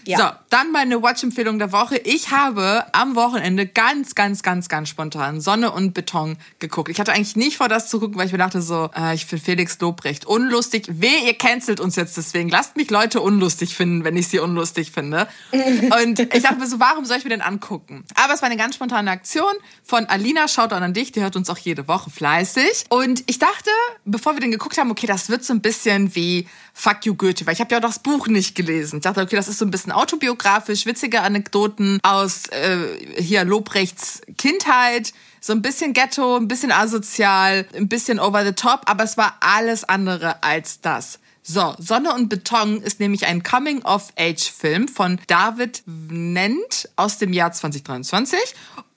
Ja. 0.08 0.18
So, 0.18 0.26
dann 0.50 0.72
meine 0.72 1.02
Watch-Empfehlung 1.04 1.60
der 1.60 1.72
Woche. 1.74 1.98
Ich 1.98 2.32
habe 2.32 2.86
am 2.94 3.16
Wochenende 3.16 3.68
ganz, 3.68 4.16
ganz, 4.16 4.42
ganz, 4.42 4.70
ganz 4.70 4.88
spontan 4.88 5.42
Sonne 5.42 5.72
und 5.72 5.94
Beton 5.94 6.38
geguckt. 6.60 6.90
Ich 6.90 7.00
hatte 7.00 7.12
eigentlich 7.12 7.36
nicht 7.36 7.58
vor, 7.58 7.68
das 7.68 7.90
zu 7.90 8.00
gucken, 8.00 8.18
weil 8.18 8.28
ich 8.28 8.32
mir 8.32 8.38
dachte 8.38 8.62
so, 8.62 8.90
äh, 8.96 9.14
ich 9.16 9.26
finde 9.26 9.44
Felix 9.44 9.78
Lobrecht 9.80 10.26
unlustig. 10.26 10.86
Weh, 10.90 11.26
ihr 11.26 11.34
cancelt 11.34 11.82
uns 11.82 11.98
jetzt 11.98 12.16
deswegen. 12.16 12.48
Lasst 12.50 12.78
mich 12.78 12.90
Leute 12.90 13.20
unlustig 13.20 13.76
finden, 13.76 14.06
wenn 14.06 14.16
ich 14.16 14.30
sie 14.30 14.40
unlustig 14.40 14.92
finde. 14.92 15.28
und 15.52 16.20
ich 16.20 16.44
dachte 16.44 16.60
mir 16.60 16.68
so, 16.68 16.80
warum 16.80 17.04
soll 17.04 17.18
ich 17.18 17.24
mir 17.26 17.32
denn 17.32 17.42
angucken? 17.42 18.06
Aber 18.16 18.34
es 18.34 18.42
war 18.42 18.48
eine 18.48 18.58
ganz 18.58 18.76
spontane 18.76 19.12
Aktion 19.12 19.54
von 19.84 20.06
Alina. 20.06 20.48
Schaut 20.48 20.72
an 20.72 20.94
dich, 20.94 21.12
die 21.12 21.22
hört 21.22 21.36
uns 21.36 21.50
auch 21.50 21.58
jede 21.58 21.88
Woche 21.90 22.10
fleißig. 22.10 22.86
Und 22.90 23.24
ich 23.28 23.40
dachte, 23.40 23.70
bevor 24.06 24.36
wir 24.36 24.40
den 24.40 24.52
geguckt 24.52 24.78
haben, 24.78 24.90
okay, 24.90 25.08
das 25.08 25.30
wird 25.30 25.44
so 25.44 25.52
ein 25.52 25.62
bisschen 25.62 26.16
wie 26.16 26.48
Fuck 26.80 27.08
You 27.08 27.16
Goethe, 27.16 27.48
weil 27.48 27.56
ich 27.56 27.60
habe 27.60 27.72
ja 27.72 27.80
auch 27.80 27.82
das 27.82 27.98
Buch 27.98 28.28
nicht 28.28 28.54
gelesen. 28.54 28.98
Ich 28.98 29.02
dachte, 29.02 29.22
okay, 29.22 29.36
das 29.36 29.48
ist 29.48 29.58
so 29.58 29.66
ein 29.66 29.72
bisschen 29.72 29.92
autobiografisch, 29.92 30.86
witzige 30.86 31.22
Anekdoten 31.22 32.00
aus 32.04 32.46
äh, 32.50 32.78
hier 33.18 33.46
Lobrechts 33.46 34.22
Kindheit, 34.38 35.12
so 35.42 35.54
ein 35.54 35.64
bisschen 35.64 35.94
Ghetto, 35.94 36.38
ein 36.38 36.48
bisschen 36.48 36.72
asozial, 36.72 37.66
ein 37.76 37.88
bisschen 37.88 38.20
over 38.20 38.46
the 38.46 38.52
top, 38.52 38.82
aber 38.86 39.04
es 39.04 39.18
war 39.18 39.38
alles 39.40 39.86
andere 39.86 40.44
als 40.44 40.80
das. 40.80 41.18
So, 41.42 41.74
Sonne 41.80 42.14
und 42.14 42.30
Beton 42.30 42.82
ist 42.82 43.00
nämlich 43.00 43.26
ein 43.26 43.42
Coming-of-Age-Film 43.42 44.88
von 44.88 45.18
David 45.26 45.82
Nent 45.88 46.90
aus 46.96 47.18
dem 47.18 47.34
Jahr 47.34 47.54
2023 47.54 48.40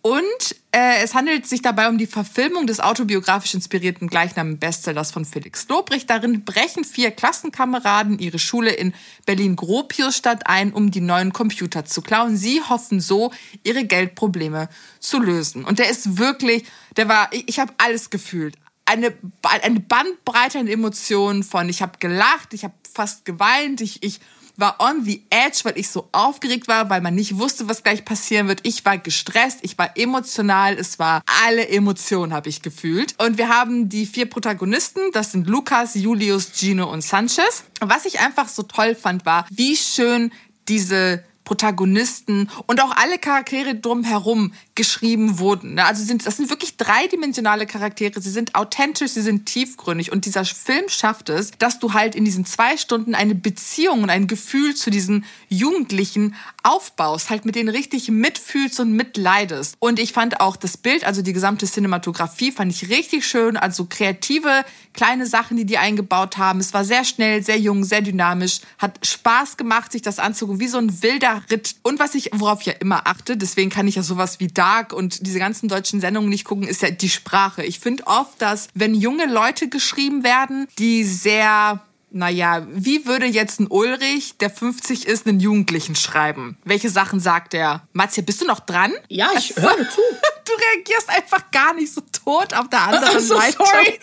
und 0.03 0.57
äh, 0.73 1.03
es 1.03 1.15
handelt 1.15 1.47
sich 1.47 1.61
dabei 1.61 1.89
um 1.89 1.99
die 1.99 2.07
Verfilmung 2.07 2.67
des 2.67 2.81
autobiografisch 2.81 3.53
inspirierten 3.53 4.09
gleichnamigen 4.09 4.59
Bestsellers 4.59 5.11
von 5.11 5.27
Felix 5.27 5.69
Lobrecht. 5.69 6.09
Darin 6.09 6.45
brechen 6.45 6.85
vier 6.85 7.11
Klassenkameraden 7.11 8.19
ihre 8.19 8.39
Schule 8.39 8.71
in 8.71 8.95
Berlin-Gropiusstadt 9.27 10.47
ein, 10.47 10.73
um 10.73 10.91
die 10.91 11.03
neuen 11.03 11.35
Computer 11.35 11.85
zu 11.85 12.01
klauen. 12.01 12.37
Sie 12.37 12.63
hoffen 12.63 13.01
so, 13.01 13.31
ihre 13.63 13.85
Geldprobleme 13.85 14.71
zu 15.01 15.21
lösen. 15.21 15.65
Und 15.65 15.79
der 15.79 15.91
ist 15.91 16.17
wirklich, 16.19 16.65
der 16.97 17.09
war, 17.09 17.29
ich, 17.33 17.49
ich 17.49 17.59
habe 17.59 17.75
alles 17.77 18.09
gefühlt. 18.09 18.57
Eine, 18.87 19.13
eine 19.43 19.81
Bandbreite 19.81 20.61
an 20.61 20.67
Emotionen 20.67 21.43
von, 21.43 21.69
ich 21.69 21.83
habe 21.83 21.99
gelacht, 21.99 22.55
ich 22.55 22.65
habe 22.65 22.75
fast 22.91 23.27
geweint, 23.27 23.83
ich, 23.83 24.03
ich 24.03 24.21
war 24.61 24.77
on 24.79 25.05
the 25.05 25.23
edge, 25.31 25.61
weil 25.65 25.79
ich 25.79 25.89
so 25.89 26.09
aufgeregt 26.13 26.69
war, 26.69 26.91
weil 26.91 27.01
man 27.01 27.15
nicht 27.15 27.39
wusste, 27.39 27.69
was 27.69 27.83
gleich 27.83 28.05
passieren 28.05 28.49
wird. 28.49 28.61
Ich 28.65 28.85
war 28.85 28.99
gestresst, 28.99 29.61
ich 29.63 29.79
war 29.79 29.97
emotional, 29.97 30.75
es 30.75 30.99
war 30.99 31.23
alle 31.45 31.69
Emotionen 31.69 32.33
habe 32.33 32.49
ich 32.49 32.63
gefühlt. 32.63 33.15
Und 33.19 33.39
wir 33.39 33.49
haben 33.49 33.89
die 33.89 34.07
vier 34.07 34.27
Protagonisten, 34.27 35.01
das 35.13 35.33
sind 35.33 35.49
Lukas, 35.49 35.95
Julius, 35.95 36.53
Gino 36.55 36.91
und 36.91 37.03
Sanchez. 37.03 37.65
Was 37.81 38.05
ich 38.05 38.21
einfach 38.21 38.49
so 38.49 38.63
toll 38.63 38.95
fand, 38.95 39.25
war, 39.25 39.47
wie 39.51 39.77
schön 39.77 40.33
diese 40.69 41.25
Protagonisten 41.45 42.49
und 42.67 42.81
auch 42.81 42.95
alle 42.97 43.19
Charaktere 43.19 43.75
drumherum 43.75 44.53
geschrieben 44.81 45.39
wurden. 45.39 45.75
Ne? 45.75 45.85
Also 45.85 46.03
sind, 46.03 46.25
das 46.25 46.39
sind 46.39 46.49
wirklich 46.49 46.79
dreidimensionale 46.79 47.67
Charaktere. 47.67 48.19
Sie 48.19 48.31
sind 48.31 48.55
authentisch, 48.55 49.11
sie 49.11 49.21
sind 49.21 49.45
tiefgründig. 49.45 50.11
Und 50.11 50.25
dieser 50.25 50.47
Film 50.47 50.89
schafft 50.89 51.29
es, 51.29 51.51
dass 51.59 51.79
du 51.79 51.93
halt 51.93 52.15
in 52.15 52.25
diesen 52.25 52.47
zwei 52.47 52.79
Stunden 52.79 53.15
eine 53.15 53.35
Beziehung 53.35 54.05
und 54.05 54.09
ein 54.09 54.27
Gefühl 54.27 54.75
zu 54.75 54.89
diesen 54.89 55.27
Jugendlichen 55.51 56.35
aufbaust, 56.63 57.29
halt 57.29 57.45
mit 57.45 57.57
denen 57.57 57.69
richtig 57.69 58.09
mitfühlst 58.09 58.81
und 58.81 58.93
mitleidest. 58.93 59.77
Und 59.81 59.99
ich 59.99 60.15
fand 60.15 60.41
auch 60.41 60.57
das 60.57 60.79
Bild, 60.79 61.05
also 61.05 61.21
die 61.21 61.35
gesamte 61.35 61.67
Cinematografie, 61.67 62.51
fand 62.51 62.73
ich 62.73 62.89
richtig 62.89 63.27
schön. 63.27 63.59
Also 63.59 63.85
kreative, 63.85 64.65
kleine 64.95 65.27
Sachen, 65.27 65.59
die 65.59 65.67
die 65.67 65.77
eingebaut 65.77 66.39
haben. 66.39 66.59
Es 66.59 66.73
war 66.73 66.87
sehr 66.87 67.05
schnell, 67.05 67.43
sehr 67.43 67.59
jung, 67.59 67.85
sehr 67.85 68.01
dynamisch. 68.01 68.61
Hat 68.79 68.99
Spaß 69.07 69.59
gemacht, 69.59 69.93
sich 69.93 70.01
das 70.01 70.19
anzugucken, 70.19 70.59
wie 70.59 70.69
so 70.69 70.79
ein 70.79 71.03
wilder 71.03 71.43
Ritt. 71.51 71.75
Und 71.83 71.99
was 71.99 72.15
ich, 72.15 72.31
worauf 72.33 72.61
ich 72.61 72.69
ja 72.69 72.73
immer 72.81 73.07
achte, 73.07 73.37
deswegen 73.37 73.69
kann 73.69 73.87
ich 73.87 73.97
ja 73.97 74.03
sowas 74.03 74.41
wie 74.41 74.49
Dark 74.71 74.93
und 74.93 75.27
diese 75.27 75.39
ganzen 75.39 75.69
deutschen 75.69 76.01
Sendungen 76.01 76.31
nicht 76.31 76.45
gucken, 76.45 76.67
ist 76.67 76.83
ja 76.83 76.91
die 76.91 77.09
Sprache. 77.09 77.65
Ich 77.65 77.81
finde 77.81 78.07
oft, 78.07 78.41
dass 78.41 78.69
wenn 78.75 78.95
junge 78.95 79.27
Leute 79.27 79.69
geschrieben 79.69 80.23
werden, 80.23 80.69
die 80.79 81.05
sehr 81.05 81.81
naja, 82.13 82.67
wie 82.69 83.07
würde 83.07 83.27
jetzt 83.27 83.61
ein 83.61 83.69
Ulrich, 83.69 84.37
der 84.39 84.51
50 84.51 85.07
ist, 85.07 85.29
einen 85.29 85.39
Jugendlichen 85.39 85.95
schreiben? 85.95 86.59
Welche 86.65 86.91
Sachen 86.91 87.21
sagt 87.21 87.55
er? 87.55 87.87
Matze, 87.93 88.25
bist 88.25 88.41
du 88.41 88.47
noch 88.47 88.59
dran? 88.59 88.93
Ja, 89.09 89.31
ich 89.39 89.55
höre 89.57 89.89
zu. 89.89 90.01
Du 90.45 90.53
reagierst 90.75 91.09
einfach 91.09 91.53
gar 91.53 91.75
nicht 91.75 91.95
so 91.95 92.01
tot 92.25 92.55
auf 92.55 92.69
der 92.69 92.81
anderen 92.81 93.21
so, 93.25 93.37
Seite. 93.37 93.57
Sorry. 93.59 94.01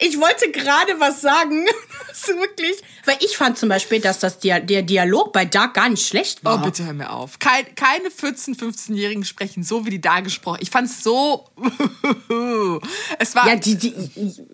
Ich 0.00 0.18
wollte 0.18 0.50
gerade 0.50 0.98
was 0.98 1.20
sagen. 1.20 1.64
Wirklich. 2.28 2.76
Weil 3.04 3.16
ich 3.20 3.36
fand 3.36 3.58
zum 3.58 3.68
Beispiel, 3.68 4.00
dass 4.00 4.18
das 4.18 4.38
Dia 4.38 4.60
der 4.60 4.82
Dialog 4.82 5.32
bei 5.32 5.44
Dark 5.44 5.74
gar 5.74 5.88
nicht 5.88 6.06
schlecht 6.06 6.44
war. 6.44 6.60
Oh, 6.60 6.64
bitte 6.64 6.84
hör 6.84 6.92
mir 6.92 7.10
auf. 7.10 7.38
Kein, 7.38 7.74
keine 7.74 8.08
14-, 8.08 8.58
15-Jährigen 8.58 9.24
sprechen 9.24 9.62
so, 9.62 9.84
wie 9.84 9.90
die 9.90 10.00
da 10.00 10.20
gesprochen. 10.20 10.58
Ich 10.60 10.70
fand 10.70 10.88
es 10.88 11.02
so. 11.02 11.46
es 13.18 13.34
war. 13.34 13.48
Ja, 13.48 13.56
die, 13.56 13.76
die, 13.76 13.94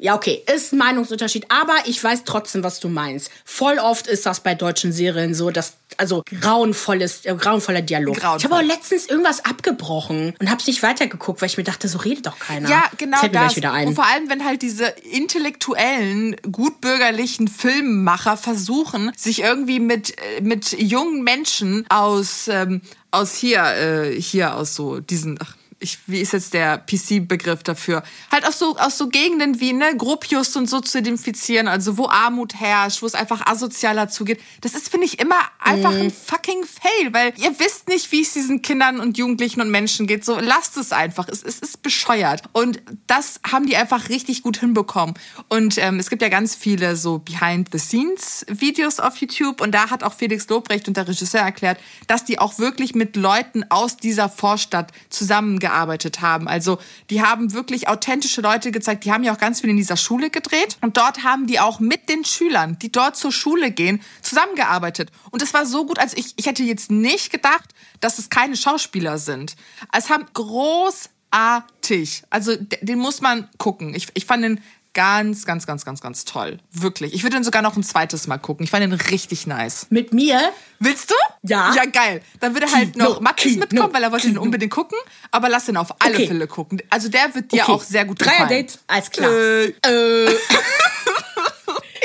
ja, 0.01 0.15
okay. 0.15 0.43
Ist 0.53 0.73
ein 0.73 0.79
Meinungsunterschied. 0.79 1.47
Aber 1.51 1.75
ich 1.85 2.03
weiß 2.03 2.25
trotzdem, 2.25 2.65
was 2.65 2.81
du 2.81 2.89
meinst. 2.89 3.31
Voll 3.45 3.79
oft 3.79 4.07
ist 4.07 4.27
das 4.27 4.41
bei 4.41 4.55
deutschen 4.55 4.93
Serien 4.93 5.35
so, 5.35 5.51
dass 5.51 5.75
also 6.01 6.25
grauenvolles, 6.41 7.27
äh, 7.27 7.35
grauenvoller 7.35 7.83
Dialog. 7.83 8.17
Grauenvoll. 8.17 8.39
Ich 8.39 8.45
habe 8.45 8.57
auch 8.57 8.77
letztens 8.77 9.07
irgendwas 9.07 9.45
abgebrochen 9.45 10.35
und 10.41 10.51
habe 10.51 10.63
nicht 10.67 10.83
weitergeguckt, 10.83 11.43
weil 11.43 11.49
ich 11.49 11.59
mir 11.59 11.65
dachte, 11.65 11.89
so 11.89 11.99
redet 11.99 12.27
doch 12.27 12.39
keiner. 12.39 12.69
Ja, 12.69 12.85
genau 12.97 13.21
das. 13.21 13.53
Mir 13.53 13.57
wieder 13.57 13.73
ein. 13.73 13.89
Und 13.89 13.95
vor 13.95 14.07
allem, 14.07 14.29
wenn 14.31 14.45
halt 14.45 14.63
diese 14.63 14.87
intellektuellen, 14.87 16.37
gutbürgerlichen 16.51 17.49
Filmemacher 17.49 18.37
versuchen, 18.37 19.13
sich 19.17 19.43
irgendwie 19.43 19.79
mit, 19.79 20.19
äh, 20.19 20.41
mit 20.41 20.73
jungen 20.73 21.23
Menschen 21.23 21.85
aus, 21.91 22.49
ähm, 22.49 22.81
aus 23.11 23.35
hier, 23.35 23.63
äh, 23.65 24.21
hier 24.21 24.57
aus 24.57 24.75
so 24.75 25.01
diesen, 25.01 25.39
ach, 25.41 25.55
ich, 25.81 25.99
wie 26.07 26.21
ist 26.21 26.35
jetzt 26.35 26.53
der 26.53 26.79
PC-Begriff 26.79 27.63
dafür? 27.63 28.03
Halt 28.31 28.47
aus 28.47 28.59
so, 28.59 28.77
aus 28.77 28.99
so 28.99 29.09
Gegenden 29.09 29.61
wie, 29.61 29.73
ne, 29.73 29.97
Gropius 29.97 30.55
und 30.55 30.69
so 30.69 30.81
zu 30.81 30.99
identifizieren, 30.99 31.69
also 31.69 31.97
wo 31.97 32.07
Armut 32.07 32.55
herrscht, 32.55 33.01
wo 33.01 33.07
es 33.07 33.15
einfach 33.15 33.47
asozialer 33.47 34.09
zugeht. 34.09 34.41
Das 34.61 34.75
ist, 34.75 34.91
finde 34.91 35.07
ich, 35.07 35.19
immer 35.19 35.41
einfach 35.59 35.93
mhm. 35.93 36.03
ein 36.03 36.11
fucking 36.11 36.65
Fail, 36.65 37.13
weil 37.13 37.33
ihr 37.39 37.59
wisst 37.59 37.89
nicht, 37.89 38.13
wie 38.13 38.21
es 38.21 38.35
diesen 38.35 38.61
Kindern 38.61 39.01
und 39.01 39.17
Jugendlichen 39.17 39.63
und 39.63 39.71
Menschen 39.71 40.07
geht. 40.07 40.25
So, 40.25 40.39
lasst 40.39 40.77
es 40.77 40.93
einfach. 40.93 41.29
Es, 41.29 41.43
es 41.43 41.59
ist 41.61 41.83
bescheuert. 41.83 42.43
Und 42.53 42.83
das 43.07 43.41
haben 43.51 43.67
die 43.67 43.77
einfach 43.77 44.11
richtig 44.11 44.43
gut 44.43 44.59
hinbekommen. 44.59 45.15
Und 45.49 45.79
ähm, 45.79 45.99
es 45.99 46.11
gibt 46.11 46.21
ja 46.21 46.29
ganz 46.29 46.55
viele 46.55 46.95
so 46.95 47.21
Behind-the-Scenes-Videos 47.21 49.01
auf 49.01 49.17
YouTube 49.17 49.63
und 49.63 49.73
da 49.73 49.89
hat 49.89 50.03
auch 50.05 50.13
Felix 50.13 50.47
Lobrecht 50.49 50.89
und 50.89 50.99
der 50.99 51.09
Regisseur 51.09 51.41
erklärt, 51.41 51.79
dass 52.07 52.27
die 52.27 52.39
auch 52.39 52.59
wirklich 52.59 52.95
mit 52.95 53.17
Leuten 53.17 53.65
aus 53.71 53.97
dieser 53.97 54.29
Vorstadt 54.29 54.93
zusammengearbeitet 55.09 55.70
gearbeitet 55.71 56.21
haben. 56.21 56.49
Also 56.49 56.79
die 57.11 57.23
haben 57.23 57.53
wirklich 57.53 57.89
authentische 57.89 58.41
Leute 58.41 58.73
gezeigt. 58.73 59.05
Die 59.05 59.13
haben 59.13 59.23
ja 59.23 59.33
auch 59.33 59.39
ganz 59.39 59.61
viel 59.61 59.71
in 59.71 59.77
dieser 59.77 59.97
Schule 59.97 60.31
gedreht. 60.31 60.77
Und 60.81 60.97
dort 60.97 61.23
haben 61.23 61.47
die 61.47 61.61
auch 61.61 61.79
mit 61.81 62.09
den 62.09 62.25
Schülern, 62.25 62.79
die 62.81 62.91
dort 62.91 63.17
zur 63.17 63.31
Schule 63.33 63.71
gehen, 63.71 64.03
zusammengearbeitet. 64.23 65.11
Und 65.31 65.43
es 65.43 65.55
war 65.55 65.65
so 65.67 65.87
gut. 65.87 65.99
Also 65.99 66.17
ich, 66.17 66.35
ich 66.37 66.47
hätte 66.47 66.63
jetzt 66.65 66.91
nicht 66.91 67.31
gedacht, 67.31 67.71
dass 68.01 68.19
es 68.19 68.31
keine 68.31 68.57
Schauspieler 68.57 69.19
sind. 69.19 69.55
Es 69.93 70.11
haben 70.11 70.27
großartig. 70.35 72.25
Also 72.31 72.57
den 72.57 72.99
muss 72.99 73.21
man 73.21 73.49
gucken. 73.59 73.95
Ich, 73.95 74.09
ich 74.15 74.27
fand 74.27 74.43
den 74.45 74.61
Ganz, 74.93 75.47
ganz, 75.47 75.67
ganz, 75.67 75.85
ganz, 75.85 76.01
ganz 76.01 76.25
toll. 76.25 76.59
Wirklich. 76.73 77.15
Ich 77.15 77.23
würde 77.23 77.37
ihn 77.37 77.45
sogar 77.45 77.63
noch 77.63 77.77
ein 77.77 77.85
zweites 77.85 78.27
Mal 78.27 78.39
gucken. 78.39 78.65
Ich 78.65 78.71
fand 78.71 78.83
ihn 78.83 78.93
richtig 78.93 79.47
nice. 79.47 79.87
Mit 79.91 80.13
mir? 80.13 80.53
Willst 80.81 81.11
du? 81.11 81.15
Ja. 81.43 81.73
Ja, 81.75 81.85
geil. 81.85 82.23
Dann 82.41 82.55
würde 82.55 82.73
halt 82.73 82.97
noch 82.97 83.17
no, 83.17 83.21
Mathis 83.21 83.57
mitkommen, 83.57 83.89
no, 83.89 83.95
weil 83.95 84.03
er 84.03 84.11
wollte 84.11 84.27
ihn 84.27 84.39
unbedingt 84.39 84.73
gucken. 84.73 84.99
Aber 85.31 85.49
lass 85.49 85.69
ihn 85.69 85.77
auf 85.77 85.95
alle 86.01 86.15
okay. 86.15 86.27
Fälle 86.27 86.47
gucken. 86.49 86.83
Also 86.91 87.09
der 87.09 87.33
wird 87.35 87.53
dir 87.53 87.63
okay. 87.63 87.73
auch 87.73 87.83
sehr 87.83 88.05
gut 88.05 88.19
gefallen. 88.19 88.49
Dreier-Date? 88.49 88.79
Alles 88.89 89.11
klar. 89.11 89.31
Äh. 89.31 89.67
äh. 89.67 90.37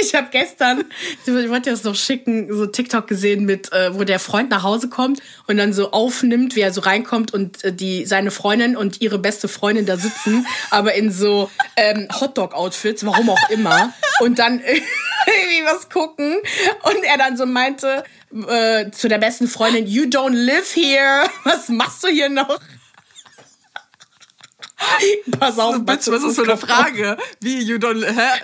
Ich 0.05 0.13
habe 0.13 0.27
gestern, 0.29 0.83
ich 1.25 1.49
wollte 1.49 1.71
das 1.71 1.83
noch 1.83 1.95
schicken, 1.95 2.53
so 2.53 2.67
TikTok 2.67 3.07
gesehen 3.07 3.43
mit, 3.43 3.73
äh, 3.73 3.97
wo 3.97 4.03
der 4.03 4.19
Freund 4.19 4.51
nach 4.51 4.61
Hause 4.61 4.87
kommt 4.87 5.19
und 5.47 5.57
dann 5.57 5.73
so 5.73 5.91
aufnimmt, 5.91 6.55
wie 6.55 6.61
er 6.61 6.71
so 6.71 6.81
reinkommt 6.81 7.33
und 7.33 7.63
äh, 7.63 7.73
die 7.73 8.05
seine 8.05 8.29
Freundin 8.29 8.77
und 8.77 9.01
ihre 9.01 9.17
beste 9.17 9.47
Freundin 9.47 9.87
da 9.87 9.97
sitzen, 9.97 10.45
aber 10.69 10.93
in 10.93 11.11
so 11.11 11.49
ähm, 11.75 12.07
Hotdog-Outfits, 12.21 13.03
warum 13.03 13.31
auch 13.31 13.49
immer, 13.49 13.93
und 14.19 14.37
dann 14.37 14.59
irgendwie 14.59 15.65
was 15.65 15.89
gucken 15.89 16.35
und 16.83 17.03
er 17.03 17.17
dann 17.17 17.35
so 17.35 17.47
meinte 17.47 18.03
äh, 18.47 18.91
zu 18.91 19.07
der 19.07 19.17
besten 19.17 19.47
Freundin, 19.47 19.87
you 19.87 20.03
don't 20.03 20.35
live 20.35 20.71
here, 20.75 21.27
was 21.45 21.67
machst 21.69 22.03
du 22.03 22.09
hier 22.09 22.29
noch? 22.29 22.59
Pass 25.39 25.57
auf, 25.57 25.83
Bitch, 25.83 26.07
was 26.07 26.21
ist 26.21 26.25
das 26.25 26.35
für 26.35 26.43
eine 26.43 26.57
Frage? 26.57 27.17
Wie, 27.39 27.59
you 27.63 27.77
don't, 27.77 28.05
hä? 28.05 28.41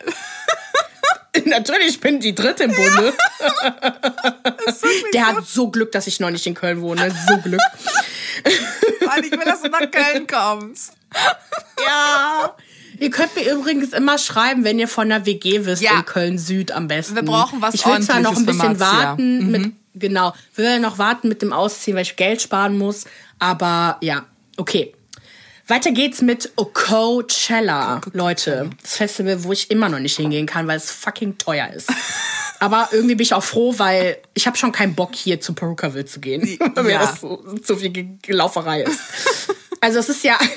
Natürlich, 1.46 1.88
ich 1.88 2.00
bin 2.00 2.20
die 2.20 2.36
dritte 2.36 2.63
im 2.63 2.72
Bunde. 2.72 3.13
Der 5.13 5.22
so. 5.22 5.28
hat 5.28 5.48
so 5.48 5.70
Glück, 5.70 5.91
dass 5.91 6.08
ich 6.08 6.20
noch 6.20 6.30
nicht 6.30 6.46
in 6.46 6.54
Köln 6.54 6.82
wohne. 6.82 7.13
So 7.28 7.38
Glück. 7.38 7.62
Mann, 9.06 9.24
ich 9.24 9.32
will, 9.32 9.46
dass 9.46 9.62
du 9.62 9.70
nach 9.70 9.89
Köln 9.91 10.28
kommst. 10.28 10.94
Ja. 11.86 12.56
Ihr 13.00 13.10
könnt 13.10 13.36
mir 13.36 13.50
übrigens 13.52 13.94
immer 13.94 14.17
schreiben, 14.17 14.63
wenn 14.63 14.78
ihr 14.78 14.88
von 14.88 15.12
einer 15.12 15.26
WG 15.26 15.65
wisst 15.65 15.82
ja. 15.82 16.00
in 16.00 16.06
Köln 16.06 16.38
Süd 16.38 16.72
am 16.72 16.88
besten. 16.88 17.16
Wir 17.16 17.24
brauchen 17.24 17.62
was 17.62 17.76
Ich 17.76 17.86
will 17.86 18.01
zwar 18.01 18.20
noch 18.20 18.36
ein 18.36 18.45
bisschen 18.45 18.80
warten 18.80 19.45
mhm. 19.45 19.51
mit 19.51 19.72
Genau. 19.93 20.34
Will 20.55 20.80
noch 20.80 20.97
warten 20.97 21.28
mit 21.28 21.41
dem 21.41 21.53
Ausziehen, 21.53 21.95
weil 21.95 22.03
ich 22.03 22.16
Geld 22.16 22.41
sparen 22.41 22.78
muss. 22.78 23.05
Aber 23.39 23.97
ja, 24.01 24.26
okay. 24.58 24.93
Weiter 25.68 25.91
geht's 25.91 26.22
mit 26.22 26.51
Coachella, 26.55 28.01
Leute. 28.14 28.70
Das 28.82 28.97
Festival, 28.97 29.43
wo 29.43 29.51
ich 29.51 29.72
immer 29.72 29.89
noch 29.89 29.99
nicht 29.99 30.18
hingehen 30.18 30.45
kann, 30.45 30.68
weil 30.68 30.78
es 30.78 30.91
fucking 30.91 31.38
teuer 31.38 31.70
ist. 31.74 31.89
Aber 32.59 32.89
irgendwie 32.91 33.16
bin 33.16 33.24
ich 33.24 33.34
auch 33.34 33.43
froh, 33.43 33.74
weil 33.78 34.18
ich 34.34 34.45
habe 34.45 34.55
schon 34.57 34.72
keinen 34.72 34.93
Bock, 34.93 35.16
hier 35.16 35.41
zu 35.41 35.53
Perukaville 35.53 36.05
zu 36.05 36.20
gehen. 36.20 36.57
weil 36.76 36.84
mir 36.84 36.99
das 36.99 37.22
so, 37.22 37.43
so 37.64 37.76
viel 37.76 37.91
Gelauferei 38.22 38.84
ist. 38.84 38.99
Also 39.80 39.99
es 39.99 40.09
ist 40.09 40.24
ja... 40.24 40.38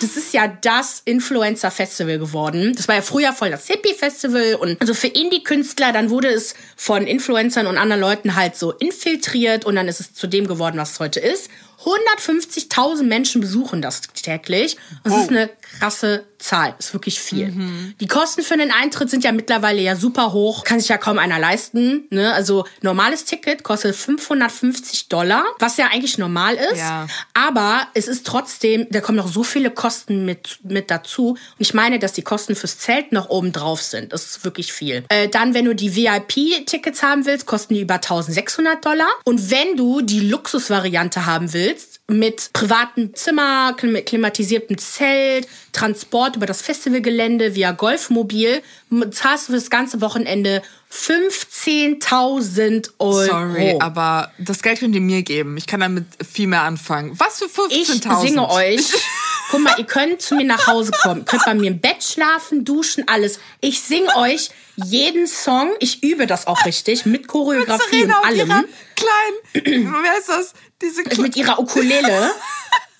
Das 0.00 0.16
ist 0.16 0.32
ja 0.32 0.48
das 0.48 1.02
Influencer-Festival 1.04 2.18
geworden. 2.18 2.72
Das 2.74 2.88
war 2.88 2.94
ja 2.94 3.02
früher 3.02 3.34
voll 3.34 3.50
das 3.50 3.66
Hippie-Festival 3.66 4.54
und 4.54 4.80
also 4.80 4.94
für 4.94 5.08
Indie-Künstler, 5.08 5.92
dann 5.92 6.08
wurde 6.08 6.28
es 6.28 6.54
von 6.76 7.06
Influencern 7.06 7.66
und 7.66 7.76
anderen 7.76 8.00
Leuten 8.00 8.34
halt 8.34 8.56
so 8.56 8.72
infiltriert 8.72 9.66
und 9.66 9.76
dann 9.76 9.86
ist 9.86 10.00
es 10.00 10.14
zu 10.14 10.26
dem 10.26 10.46
geworden, 10.46 10.78
was 10.78 10.92
es 10.92 11.00
heute 11.00 11.20
ist. 11.20 11.50
150.000 11.84 13.04
Menschen 13.04 13.40
besuchen 13.40 13.82
das 13.82 14.00
täglich. 14.00 14.76
Das 15.04 15.12
oh. 15.12 15.20
ist 15.20 15.30
eine 15.30 15.48
krasse 15.78 16.24
Zahl. 16.38 16.74
Ist 16.78 16.92
wirklich 16.92 17.20
viel. 17.20 17.48
Mhm. 17.48 17.94
Die 18.00 18.06
Kosten 18.06 18.42
für 18.42 18.56
den 18.56 18.70
Eintritt 18.70 19.10
sind 19.10 19.24
ja 19.24 19.32
mittlerweile 19.32 19.80
ja 19.80 19.96
super 19.96 20.32
hoch. 20.32 20.64
Kann 20.64 20.80
sich 20.80 20.88
ja 20.88 20.98
kaum 20.98 21.18
einer 21.18 21.38
leisten. 21.38 22.06
Ne? 22.10 22.32
Also 22.32 22.64
normales 22.80 23.24
Ticket 23.24 23.62
kostet 23.62 23.96
550 23.96 25.08
Dollar, 25.08 25.44
was 25.58 25.76
ja 25.76 25.86
eigentlich 25.86 26.18
normal 26.18 26.54
ist. 26.54 26.78
Ja. 26.78 27.06
Aber 27.34 27.88
es 27.94 28.08
ist 28.08 28.26
trotzdem, 28.26 28.86
da 28.90 29.00
kommen 29.00 29.16
noch 29.16 29.28
so 29.28 29.42
viele 29.42 29.70
Kosten 29.70 30.24
mit, 30.24 30.58
mit 30.62 30.90
dazu. 30.90 31.30
Und 31.30 31.38
ich 31.58 31.74
meine, 31.74 31.98
dass 31.98 32.12
die 32.12 32.22
Kosten 32.22 32.54
fürs 32.54 32.78
Zelt 32.78 33.12
noch 33.12 33.28
oben 33.28 33.52
drauf 33.52 33.82
sind. 33.82 34.12
Das 34.12 34.24
ist 34.24 34.44
wirklich 34.44 34.72
viel. 34.72 35.04
Äh, 35.08 35.28
dann, 35.28 35.54
wenn 35.54 35.64
du 35.64 35.74
die 35.74 35.94
VIP-Tickets 35.94 37.02
haben 37.02 37.26
willst, 37.26 37.46
kosten 37.46 37.74
die 37.74 37.80
über 37.80 37.94
1600 37.94 38.84
Dollar. 38.84 39.08
Und 39.24 39.50
wenn 39.50 39.76
du 39.76 40.00
die 40.02 40.20
Luxusvariante 40.20 41.26
haben 41.26 41.52
willst, 41.52 41.97
mit 42.10 42.50
privatem 42.54 43.14
Zimmer, 43.14 43.76
mit 43.82 44.06
klimatisiertem 44.06 44.78
Zelt, 44.78 45.46
Transport 45.72 46.36
über 46.36 46.46
das 46.46 46.62
Festivalgelände 46.62 47.54
via 47.54 47.72
Golfmobil, 47.72 48.62
zahlst 49.10 49.48
du 49.48 49.52
für 49.52 49.58
das 49.58 49.70
ganze 49.70 50.00
Wochenende 50.00 50.62
15.000 50.92 52.90
Euro. 52.98 53.24
Sorry, 53.24 53.76
aber 53.80 54.32
das 54.38 54.62
Geld 54.62 54.80
könnt 54.80 54.94
ihr 54.94 55.00
mir 55.00 55.22
geben. 55.22 55.56
Ich 55.56 55.66
kann 55.66 55.80
damit 55.80 56.06
viel 56.26 56.46
mehr 56.46 56.62
anfangen. 56.62 57.12
Was 57.18 57.38
für 57.38 57.46
15.000? 57.46 57.72
Ich 57.72 57.88
singe 58.28 58.48
euch. 58.48 58.86
Guck 59.50 59.60
mal, 59.60 59.74
ihr 59.78 59.84
könnt 59.84 60.20
zu 60.20 60.34
mir 60.34 60.44
nach 60.44 60.66
Hause 60.66 60.92
kommen. 60.92 61.20
Ihr 61.20 61.24
könnt 61.24 61.44
bei 61.44 61.54
mir 61.54 61.68
im 61.68 61.80
Bett 61.80 62.02
schlafen, 62.04 62.64
duschen, 62.64 63.08
alles. 63.08 63.40
Ich 63.60 63.80
singe 63.80 64.14
euch 64.16 64.50
jeden 64.76 65.26
Song. 65.26 65.70
Ich 65.80 66.02
übe 66.02 66.26
das 66.26 66.46
auch 66.46 66.66
richtig 66.66 67.06
mit 67.06 67.28
Choreografie 67.28 68.04
und 68.04 68.12
allem. 68.12 68.64
Klein, 68.94 69.64
wie 69.64 69.86
heißt 69.86 70.28
das? 70.28 70.52
Diese 70.82 71.02
Kle 71.02 71.22
mit 71.22 71.36
ihrer 71.36 71.58
Ukulele. 71.58 72.30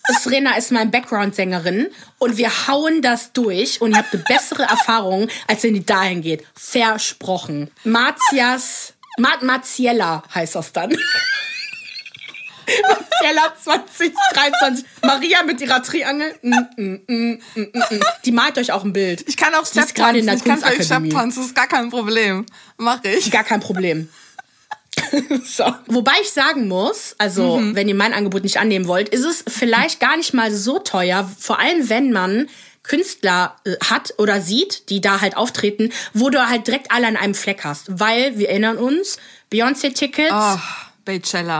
Serena 0.08 0.56
ist 0.56 0.72
meine 0.72 0.90
Background-Sängerin 0.90 1.88
und 2.18 2.36
wir 2.36 2.50
hauen 2.66 3.02
das 3.02 3.32
durch 3.32 3.80
und 3.80 3.92
ihr 3.92 3.98
habt 3.98 4.14
eine 4.14 4.22
bessere 4.24 4.62
Erfahrung, 4.62 5.28
als 5.46 5.62
wenn 5.62 5.74
die 5.74 5.84
dahin 5.84 6.22
geht. 6.22 6.44
Versprochen. 6.54 7.70
Martias, 7.84 8.94
Mat 9.18 9.42
Marziella 9.42 10.22
heißt 10.34 10.54
das 10.54 10.72
dann. 10.72 10.96
Marcella 12.82 13.54
2023. 13.62 14.84
Maria 15.02 15.42
mit 15.42 15.60
ihrer 15.60 15.82
Triangel. 15.82 16.34
Mm, 16.42 16.54
mm, 16.76 17.40
mm, 17.54 18.00
die 18.24 18.32
malt 18.32 18.58
euch 18.58 18.72
auch 18.72 18.84
ein 18.84 18.92
Bild. 18.92 19.26
Ich 19.26 19.36
kann 19.36 19.54
auch 19.54 19.66
Step 19.66 19.94
tanzen. 19.94 20.28
Ich 20.28 20.44
kann 20.44 20.62
euch 20.62 20.84
Step 20.84 21.10
tanzen. 21.10 21.40
Das 21.40 21.46
ist 21.46 21.54
gar 21.54 21.66
kein 21.66 21.90
Problem. 21.90 22.46
Mach 22.76 23.02
ich. 23.04 23.30
Gar 23.30 23.44
kein 23.44 23.60
Problem. 23.60 24.08
so. 25.44 25.64
Wobei 25.86 26.12
ich 26.22 26.30
sagen 26.30 26.68
muss, 26.68 27.14
also 27.18 27.58
mhm. 27.58 27.74
wenn 27.74 27.88
ihr 27.88 27.94
mein 27.94 28.14
Angebot 28.14 28.42
nicht 28.42 28.58
annehmen 28.58 28.86
wollt, 28.86 29.08
ist 29.08 29.24
es 29.24 29.44
vielleicht 29.46 30.00
gar 30.00 30.16
nicht 30.16 30.34
mal 30.34 30.52
so 30.52 30.78
teuer, 30.78 31.30
vor 31.38 31.58
allem 31.58 31.88
wenn 31.88 32.12
man 32.12 32.48
Künstler 32.82 33.56
äh, 33.64 33.76
hat 33.84 34.14
oder 34.18 34.40
sieht, 34.40 34.88
die 34.90 35.00
da 35.00 35.20
halt 35.20 35.36
auftreten, 35.36 35.90
wo 36.14 36.30
du 36.30 36.48
halt 36.48 36.66
direkt 36.66 36.90
alle 36.90 37.06
an 37.06 37.16
einem 37.16 37.34
Fleck 37.34 37.64
hast. 37.64 37.86
Weil, 38.00 38.38
wir 38.38 38.48
erinnern 38.48 38.78
uns, 38.78 39.18
Beyoncé-Tickets. 39.52 40.32
Oh. 40.32 40.58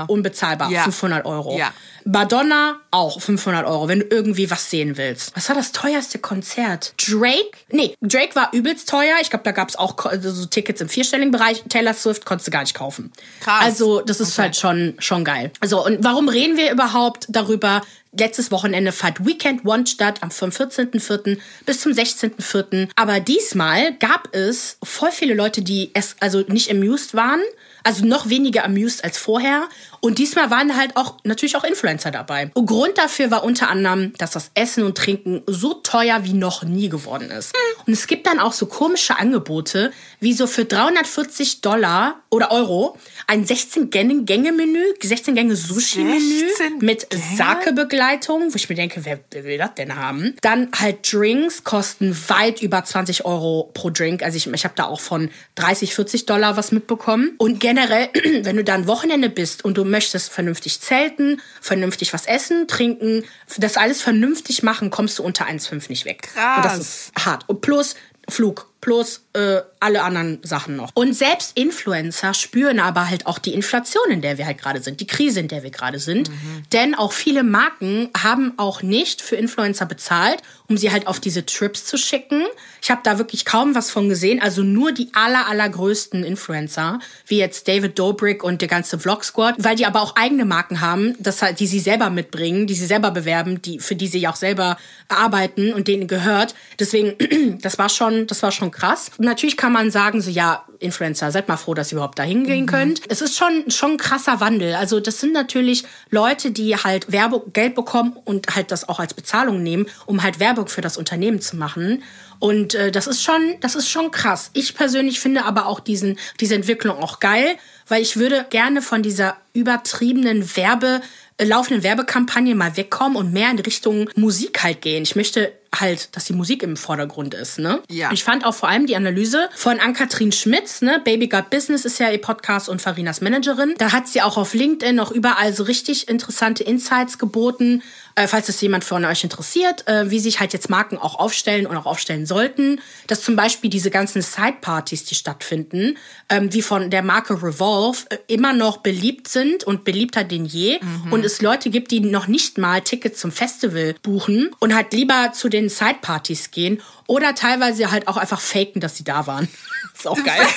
Unbezahlbar, 0.09 0.71
ja. 0.71 0.83
500 0.83 1.25
Euro. 1.25 1.57
Ja. 1.57 1.73
Madonna 2.11 2.81
auch 2.91 3.21
500 3.21 3.67
Euro, 3.67 3.87
wenn 3.87 4.01
du 4.01 4.07
irgendwie 4.07 4.51
was 4.51 4.71
sehen 4.71 4.97
willst. 4.97 5.37
Was 5.37 5.51
war 5.51 5.57
das 5.57 5.73
teuerste 5.73 6.19
Konzert? 6.19 6.95
Drake? 6.97 7.51
Nee, 7.71 7.95
Drake 8.01 8.35
war 8.35 8.49
übelst 8.55 8.89
teuer. 8.89 9.17
Ich 9.21 9.29
glaube, 9.29 9.45
da 9.45 9.53
gab 9.53 9.69
es 9.69 9.77
auch 9.77 9.95
so 10.23 10.47
Tickets 10.47 10.81
im 10.81 10.89
vierstelligen 10.89 11.33
Bereich. 11.33 11.65
Taylor 11.69 11.93
Swift 11.93 12.25
konntest 12.25 12.47
du 12.47 12.51
gar 12.51 12.63
nicht 12.63 12.73
kaufen. 12.73 13.13
Krass. 13.41 13.63
Also, 13.63 14.01
das 14.01 14.21
ist 14.21 14.33
okay. 14.33 14.43
halt 14.43 14.57
schon, 14.57 14.95
schon 15.01 15.23
geil. 15.23 15.51
Also, 15.61 15.85
und 15.85 16.03
warum 16.03 16.31
reden 16.31 16.57
wir 16.57 16.73
überhaupt 16.73 17.27
darüber? 17.29 17.83
Letztes 18.19 18.51
Wochenende 18.51 18.93
fand 18.93 19.27
Weekend 19.27 19.67
One 19.67 19.87
statt, 19.87 20.23
am 20.23 20.31
vom 20.31 20.49
14.04. 20.49 21.39
bis 21.67 21.81
zum 21.81 21.93
16.04. 21.93 22.89
Aber 22.97 23.21
diesmal 23.21 23.93
gab 23.99 24.35
es 24.35 24.79
voll 24.83 25.13
viele 25.13 25.35
Leute, 25.35 25.61
die 25.61 25.91
es 25.93 26.17
also 26.21 26.41
nicht 26.49 26.71
amused 26.71 27.15
waren, 27.15 27.43
also 27.85 28.07
noch 28.07 28.31
weniger 28.31 28.65
amused 28.65 29.05
als 29.05 29.19
vorher. 29.19 29.69
Und 30.01 30.19
diesmal 30.19 30.51
waren 30.51 30.77
halt 30.77 30.97
auch 30.97 31.17
natürlich 31.25 31.57
auch 31.57 31.65
Influencer 31.65 32.11
dabei. 32.11 32.51
Und 32.55 32.67
Grund 32.67 32.99
dafür 32.99 33.31
war 33.31 33.45
unter 33.45 33.69
anderem, 33.69 34.13
dass 34.19 34.33
das 34.33 34.51
Essen 34.55 34.85
und 34.85 34.97
Trinken 34.97 35.43
so 35.47 35.75
teuer 35.75 36.25
wie 36.25 36.33
noch 36.33 36.63
nie 36.63 36.89
geworden 36.89 37.31
ist. 37.31 37.55
Und 37.87 37.93
es 37.93 38.07
gibt 38.07 38.27
dann 38.27 38.39
auch 38.39 38.53
so 38.53 38.67
komische 38.67 39.19
Angebote, 39.19 39.93
wie 40.21 40.33
so 40.33 40.47
für 40.47 40.65
340 40.65 41.61
Dollar 41.61 42.23
oder 42.31 42.51
Euro 42.51 42.97
ein 43.27 43.45
16-Gänge-Menü, 43.45 44.83
16-Gänge-Sushi-Menü 45.01 46.49
mit 46.81 47.07
Sake-Begleitung, 47.37 48.53
wo 48.53 48.57
ich 48.57 48.69
mir 48.69 48.75
denke, 48.75 49.05
wer 49.05 49.19
will 49.45 49.59
das 49.59 49.75
denn 49.75 49.97
haben? 49.97 50.35
Dann 50.43 50.69
halt 50.75 51.13
Drinks 51.13 51.65
kosten 51.65 52.17
weit 52.29 52.63
über 52.63 52.85
20 52.85 53.25
Euro 53.25 53.71
pro 53.75 53.91
Drink. 53.91 54.23
Also 54.23 54.37
ich, 54.37 54.47
ich 54.47 54.65
habe 54.65 54.75
da 54.77 54.85
auch 54.85 55.01
von 55.01 55.31
30, 55.55 55.95
40 55.95 56.27
Dollar 56.27 56.57
was 56.57 56.73
mitbekommen. 56.73 57.35
Und 57.39 57.61
generell, 57.61 58.11
wenn 58.43 58.57
du 58.57 58.65
da 58.65 58.75
ein 58.75 58.87
Wochenende 58.87 59.31
bist 59.31 59.65
und 59.65 59.79
du 59.79 59.85
möchtest 59.89 60.31
vernünftig 60.31 60.81
zelten, 60.81 61.41
vernünftig 61.61 62.13
was 62.13 62.27
essen, 62.27 62.69
trinken, 62.69 63.25
das 63.59 63.77
alles 63.77 64.03
vernünftig 64.03 64.63
machen, 64.63 64.91
kommst 64.91 65.19
du 65.19 65.23
unter 65.23 65.47
1,5 65.47 65.89
nicht 65.89 66.05
weg. 66.05 66.31
Krass. 66.35 66.57
Und 66.57 66.65
das 66.65 66.79
ist 66.79 67.13
hart. 67.19 67.49
Und 67.49 67.61
plus 67.61 67.97
Flug 68.29 68.71
plus 68.81 69.25
äh, 69.33 69.61
alle 69.81 70.03
anderen 70.03 70.39
Sachen 70.43 70.77
noch. 70.77 70.91
Und 70.95 71.15
selbst 71.15 71.57
Influencer 71.57 72.35
spüren 72.35 72.81
aber 72.81 73.09
halt 73.09 73.27
auch 73.27 73.39
die 73.39 73.53
Inflation, 73.53 74.11
in 74.11 74.23
der 74.23 74.39
wir 74.39 74.47
halt 74.47 74.59
gerade 74.59 74.81
sind, 74.81 75.01
die 75.01 75.07
Krise, 75.07 75.41
in 75.41 75.49
der 75.49 75.63
wir 75.63 75.71
gerade 75.71 75.99
sind. 75.99 76.31
Mhm. 76.31 76.63
Denn 76.73 76.95
auch 76.95 77.13
viele 77.13 77.43
Marken 77.43 78.09
haben 78.17 78.55
auch 78.57 78.83
nicht 78.83 79.21
für 79.21 79.37
Influencer 79.37 79.87
bezahlt, 79.87 80.43
um 80.69 80.77
sie 80.77 80.93
halt 80.93 81.07
auf 81.07 81.21
diese 81.21 81.45
Trips 81.45 81.85
zu 81.87 81.97
schicken. 81.97 82.45
Ich 82.83 82.91
habe 82.91 83.01
da 83.03 83.19
wirklich 83.19 83.45
kaum 83.45 83.75
was 83.75 83.91
von 83.91 84.09
gesehen. 84.09 84.41
Also 84.41 84.63
nur 84.63 84.93
die 84.93 85.11
aller, 85.13 85.49
allergrößten 85.49 86.25
Influencer, 86.25 87.01
wie 87.27 87.39
jetzt 87.39 87.67
David 87.69 87.99
Dobrik 87.99 88.45
und 88.45 88.61
der 88.61 88.69
ganze 88.69 88.99
Vlog 88.99 89.25
Squad, 89.25 89.55
weil 89.59 89.77
die 89.77 89.87
aber 89.87 90.03
auch 90.03 90.17
eigene 90.17 90.45
Marken 90.45 90.81
haben, 90.81 91.15
das 91.19 91.43
halt, 91.43 91.61
die 91.61 91.67
sie 91.67 91.81
selber 91.81 92.11
mitbringen, 92.11 92.67
die 92.67 92.75
sie 92.75 92.87
selber 92.87 93.11
bewerben, 93.11 93.61
die, 93.63 93.81
für 93.81 93.97
die 93.97 94.09
sie 94.09 94.27
auch 94.29 94.37
selber 94.37 94.77
arbeiten 95.09 95.73
und 95.73 95.89
denen 95.89 96.07
gehört. 96.07 96.55
Deswegen, 96.79 97.59
das 97.61 97.79
war 97.79 97.89
schon, 97.89 98.27
das 98.27 98.43
war 98.43 98.53
schon 98.53 98.68
krass. 98.71 99.11
natürlich 99.19 99.57
kann 99.57 99.73
man 99.73 99.91
sagen, 99.91 100.21
so 100.21 100.31
ja, 100.31 100.65
Influencer, 100.81 101.31
seid 101.31 101.49
mal 101.49 101.57
froh, 101.57 101.75
dass 101.75 101.91
ihr 101.91 101.97
überhaupt 101.97 102.19
da 102.19 102.23
hingehen 102.23 102.63
mhm. 102.63 102.67
könnt. 102.67 103.03
Es 103.09 103.21
ist 103.21 103.37
schon, 103.37 103.71
schon 103.71 103.93
ein 103.93 103.97
krasser 103.97 104.41
Wandel. 104.41 104.75
Also 104.75 105.01
das 105.01 105.21
sind 105.21 105.33
natürlich 105.33 105.85
Leute, 106.11 106.51
die 106.51 106.77
halt 106.77 107.11
Werbegeld 107.11 107.75
bekommen 107.75 108.17
und 108.25 108.55
halt 108.55 108.71
das 108.71 108.89
auch 108.89 109.01
als 109.01 109.15
Bezahlung 109.15 109.63
nehmen, 109.63 109.87
um 110.07 110.23
halt 110.23 110.41
Werbung 110.41 110.69
für 110.69 110.81
das 110.81 110.97
Unternehmen 110.97 111.41
zu 111.41 111.57
machen. 111.57 112.03
Und 112.39 112.75
äh, 112.75 112.93
das 112.93 113.09
ist 113.09 113.23
schon, 113.23 113.57
das 113.61 113.75
ist 113.75 113.89
schon 113.89 114.11
krass. 114.11 114.51
Ich 114.53 114.75
persönlich 114.75 115.19
finde 115.19 115.45
aber 115.45 115.67
auch 115.67 115.81
diesen, 115.81 116.19
diese 116.39 116.55
Entwicklung 116.55 116.99
auch 117.03 117.19
geil, 117.19 117.57
weil 117.89 118.03
ich 118.03 118.17
würde 118.17 118.47
gerne 118.51 118.83
von 118.83 119.03
dieser 119.03 119.37
übertriebenen 119.55 120.57
Werbe 120.57 121.01
laufenden 121.41 121.85
Werbekampagne 121.85 122.55
mal 122.55 122.77
wegkommen 122.77 123.17
und 123.17 123.33
mehr 123.33 123.51
in 123.51 123.59
Richtung 123.59 124.11
Musik 124.17 124.63
halt 124.63 124.83
gehen. 124.83 125.05
Ich 125.05 125.15
möchte 125.15 125.53
halt, 125.75 126.17
dass 126.17 126.25
die 126.25 126.33
Musik 126.33 126.63
im 126.63 126.77
Vordergrund 126.77 127.35
ist, 127.35 127.59
ne? 127.59 127.83
Ja. 127.91 128.11
Ich 128.13 128.25
fand 128.25 128.45
auch 128.45 128.55
vor 128.55 128.69
allem 128.69 128.87
die 128.87 128.97
Analyse 128.97 129.49
von 129.55 129.81
Ann-Kathrin 129.81 130.33
Schmitz, 130.33 130.83
ne? 130.83 131.01
Baby 131.05 131.29
Got 131.29 131.51
Business 131.51 131.85
ist 131.85 131.99
ja 131.99 132.11
ihr 132.11 132.21
Podcast 132.21 132.69
und 132.69 132.81
Farinas 132.81 133.21
Managerin. 133.21 133.75
Da 133.79 133.93
hat 133.93 134.09
sie 134.09 134.23
auch 134.23 134.37
auf 134.37 134.55
LinkedIn 134.55 134.97
noch 134.97 135.11
überall 135.11 135.53
so 135.53 135.65
richtig 135.65 136.09
interessante 136.09 136.65
Insights 136.65 137.19
geboten, 137.19 137.83
äh, 138.15 138.27
falls 138.27 138.47
das 138.47 138.61
jemand 138.61 138.85
von 138.85 139.05
euch 139.05 139.23
interessiert, 139.23 139.87
äh, 139.87 140.11
wie 140.11 140.19
sich 140.19 140.41
halt 140.41 140.53
jetzt 140.53 140.71
Marken 140.71 140.99
auch 140.99 141.19
aufstellen 141.19 141.67
und 141.67 141.77
auch 141.77 141.87
aufstellen 141.87 142.27
sollten. 142.27 142.81
Dass 143.07 143.23
zum 143.23 143.37
Beispiel 143.37 143.71
diese 143.71 143.91
ganzen 143.91 144.23
Side-Partys, 144.23 145.05
die 145.05 145.15
stattfinden, 145.15 145.99
ähm, 146.29 146.53
wie 146.53 146.63
von 146.63 146.91
der 146.91 147.03
Marke 147.03 147.35
Revolve, 147.43 147.99
äh, 148.11 148.19
immer 148.27 148.53
noch 148.53 148.79
beliebt 148.79 149.29
sind 149.29 149.65
und 149.65 149.85
beliebter 149.85 150.25
denn 150.25 150.47
je. 150.47 150.81
Mhm. 150.81 151.13
Und 151.13 151.25
es 151.25 151.43
Leute 151.43 151.71
gibt, 151.71 151.91
die 151.91 152.01
noch 152.01 152.27
nicht 152.27 152.59
mal 152.59 152.81
Tickets 152.81 153.21
zum 153.21 153.31
Festival 153.31 153.95
buchen 154.03 154.51
und 154.59 154.75
halt 154.75 154.93
lieber 154.93 155.33
zu 155.33 155.49
den 155.49 155.58
Side-Partys 155.69 156.51
gehen 156.51 156.81
oder 157.07 157.35
teilweise 157.35 157.91
halt 157.91 158.07
auch 158.07 158.17
einfach 158.17 158.41
faken, 158.41 158.81
dass 158.81 158.97
sie 158.97 159.05
da 159.05 159.27
waren. 159.27 159.49
ist 159.95 160.07
auch 160.07 160.23
geil. 160.23 160.47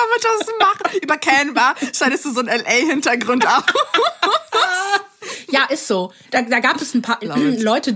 soll 0.00 0.08
man 0.08 0.38
das 0.38 0.48
machen? 0.58 0.98
Über 1.02 1.18
Canva 1.18 1.74
schneidest 1.94 2.24
du 2.24 2.32
so 2.32 2.40
einen 2.40 2.48
LA-Hintergrund 2.48 3.46
auf. 3.46 3.64
Ja, 5.52 5.64
ist 5.64 5.88
so. 5.88 6.12
Da, 6.30 6.42
da 6.42 6.60
gab 6.60 6.80
es 6.80 6.94
ein 6.94 7.02
paar 7.02 7.18
Leute, 7.22 7.94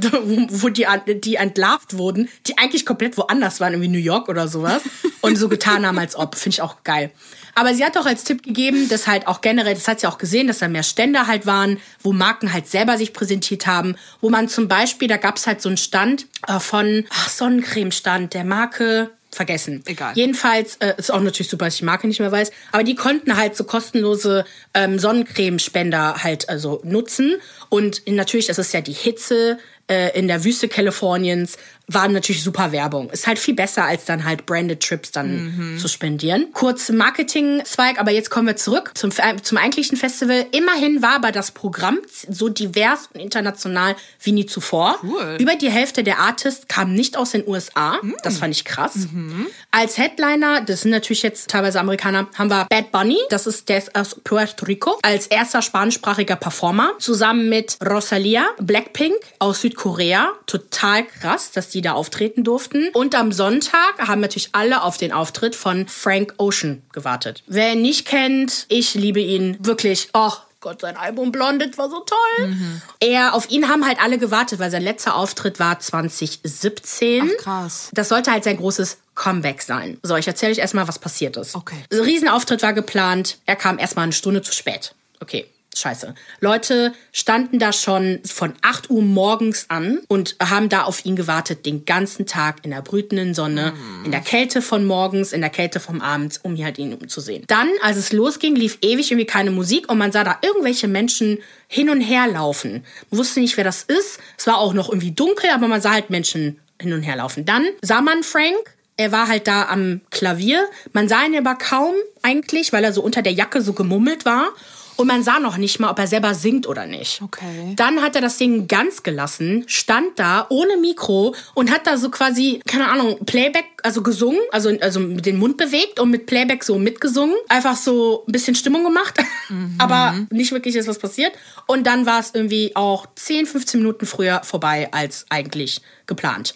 wo 0.51 0.69
die, 0.69 0.87
die 1.21 1.37
entlarvt 1.37 1.97
wurden, 1.97 2.29
die 2.47 2.59
eigentlich 2.59 2.85
komplett 2.85 3.17
woanders 3.17 3.61
waren, 3.61 3.75
irgendwie 3.75 3.91
New 3.91 3.99
York 3.99 4.29
oder 4.29 4.49
sowas. 4.49 4.83
Und 5.25 5.37
so 5.37 5.49
getan 5.49 5.87
haben, 5.87 5.99
als 5.99 6.17
ob. 6.17 6.35
Finde 6.35 6.55
ich 6.55 6.63
auch 6.63 6.85
geil. 6.85 7.11
Aber 7.55 7.75
sie 7.75 7.85
hat 7.85 7.97
auch 7.97 8.07
als 8.07 8.25
Tipp 8.25 8.43
gegeben, 8.43 8.89
dass 8.89 9.07
halt 9.07 9.27
auch 9.27 9.41
generell, 9.41 9.75
das 9.75 9.89
hat 9.89 10.01
sie 10.01 10.07
auch 10.07 10.19
gesehen, 10.19 10.49
dass 10.49 10.59
da 10.59 10.69
mehr 10.69 10.83
Stände 10.83 11.27
halt 11.27 11.47
waren, 11.47 11.79
wo 12.03 12.13
Marken 12.13 12.53
halt 12.53 12.67
selber 12.67 12.99
sich 12.99 13.13
präsentiert 13.13 13.67
haben, 13.67 13.97
wo 14.21 14.29
man 14.29 14.49
zum 14.49 14.69
Beispiel, 14.69 15.09
da 15.09 15.17
gab 15.17 15.37
es 15.37 15.47
halt 15.47 15.63
so 15.63 15.69
einen 15.69 15.79
Stand 15.79 16.27
äh, 16.49 16.59
von 16.59 17.05
ach, 17.11 17.29
Sonnencreme-Stand 17.29 18.35
der 18.35 18.45
Marke 18.45 19.11
vergessen. 19.31 19.83
Egal. 19.87 20.13
Jedenfalls 20.15 20.77
äh, 20.77 20.95
ist 20.97 21.13
auch 21.13 21.21
natürlich 21.21 21.49
super, 21.49 21.67
dass 21.67 21.75
ich 21.75 21.81
die 21.81 21.87
Marke 21.87 22.07
nicht 22.07 22.21
mehr 22.21 22.33
weiß. 22.33 22.51
Aber 22.73 22.85
die 22.85 22.95
konnten 22.95 23.37
halt 23.37 23.57
so 23.57 23.65
kostenlose 23.65 24.45
ähm, 24.75 24.99
Sonnencremespender 24.99 26.23
halt 26.23 26.49
also 26.49 26.81
nutzen. 26.85 27.37
Und 27.69 28.03
natürlich, 28.07 28.47
das 28.47 28.59
ist 28.59 28.73
ja 28.73 28.81
die 28.81 28.93
Hitze 28.93 29.59
äh, 29.89 30.19
in 30.19 30.29
der 30.29 30.45
Wüste 30.45 30.69
Kaliforniens 30.69 31.59
war 31.87 32.09
natürlich 32.09 32.43
super 32.43 32.73
Werbung. 32.73 33.11
Ist 33.11 33.27
halt 33.27 33.39
viel 33.39 33.55
besser, 33.55 33.85
als 33.85 34.05
dann 34.07 34.25
halt 34.25 34.47
branded 34.47 34.83
Trips 34.83 35.11
dann 35.11 35.75
mhm. 35.75 35.79
zu 35.79 35.89
spendieren. 35.89 36.49
Kurz 36.53 36.89
Marketing-Zweig, 36.89 38.01
aber 38.01 38.11
jetzt 38.11 38.31
kommen 38.31 38.47
wir 38.47 38.57
zurück 38.57 38.93
zum, 38.95 39.11
zum 39.43 39.59
eigentlichen 39.59 39.97
Festival. 39.97 40.47
Immerhin 40.53 41.03
war 41.03 41.17
aber 41.17 41.31
das 41.31 41.51
Programm 41.51 41.99
so 42.29 42.49
divers 42.49 43.09
und 43.13 43.21
international 43.21 43.97
wie 44.23 44.33
nie 44.33 44.47
zuvor. 44.47 44.99
Cool. 45.03 45.37
Über 45.39 45.57
die 45.57 45.71
Hälfte 45.71 46.03
der 46.03 46.21
Artists 46.21 46.69
kamen 46.69 46.95
nicht 46.95 47.17
aus 47.17 47.33
den 47.33 47.47
USA. 47.47 47.99
Mhm. 48.01 48.17
Das 48.23 48.39
fand 48.39 48.55
ich 48.55 48.65
krass. 48.65 48.97
Mhm. 49.13 49.47
Als 49.71 49.99
Headliner, 49.99 50.63
das 50.63 50.83
sind 50.83 50.91
natürlich 50.91 51.23
jetzt 51.23 51.51
teilweise 51.51 51.81
Amerikaner, 51.81 52.29
haben 52.37 52.49
wir 52.49 52.67
Bad 52.71 52.93
Bunny, 52.93 53.19
das 53.29 53.47
ist 53.47 53.69
der 53.69 53.79
ist 53.79 53.95
aus 53.95 54.17
Puerto 54.25 54.65
Rico, 54.65 54.99
als 55.03 55.27
erster 55.27 55.61
spanischsprachiger 55.61 56.37
Performer, 56.37 56.93
zusammen 56.99 57.49
mit 57.49 57.77
Rosalia, 57.85 58.47
Blackpink 58.59 59.17
aus 59.39 59.61
Südkorea. 59.61 60.29
Total 60.47 61.05
krass, 61.05 61.51
dass 61.51 61.74
die 61.75 61.83
da 61.83 61.93
auftreten 61.93 62.45
durften. 62.45 62.89
Und 62.93 63.15
am 63.15 63.33
Sonntag 63.33 63.99
haben 63.99 64.21
natürlich 64.21 64.51
alle 64.53 64.83
auf 64.83 64.97
den 64.97 65.13
Auftritt 65.13 65.55
von 65.55 65.87
Frank 65.89 66.35
Ocean 66.39 66.83
gewartet. 66.93 67.43
Wer 67.47 67.73
ihn 67.73 67.83
nicht 67.83 68.07
kennt, 68.07 68.67
ich 68.69 68.95
liebe 68.95 69.21
ihn 69.21 69.57
wirklich. 69.61 70.09
Oh, 70.15 70.33
Gott, 70.61 70.81
sein 70.81 70.97
Album 70.97 71.31
Blondet 71.31 71.77
war 71.77 71.91
so 71.91 72.01
toll. 72.01 72.47
Mhm. 72.47 72.83
Er, 73.01 73.35
auf 73.35 73.51
ihn 73.51 73.69
haben 73.69 73.87
halt 73.87 74.01
alle 74.01 74.17
gewartet, 74.17 74.59
weil 74.59 74.71
sein 74.71 74.83
letzter 74.83 75.15
Auftritt 75.15 75.61
war 75.61 75.79
2017. 75.79 77.23
Ach, 77.23 77.43
krass. 77.43 77.91
Das 77.93 78.09
sollte 78.09 78.33
halt 78.33 78.45
sein 78.45 78.57
großes 78.57 78.97
Comeback 79.15 79.61
sein. 79.61 79.99
So, 80.03 80.17
ich 80.17 80.27
erzähle 80.27 80.53
euch 80.53 80.59
erstmal, 80.59 80.89
was 80.89 80.99
passiert 80.99 81.37
ist. 81.37 81.55
Okay. 81.55 81.77
Riesenauftritt 81.93 82.63
war 82.63 82.73
geplant. 82.73 83.37
Er 83.45 83.57
kam 83.57 83.79
erstmal 83.79 84.05
eine 84.05 84.13
Stunde 84.13 84.41
zu 84.41 84.53
spät. 84.53 84.95
Okay 85.21 85.47
scheiße. 85.79 86.15
Leute 86.41 86.93
standen 87.13 87.59
da 87.59 87.73
schon 87.73 88.21
von 88.25 88.55
8 88.63 88.91
Uhr 88.91 89.03
morgens 89.03 89.67
an 89.69 90.01
und 90.09 90.37
haben 90.43 90.69
da 90.69 90.83
auf 90.83 91.05
ihn 91.05 91.17
gewartet, 91.17 91.67
den 91.67 91.85
ganzen 91.85 92.27
Tag 92.27 92.65
in 92.65 92.71
der 92.71 92.83
brütenden 92.83 93.35
Sonne, 93.35 93.73
in 94.05 94.11
der 94.11 94.21
Kälte 94.21 94.63
von 94.63 94.85
morgens, 94.85 95.33
in 95.33 95.41
der 95.41 95.51
Kälte 95.51 95.81
vom 95.81 96.01
Abend, 96.01 96.41
um 96.43 96.55
hier 96.55 96.67
halt 96.67 96.79
ihn 96.79 96.95
umzusehen. 96.95 97.45
Dann, 97.47 97.69
als 97.83 97.97
es 97.97 98.13
losging, 98.13 98.57
lief 98.57 98.79
ewig 98.83 99.11
irgendwie 99.11 99.27
keine 99.27 99.51
Musik 99.51 99.91
und 99.91 99.99
man 99.99 100.13
sah 100.13 100.25
da 100.25 100.39
irgendwelche 100.43 100.89
Menschen 100.89 101.39
hin 101.69 101.91
und 101.91 102.01
her 102.01 102.27
laufen. 102.27 102.85
Man 103.11 103.19
wusste 103.19 103.41
nicht, 103.41 103.57
wer 103.57 103.65
das 103.65 103.83
ist. 103.83 104.19
Es 104.37 104.47
war 104.47 104.59
auch 104.59 104.75
noch 104.75 104.89
irgendwie 104.89 105.13
dunkel, 105.13 105.51
aber 105.51 105.69
man 105.69 105.81
sah 105.81 105.93
halt 105.93 106.11
Menschen 106.11 106.61
hin 106.81 106.93
und 106.93 107.03
her 107.03 107.17
laufen. 107.17 107.45
Dann 107.45 107.67
sah 107.83 108.01
man 108.01 108.23
Frank, 108.23 108.75
er 108.97 109.11
war 109.13 109.29
halt 109.29 109.49
da 109.49 109.67
am 109.69 110.01
Klavier. 110.11 110.69
Man 110.93 111.09
sah 111.09 111.25
ihn 111.25 111.37
aber 111.37 111.57
kaum 111.57 111.95
eigentlich, 112.23 112.73
weil 112.73 112.85
er 112.85 112.93
so 112.93 113.03
unter 113.03 113.23
der 113.23 113.33
Jacke 113.33 113.61
so 113.61 113.73
gemummelt 113.73 114.25
war. 114.25 114.49
Und 114.97 115.07
man 115.07 115.23
sah 115.23 115.41
noch 115.41 115.57
nicht 115.57 115.81
mal, 115.81 115.91
ob 115.91 115.99
er 115.99 116.07
selber 116.07 116.35
singt 116.35 116.67
oder 116.67 116.87
nicht. 116.87 117.21
Okay. 117.23 117.75
Dann 117.77 118.01
hat 118.03 118.15
er 118.15 118.23
das 118.23 118.39
Ding 118.39 118.69
ganz 118.69 119.03
gelassen, 119.03 119.65
stand 119.67 120.19
da 120.19 120.47
ohne 120.51 120.77
Mikro 120.77 121.35
und 121.55 121.71
hat 121.71 121.87
da 121.87 121.97
so 121.97 122.11
quasi, 122.11 122.61
keine 122.67 122.89
Ahnung, 122.89 123.19
Playback, 123.25 123.67
also 123.83 124.03
gesungen, 124.03 124.41
also, 124.53 124.71
also 124.81 125.01
mit 125.01 125.27
dem 125.27 125.39
Mund 125.39 125.57
bewegt 125.57 126.01
und 126.01 126.11
mit 126.11 126.27
Playback 126.27 126.65
so 126.65 126.79
mitgesungen. 126.79 127.35
Einfach 127.49 127.77
so 127.77 128.25
ein 128.29 128.33
bisschen 128.33 128.55
Stimmung 128.55 128.85
gemacht, 128.85 129.19
mhm. 129.49 129.75
aber 129.79 130.15
nicht 130.31 130.53
wirklich 130.53 130.77
ist 130.77 130.89
was 130.89 130.99
passiert. 130.99 131.33
Und 131.67 131.87
dann 131.87 132.07
war 132.07 132.21
es 132.21 132.31
irgendwie 132.35 132.75
auch 132.75 133.07
10, 133.15 133.47
15 133.47 133.81
Minuten 133.81 134.07
früher 134.07 134.43
vorbei 134.45 134.89
als 134.93 135.27
eigentlich 135.29 135.81
geplant. 136.07 136.55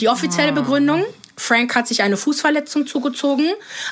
Die 0.00 0.08
offizielle 0.08 0.52
oh. 0.52 0.54
Begründung, 0.56 1.04
Frank 1.42 1.74
hat 1.74 1.88
sich 1.88 2.02
eine 2.02 2.16
Fußverletzung 2.16 2.86
zugezogen, 2.86 3.46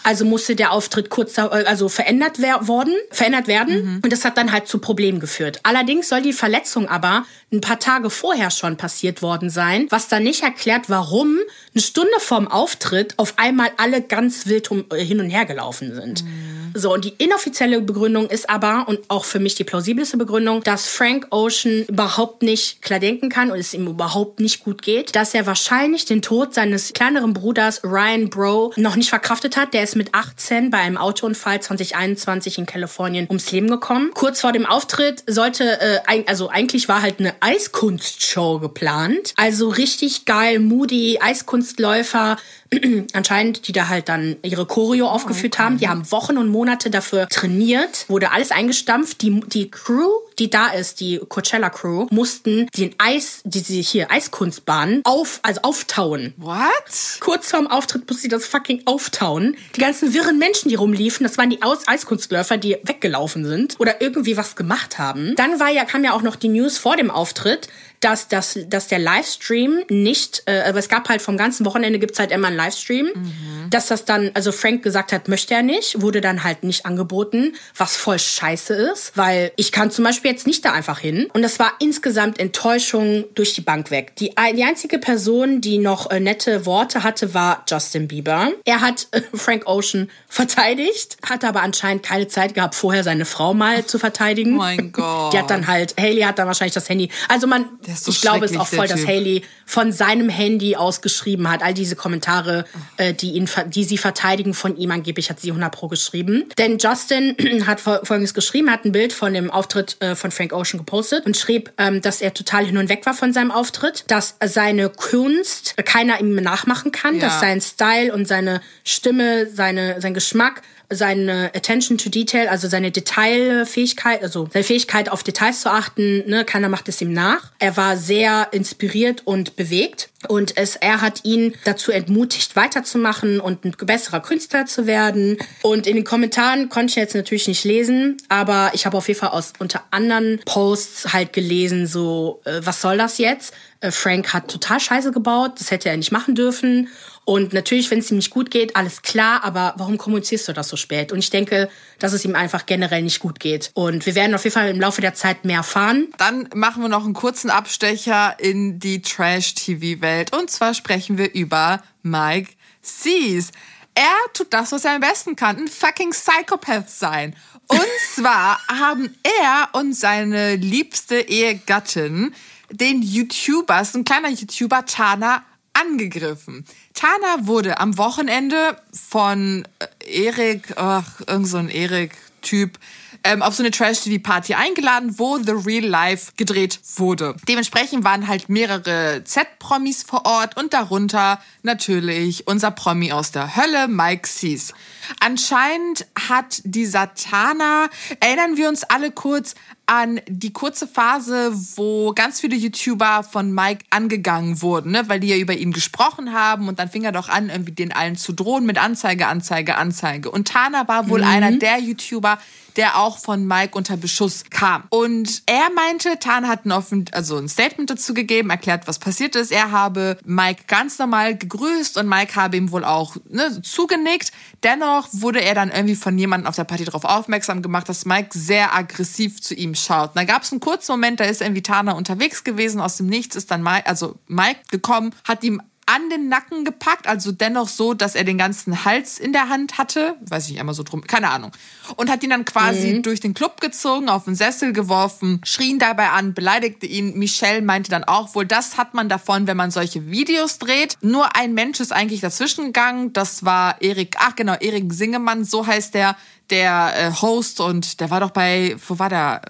also 0.05 0.25
musste 0.25 0.57
der 0.57 0.73
Auftritt 0.73 1.11
kurz 1.11 1.37
äh, 1.37 1.43
also 1.43 1.89
verändert 1.89 2.41
worden, 2.41 2.95
verändert 3.11 3.49
werden 3.49 3.85
mhm. 3.85 4.01
und 4.03 4.13
das 4.13 4.25
hat 4.25 4.37
dann 4.37 4.53
halt 4.53 4.69
zu 4.69 4.79
Problemen 4.79 5.21
geführt. 5.21 5.61
Allerdings 5.65 6.09
soll 6.09 6.23
die 6.23 6.33
Verletzung 6.33 6.89
aber 6.89 7.25
ein 7.53 7.61
paar 7.61 7.81
Tage 7.81 8.11
vorher 8.11 8.51
schon 8.51 8.77
passiert 8.77 9.23
worden 9.23 9.51
sein, 9.51 9.87
was 9.91 10.09
dann 10.09 10.23
nicht 10.23 10.43
erklärt, 10.43 10.89
warum 10.89 11.39
eine 11.75 11.83
Stunde 11.83 12.19
vorm 12.21 12.47
Auftritt 12.47 13.15
auf 13.19 13.35
einmal 13.37 13.71
alle 13.77 14.03
ganz 14.03 14.47
wild 14.47 14.71
um, 14.71 14.85
äh, 14.93 15.05
hin 15.05 15.21
und 15.21 15.31
her 15.31 15.45
gelaufen 15.45 15.95
sind. 15.95 16.25
Mhm. 16.25 16.61
So, 16.75 16.95
und 16.95 17.05
die 17.05 17.15
inoffizielle 17.19 17.81
Begründung 17.81 18.29
ist 18.29 18.49
aber, 18.49 18.87
und 18.87 19.01
auch 19.09 19.25
für 19.25 19.41
mich 19.41 19.57
die 19.57 19.65
plausibelste 19.65 20.17
Begründung, 20.17 20.63
dass 20.63 20.87
Frank 20.87 21.27
Ocean 21.31 21.85
überhaupt 21.89 22.43
nicht 22.43 22.83
klar 22.83 23.01
denken 23.01 23.29
kann 23.29 23.51
und 23.51 23.59
es 23.59 23.75
ihm 23.75 23.89
überhaupt 23.89 24.39
nicht 24.39 24.63
gut 24.63 24.83
geht, 24.83 25.17
dass 25.17 25.35
er 25.35 25.47
wahrscheinlich 25.47 26.05
den 26.05 26.23
Tod 26.23 26.55
seines 26.55 26.93
kleineren 26.93 27.33
Bruders 27.41 27.82
Ryan 27.84 28.28
Bro 28.28 28.74
noch 28.76 28.97
nicht 28.97 29.09
verkraftet 29.09 29.57
hat. 29.57 29.72
Der 29.72 29.82
ist 29.82 29.97
mit 29.97 30.14
18 30.14 30.70
bei 30.70 30.78
einem 30.78 30.99
Autounfall 30.99 31.61
2021 31.61 32.59
in 32.59 32.66
Kalifornien 32.66 33.26
ums 33.28 33.51
Leben 33.51 33.68
gekommen. 33.68 34.11
Kurz 34.14 34.43
vor 34.43 34.53
dem 34.53 34.66
Auftritt 34.66 35.24
sollte, 35.26 35.80
äh, 35.80 36.24
also 36.26 36.51
eigentlich 36.51 36.88
war 36.88 37.01
halt 37.01 37.18
eine 37.18 37.34
Eiskunstshow 37.41 38.59
geplant. 38.59 39.32
Also 39.36 39.68
richtig 39.68 40.26
geil, 40.26 40.59
moody 40.59 41.18
Eiskunstläufer 41.20 42.36
anscheinend, 43.12 43.66
die 43.66 43.72
da 43.72 43.88
halt 43.88 44.09
dann 44.09 44.36
ihre 44.43 44.66
Choreo 44.66 45.09
aufgeführt 45.09 45.55
okay. 45.55 45.62
haben. 45.62 45.78
Die 45.78 45.88
haben 45.88 46.11
Wochen 46.11 46.36
und 46.36 46.49
Monate 46.49 46.91
dafür 46.91 47.28
trainiert, 47.28 48.05
wurde 48.09 48.30
alles 48.32 48.51
eingestampft. 48.51 49.22
Die, 49.22 49.41
die 49.41 49.70
Crew, 49.70 50.11
die 50.38 50.51
da 50.51 50.68
ist, 50.68 51.01
die 51.01 51.20
Coachella 51.28 51.70
Crew, 51.70 52.07
mussten 52.11 52.68
den 52.76 52.95
Eis, 52.99 53.41
diese 53.45 53.74
hier 53.74 54.11
Eiskunstbahn 54.11 55.01
auf, 55.05 55.41
also 55.43 55.62
auftauen. 55.62 56.34
What? 56.36 57.18
Kurz 57.31 57.53
vorm 57.53 57.68
Auftritt 57.68 58.09
mussten 58.09 58.22
sie 58.22 58.28
das 58.28 58.45
fucking 58.45 58.83
auftauen. 58.87 59.57
Die 59.76 59.81
ganzen 59.81 60.12
wirren 60.12 60.37
Menschen, 60.41 60.68
die 60.68 60.74
rumliefen, 60.74 61.22
das 61.22 61.39
waren 61.39 61.49
die 61.49 61.62
Aus 61.62 61.87
Eiskunstläufer, 61.87 62.57
die 62.57 62.78
weggelaufen 62.83 63.45
sind 63.45 63.78
oder 63.78 64.01
irgendwie 64.01 64.37
was 64.37 64.57
gemacht 64.57 64.99
haben. 64.99 65.37
Dann 65.37 65.61
war 65.61 65.70
ja, 65.70 65.85
kam 65.85 66.03
ja 66.03 66.12
auch 66.12 66.22
noch 66.22 66.35
die 66.35 66.49
News 66.49 66.76
vor 66.76 66.97
dem 66.97 67.09
Auftritt, 67.09 67.68
dass, 68.01 68.28
dass, 68.28 68.59
dass 68.66 68.89
der 68.89 68.99
Livestream 68.99 69.83
nicht, 69.91 70.43
äh, 70.47 70.62
aber 70.62 70.78
es 70.78 70.89
gab 70.89 71.09
halt 71.09 71.20
vom 71.20 71.37
ganzen 71.37 71.66
Wochenende 71.66 71.99
gibt's 71.99 72.18
halt 72.18 72.33
immer 72.33 72.49
einen 72.49 72.57
Livestream, 72.57 73.07
mhm. 73.14 73.70
dass 73.70 73.87
das 73.87 74.07
dann, 74.07 74.31
also 74.35 74.53
Frank 74.53 74.83
gesagt 74.83 75.12
hat, 75.12 75.28
möchte 75.28 75.55
er 75.55 75.62
nicht, 75.62 76.01
wurde 76.01 76.22
dann 76.22 76.43
halt 76.43 76.64
nicht 76.64 76.87
angeboten, 76.87 77.55
was 77.76 77.97
voll 77.97 78.18
scheiße 78.18 78.74
ist, 78.74 79.12
weil 79.16 79.53
ich 79.57 79.70
kann 79.70 79.91
zum 79.91 80.05
Beispiel 80.05 80.31
jetzt 80.31 80.47
nicht 80.47 80.64
da 80.64 80.72
einfach 80.72 80.99
hin. 80.99 81.28
Und 81.35 81.43
das 81.43 81.59
war 81.59 81.74
insgesamt 81.78 82.41
Enttäuschung 82.41 83.26
durch 83.35 83.55
die 83.55 83.61
Bank 83.61 83.91
weg. 83.91 84.16
Die, 84.16 84.33
die 84.57 84.64
einzige 84.64 84.99
Person, 84.99 85.61
die 85.61 85.78
noch 85.78 86.11
äh, 86.11 86.20
nette 86.20 86.64
Worte 86.64 87.03
hatte, 87.03 87.10
war 87.35 87.65
Justin 87.69 88.09
Bieber. 88.09 88.53
Er 88.65 88.81
hat 88.81 89.09
äh, 89.11 89.23
Frank 89.35 89.67
Ocean 89.67 90.11
verteidigt, 90.29 91.17
hatte 91.29 91.49
aber 91.49 91.63
anscheinend 91.63 92.03
keine 92.03 92.29
Zeit 92.29 92.55
gehabt, 92.55 92.75
vorher 92.75 93.05
seine 93.05 93.25
Frau 93.25 93.55
mal 93.55 93.85
zu 93.87 93.99
verteidigen. 93.99 94.55
Oh 94.55 94.59
mein 94.59 94.93
Gott. 94.93 95.33
Die 95.33 95.39
hat 95.39 95.51
dann 95.51 95.67
halt, 95.67 95.95
Haley 95.99 96.23
hat 96.23 96.39
dann 96.39 96.47
wahrscheinlich 96.47 96.75
das 96.75 96.89
Handy. 96.89 97.11
Also 97.29 97.47
man, 97.47 97.67
so 97.95 98.11
ich 98.11 98.21
glaube 98.21 98.45
es 98.45 98.57
auch 98.57 98.67
voll, 98.67 98.89
dass 98.89 99.07
Haley 99.07 99.43
von 99.67 99.93
seinem 99.93 100.29
Handy 100.29 100.77
aus 100.77 101.01
geschrieben 101.01 101.49
hat. 101.51 101.63
All 101.63 101.75
diese 101.75 101.97
Kommentare, 101.97 102.65
äh, 102.97 103.15
die 103.15 103.33
ihn, 103.33 103.49
die 103.69 103.85
sie 103.85 103.99
verteidigen 103.99 104.55
von 104.55 104.77
ihm 104.77 104.91
angeblich 104.91 105.31
hat 105.31 105.41
sie 105.41 105.51
100 105.51 105.73
pro 105.73 105.89
geschrieben. 105.89 106.49
Denn 106.59 106.79
Justin 106.79 107.37
hat 107.67 107.81
folgendes 107.81 108.35
geschrieben, 108.35 108.71
hat 108.71 108.85
ein 108.85 108.93
Bild 108.93 109.13
von 109.13 109.33
dem 109.33 109.51
Auftritt 109.51 109.97
äh, 110.01 110.15
von 110.15 110.31
Frank 110.31 110.53
Ocean 110.53 110.79
gepostet 110.79 111.27
und 111.27 111.37
schrieb, 111.37 111.73
ähm, 111.79 112.01
dass 112.01 112.21
er 112.21 112.35
total 112.35 112.65
hin 112.67 112.77
und 112.77 112.89
weg 112.89 113.07
war 113.07 113.15
von 113.15 113.33
seinem 113.33 113.51
Auftritt, 113.51 114.05
dass 114.09 114.37
seine 114.45 114.89
Kunst 114.89 115.77
keiner 115.85 116.21
ihm 116.21 116.35
nachmachen 116.35 116.93
kann, 116.93 117.00
ja. 117.17 117.27
dass 117.27 117.41
sein 117.41 117.61
Style 117.61 118.13
und 118.13 118.27
seine 118.27 118.61
Stimme, 118.85 119.47
seine, 119.47 120.01
sein 120.01 120.15
Geschmack 120.15 120.63
seine 120.91 121.53
Attention 121.55 121.97
to 121.99 122.11
Detail, 122.11 122.49
also 122.49 122.68
seine 122.68 122.91
Detailfähigkeit, 122.91 124.22
also 124.22 124.49
seine 124.53 124.64
Fähigkeit 124.64 125.09
auf 125.09 125.22
Details 125.22 125.61
zu 125.61 125.70
achten, 125.70 126.28
ne, 126.28 126.45
keiner 126.45 126.68
macht 126.68 126.88
es 126.88 127.01
ihm 127.01 127.12
nach. 127.12 127.51
Er 127.59 127.76
war 127.76 127.97
sehr 127.97 128.49
inspiriert 128.53 129.22
und 129.24 129.57
bewegt 129.57 130.11
und 130.28 130.57
es, 130.57 130.76
er 130.76 131.01
hat 131.01 131.24
ihn 131.24 131.55
dazu 131.64 131.93
entmutigt, 131.93 132.57
weiterzumachen 132.57 133.41
und 133.41 133.64
ein 133.64 133.72
besserer 133.78 134.20
Künstler 134.20 134.66
zu 134.66 134.86
werden. 134.86 135.38
Und 135.62 135.86
in 135.86 135.97
den 135.97 136.05
Kommentaren 136.05 136.68
konnte 136.68 136.91
ich 136.91 136.97
jetzt 136.97 137.14
natürlich 137.14 137.49
nicht 137.49 137.64
lesen, 137.64 138.18
aber 138.28 138.72
ich 138.74 138.84
habe 138.84 138.97
auf 138.97 139.09
jeden 139.09 139.20
Fall 139.20 139.30
aus 139.30 139.53
unter 139.59 139.84
anderen 139.91 140.41
Posts 140.45 141.12
halt 141.12 141.32
gelesen, 141.32 141.86
so, 141.86 142.43
äh, 142.45 142.61
was 142.62 142.80
soll 142.82 142.99
das 142.99 143.18
jetzt? 143.18 143.55
Äh, 143.80 143.93
Frank 143.93 144.32
hat 144.34 144.49
total 144.49 144.80
Scheiße 144.80 145.12
gebaut, 145.12 145.53
das 145.59 145.70
hätte 145.70 145.88
er 145.88 145.97
nicht 145.97 146.12
machen 146.12 146.34
dürfen. 146.34 146.88
Und 147.31 147.53
natürlich, 147.53 147.89
wenn 147.93 148.01
es 148.01 148.11
ihm 148.11 148.16
nicht 148.16 148.31
gut 148.31 148.51
geht, 148.51 148.74
alles 148.74 149.03
klar, 149.03 149.45
aber 149.45 149.74
warum 149.76 149.99
kommunizierst 149.99 150.49
du 150.49 150.53
das 150.53 150.66
so 150.66 150.76
spät? 150.76 151.12
Und 151.12 151.20
ich 151.20 151.31
denke, 151.31 151.70
dass 152.01 152.12
es 152.12 152.24
ihm 152.24 152.35
einfach 152.35 152.66
generell 152.66 153.03
nicht 153.03 153.20
gut 153.20 153.39
geht. 153.39 153.70
Und 153.74 154.05
wir 154.05 154.16
werden 154.16 154.35
auf 154.35 154.43
jeden 154.43 154.55
Fall 154.55 154.68
im 154.68 154.81
Laufe 154.81 155.01
der 155.01 155.14
Zeit 155.14 155.45
mehr 155.45 155.59
erfahren. 155.59 156.09
Dann 156.18 156.49
machen 156.57 156.83
wir 156.83 156.89
noch 156.89 157.05
einen 157.05 157.14
kurzen 157.14 157.49
Abstecher 157.49 158.35
in 158.41 158.81
die 158.81 159.01
Trash-TV-Welt. 159.01 160.37
Und 160.37 160.51
zwar 160.51 160.74
sprechen 160.74 161.18
wir 161.18 161.33
über 161.33 161.85
Mike 162.03 162.51
Sees. 162.83 163.53
Er 163.95 164.16
tut 164.35 164.53
das, 164.53 164.72
was 164.72 164.85
er 164.85 164.97
am 164.97 165.01
besten 165.01 165.37
kann, 165.37 165.57
ein 165.57 165.68
fucking 165.68 166.11
Psychopath 166.11 166.91
sein. 166.91 167.37
Und 167.68 167.87
zwar 168.12 168.59
haben 168.66 169.14
er 169.22 169.68
und 169.81 169.95
seine 169.95 170.57
liebste 170.57 171.20
Ehegattin 171.20 172.35
den 172.72 173.03
YouTuber, 173.03 173.83
ist 173.83 173.95
ein 173.95 174.05
kleiner 174.05 174.31
YouTuber, 174.31 174.85
Tana, 174.85 175.45
angegriffen. 175.72 176.64
Tana 177.01 177.47
wurde 177.47 177.79
am 177.81 177.97
Wochenende 177.97 178.77
von 178.93 179.67
äh, 179.79 180.27
Erik, 180.27 180.75
ach, 180.77 181.23
irgend 181.27 181.49
so 181.49 181.57
ein 181.57 181.71
Erik-Typ, 181.71 182.79
ähm, 183.25 183.41
auf 183.41 183.55
so 183.55 183.63
eine 183.63 183.71
Trash-TV-Party 183.71 184.53
eingeladen, 184.53 185.19
wo 185.19 185.39
The 185.39 185.53
Real 185.53 185.87
Life 185.87 186.33
gedreht 186.37 186.79
wurde. 186.97 187.37
Dementsprechend 187.49 188.05
waren 188.05 188.29
halt 188.29 188.51
mehrere 188.51 189.23
Z-Promis 189.25 190.03
vor 190.03 190.27
Ort 190.27 190.59
und 190.59 190.75
darunter 190.75 191.41
natürlich 191.63 192.47
unser 192.47 192.71
Promi 192.71 193.13
aus 193.13 193.33
der 193.33 193.57
Hölle, 193.57 193.89
Mike 193.89 194.29
Sees. 194.29 194.75
Anscheinend 195.21 196.07
hat 196.29 196.61
die 196.65 196.85
Satana, 196.85 197.89
erinnern 198.21 198.59
wir 198.59 198.69
uns 198.69 198.85
alle 198.85 199.11
kurz 199.11 199.55
an 199.91 200.20
die 200.28 200.53
kurze 200.53 200.86
Phase, 200.86 201.51
wo 201.74 202.12
ganz 202.12 202.38
viele 202.38 202.55
YouTuber 202.55 203.24
von 203.24 203.53
Mike 203.53 203.84
angegangen 203.91 204.62
wurden, 204.62 204.93
ne? 204.93 205.09
weil 205.09 205.18
die 205.18 205.26
ja 205.26 205.36
über 205.36 205.53
ihn 205.53 205.72
gesprochen 205.72 206.32
haben 206.32 206.68
und 206.68 206.78
dann 206.78 206.88
fing 206.88 207.03
er 207.03 207.11
doch 207.11 207.28
an, 207.28 207.51
irgendwie 207.51 207.72
den 207.72 207.93
allen 207.93 208.14
zu 208.14 208.32
drohen 208.32 208.64
mit 208.64 208.78
Anzeige, 208.78 209.26
Anzeige, 209.26 209.76
Anzeige. 209.76 210.30
Und 210.30 210.47
Tana 210.47 210.86
war 210.86 211.09
wohl 211.09 211.22
mhm. 211.22 211.26
einer 211.26 211.51
der 211.51 211.80
YouTuber, 211.80 212.38
der 212.76 212.99
auch 212.99 213.18
von 213.18 213.47
Mike 213.47 213.76
unter 213.76 213.97
Beschuss 213.97 214.45
kam. 214.49 214.84
Und 214.91 215.43
er 215.47 215.70
meinte, 215.74 216.18
Tan 216.18 216.49
hat 216.49 216.66
ein, 216.66 216.72
offen, 216.72 217.07
also 217.12 217.36
ein 217.36 217.49
Statement 217.49 217.91
dazu 217.91 218.14
gegeben, 218.14 218.51
erklärt, 218.51 218.86
was 218.86 218.99
passiert 218.99 219.36
ist. 219.36 219.51
Er 219.51 219.70
habe 219.70 220.18
Mike 220.24 220.64
ganz 220.66 220.99
normal 220.99 221.36
gegrüßt 221.36 221.99
und 221.99 222.09
Mike 222.09 222.36
habe 222.36 222.57
ihm 222.57 222.70
wohl 222.70 222.84
auch 222.84 223.16
ne, 223.28 223.61
zugenickt. 223.62 224.32
Dennoch 224.62 225.09
wurde 225.12 225.43
er 225.43 225.55
dann 225.55 225.70
irgendwie 225.70 225.97
von 225.97 226.16
jemandem 226.16 226.47
auf 226.47 226.57
der 226.57 226.64
Party 226.64 226.84
darauf 226.84 227.05
aufmerksam 227.05 227.62
gemacht, 227.62 227.88
dass 227.88 228.05
Mike 228.05 228.38
sehr 228.38 228.74
aggressiv 228.74 229.43
zu 229.43 229.55
ihm 229.55 229.74
schaut. 229.81 230.11
Und 230.11 230.16
da 230.16 230.24
gab 230.24 230.43
es 230.43 230.53
einen 230.53 230.61
kurzen 230.61 230.93
Moment, 230.93 231.20
da 231.20 231.24
ist 231.24 231.41
irgendwie 231.41 231.62
Tana 231.62 231.93
unterwegs 231.93 232.45
gewesen, 232.45 232.81
aus 232.81 232.97
dem 232.97 233.07
Nichts 233.07 233.37
ist 233.37 233.51
dann 233.51 233.62
Mike, 233.62 233.87
also 233.87 234.16
Mike 234.26 234.61
gekommen, 234.70 235.14
hat 235.24 235.43
ihm 235.45 235.61
an 235.91 236.09
den 236.09 236.28
Nacken 236.28 236.64
gepackt, 236.64 237.09
also 237.09 237.32
dennoch 237.32 237.68
so, 237.68 237.95
dass 237.95 238.14
er 238.14 238.22
den 238.22 238.38
ganzen 238.38 238.84
Hals 238.84 239.18
in 239.18 239.32
der 239.32 239.49
Hand 239.49 239.76
hatte, 239.76 240.14
weiß 240.20 240.45
ich 240.45 240.53
nicht, 240.53 240.61
einmal 240.61 240.74
so 240.74 240.84
drum, 240.84 241.03
keine 241.03 241.30
Ahnung, 241.30 241.51
und 241.97 242.09
hat 242.09 242.22
ihn 242.22 242.30
dann 242.30 242.45
quasi 242.45 242.95
mhm. 242.95 243.03
durch 243.03 243.18
den 243.18 243.34
Club 243.34 243.61
gezogen, 243.61 244.09
auf 244.09 244.24
den 244.24 244.36
Sessel 244.36 244.72
geworfen, 244.72 245.41
schrien 245.43 245.80
dabei 245.80 246.11
an, 246.11 246.32
beleidigte 246.32 246.86
ihn. 246.86 247.18
Michelle 247.18 247.61
meinte 247.61 247.91
dann 247.91 248.05
auch 248.05 248.36
wohl, 248.36 248.47
das 248.47 248.76
hat 248.76 248.95
man 248.95 249.09
davon, 249.09 249.49
wenn 249.49 249.57
man 249.57 249.72
solche 249.72 250.11
Videos 250.11 250.59
dreht. 250.59 250.97
Nur 251.03 251.34
ein 251.34 251.55
Mensch 251.55 251.80
ist 251.80 251.93
eigentlich 251.93 252.20
dazwischen 252.20 252.66
gegangen, 252.66 253.12
das 253.12 253.45
war 253.45 253.82
Erik, 253.82 254.16
ach 254.20 254.36
genau, 254.36 254.55
Erik 254.55 254.93
Singemann, 254.93 255.45
so 255.45 255.66
heißt 255.66 255.95
der, 255.95 256.16
der 256.51 256.93
äh, 256.97 257.12
Host 257.20 257.61
und 257.61 258.01
der 258.01 258.11
war 258.11 258.20
doch 258.20 258.30
bei, 258.30 258.76
wo 258.86 258.99
war 259.01 259.09
der, 259.09 259.43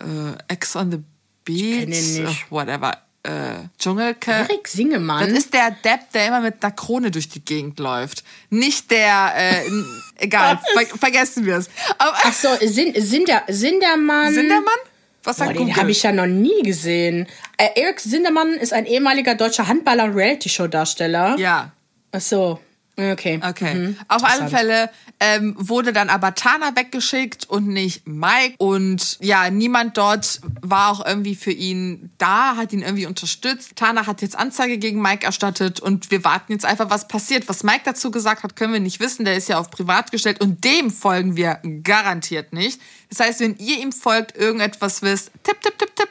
äh, 0.49 0.53
Ex 0.53 0.75
on 0.75 0.91
the 0.91 0.99
Beach, 1.45 1.87
nicht. 1.87 2.51
whatever 2.51 2.97
äh, 3.23 3.31
Dschungelke. 3.79 4.31
Erik 4.31 4.67
Singemann. 4.67 5.29
Das 5.29 5.39
ist 5.39 5.55
der 5.55 5.71
Depp, 5.71 6.11
der 6.13 6.29
immer 6.29 6.41
mit 6.41 6.63
einer 6.63 6.73
Krone 6.73 7.11
durch 7.11 7.29
die 7.29 7.45
Gegend 7.45 7.79
läuft. 7.79 8.25
Nicht 8.49 8.91
der, 8.91 9.33
äh, 9.37 9.63
egal, 10.17 10.59
ver 10.75 10.99
vergessen 10.99 11.45
wir 11.45 11.57
es. 11.57 11.69
Ach 11.99 12.33
so, 12.33 12.49
sind, 12.61 12.97
sind 12.97 13.29
der, 13.29 13.45
Sindermann. 13.49 14.33
Sindermann? 14.33 14.79
Was 15.23 15.37
sagt 15.37 15.55
Boah, 15.55 15.65
Den 15.65 15.77
habe 15.77 15.91
ich 15.91 16.03
ja 16.03 16.13
noch 16.13 16.27
nie 16.27 16.63
gesehen. 16.63 17.27
Äh, 17.59 17.81
Erik 17.81 18.01
Sindermann 18.01 18.55
ist 18.55 18.73
ein 18.73 18.87
ehemaliger 18.87 19.35
deutscher 19.35 19.69
Handballer- 19.69 20.05
und 20.05 20.15
Reality-Show-Darsteller. 20.15 21.37
Ja. 21.39 21.73
Ach 22.13 22.21
so. 22.21 22.59
Okay. 23.01 23.41
Okay. 23.43 23.75
Mhm. 23.75 23.97
Auf 24.09 24.23
alle 24.25 24.49
Fälle 24.49 24.91
ähm, 25.21 25.55
wurde 25.59 25.93
dann 25.93 26.09
aber 26.09 26.35
Tana 26.35 26.75
weggeschickt 26.77 27.49
und 27.49 27.69
nicht 27.69 28.07
Mike. 28.07 28.55
Und 28.59 29.19
ja, 29.21 29.51
niemand 29.51 29.97
dort 29.97 30.41
war 30.61 30.91
auch 30.91 31.05
irgendwie 31.05 31.35
für 31.35 31.53
ihn 31.53 32.11
da, 32.19 32.57
hat 32.57 32.73
ihn 32.73 32.83
irgendwie 32.83 33.07
unterstützt. 33.07 33.77
Tana 33.77 34.07
hat 34.07 34.23
jetzt 34.23 34.37
Anzeige 34.37 34.79
gegen 34.79 35.01
Mike 35.01 35.25
erstattet 35.25 35.81
und 35.81 36.11
wir 36.11 36.25
warten 36.25 36.53
jetzt 36.53 36.65
einfach, 36.65 36.91
was 36.91 37.09
passiert. 37.09 37.49
Was 37.49 37.63
Mike 37.63 37.83
dazu 37.85 38.11
gesagt 38.11 38.43
hat, 38.43 38.57
können 38.57 38.73
wir 38.73 38.81
nicht 38.81 39.01
wissen. 39.01 39.25
Der 39.25 39.37
ist 39.37 39.49
ja 39.49 39.59
auf 39.59 39.71
privat 39.71 40.11
gestellt 40.11 40.41
und 40.41 40.65
dem 40.65 40.91
folgen 40.91 41.37
wir 41.37 41.61
garantiert 41.83 42.53
nicht. 42.53 42.81
Das 43.09 43.21
heißt, 43.21 43.41
wenn 43.41 43.57
ihr 43.57 43.79
ihm 43.79 43.93
folgt, 43.93 44.37
irgendetwas 44.37 45.03
wisst, 45.03 45.33
tipp, 45.43 45.61
tipp, 45.61 45.79
tipp, 45.79 45.97
tipp, 45.97 46.11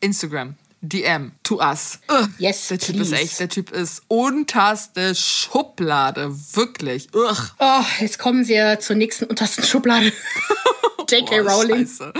Instagram. 0.00 0.56
DM 0.88 1.32
to 1.42 1.60
us. 1.60 1.98
Ugh. 2.08 2.28
Yes, 2.38 2.68
der 2.68 2.78
Typ 2.78 2.96
please. 2.96 3.14
ist 3.14 3.20
echt, 3.20 3.40
der 3.40 3.48
Typ 3.48 3.70
ist 3.70 4.02
unterste 4.08 5.14
Schublade, 5.14 6.30
wirklich. 6.52 7.08
Ugh. 7.14 7.50
Oh, 7.58 7.82
jetzt 8.00 8.18
kommen 8.18 8.46
wir 8.46 8.78
zur 8.80 8.96
nächsten 8.96 9.24
untersten 9.24 9.64
Schublade. 9.64 10.12
J.K. 11.10 11.40
Rowling. 11.40 11.86
Scheiße. 11.86 12.12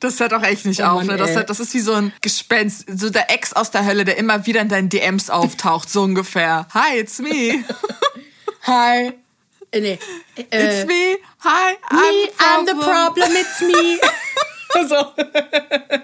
Das 0.00 0.20
hört 0.20 0.34
auch 0.34 0.42
echt 0.42 0.66
nicht 0.66 0.80
oh, 0.80 0.84
auf. 0.84 1.04
ne? 1.04 1.16
das, 1.16 1.30
hört, 1.30 1.48
das 1.50 1.60
ist 1.60 1.72
wie 1.72 1.80
so 1.80 1.94
ein 1.94 2.12
Gespenst, 2.20 2.84
so 2.94 3.10
der 3.10 3.30
Ex 3.30 3.52
aus 3.52 3.70
der 3.70 3.86
Hölle, 3.86 4.04
der 4.04 4.18
immer 4.18 4.46
wieder 4.46 4.60
in 4.60 4.68
deinen 4.68 4.88
DMs 4.88 5.30
auftaucht, 5.30 5.88
so 5.88 6.02
ungefähr. 6.02 6.66
Hi, 6.74 6.98
it's 6.98 7.18
me. 7.20 7.64
Hi. 8.66 9.12
Äh, 9.70 9.80
nee. 9.80 9.98
Äh, 10.36 10.42
it's 10.50 10.86
me. 10.86 11.16
Hi, 11.42 11.74
me, 11.90 12.28
I'm 12.38 12.66
the 12.66 12.74
problem. 12.74 13.24
I'm 13.24 13.32
the 13.32 13.32
problem. 13.32 13.32
It's 13.34 13.60
me. 13.62 13.98
so. 14.88 16.00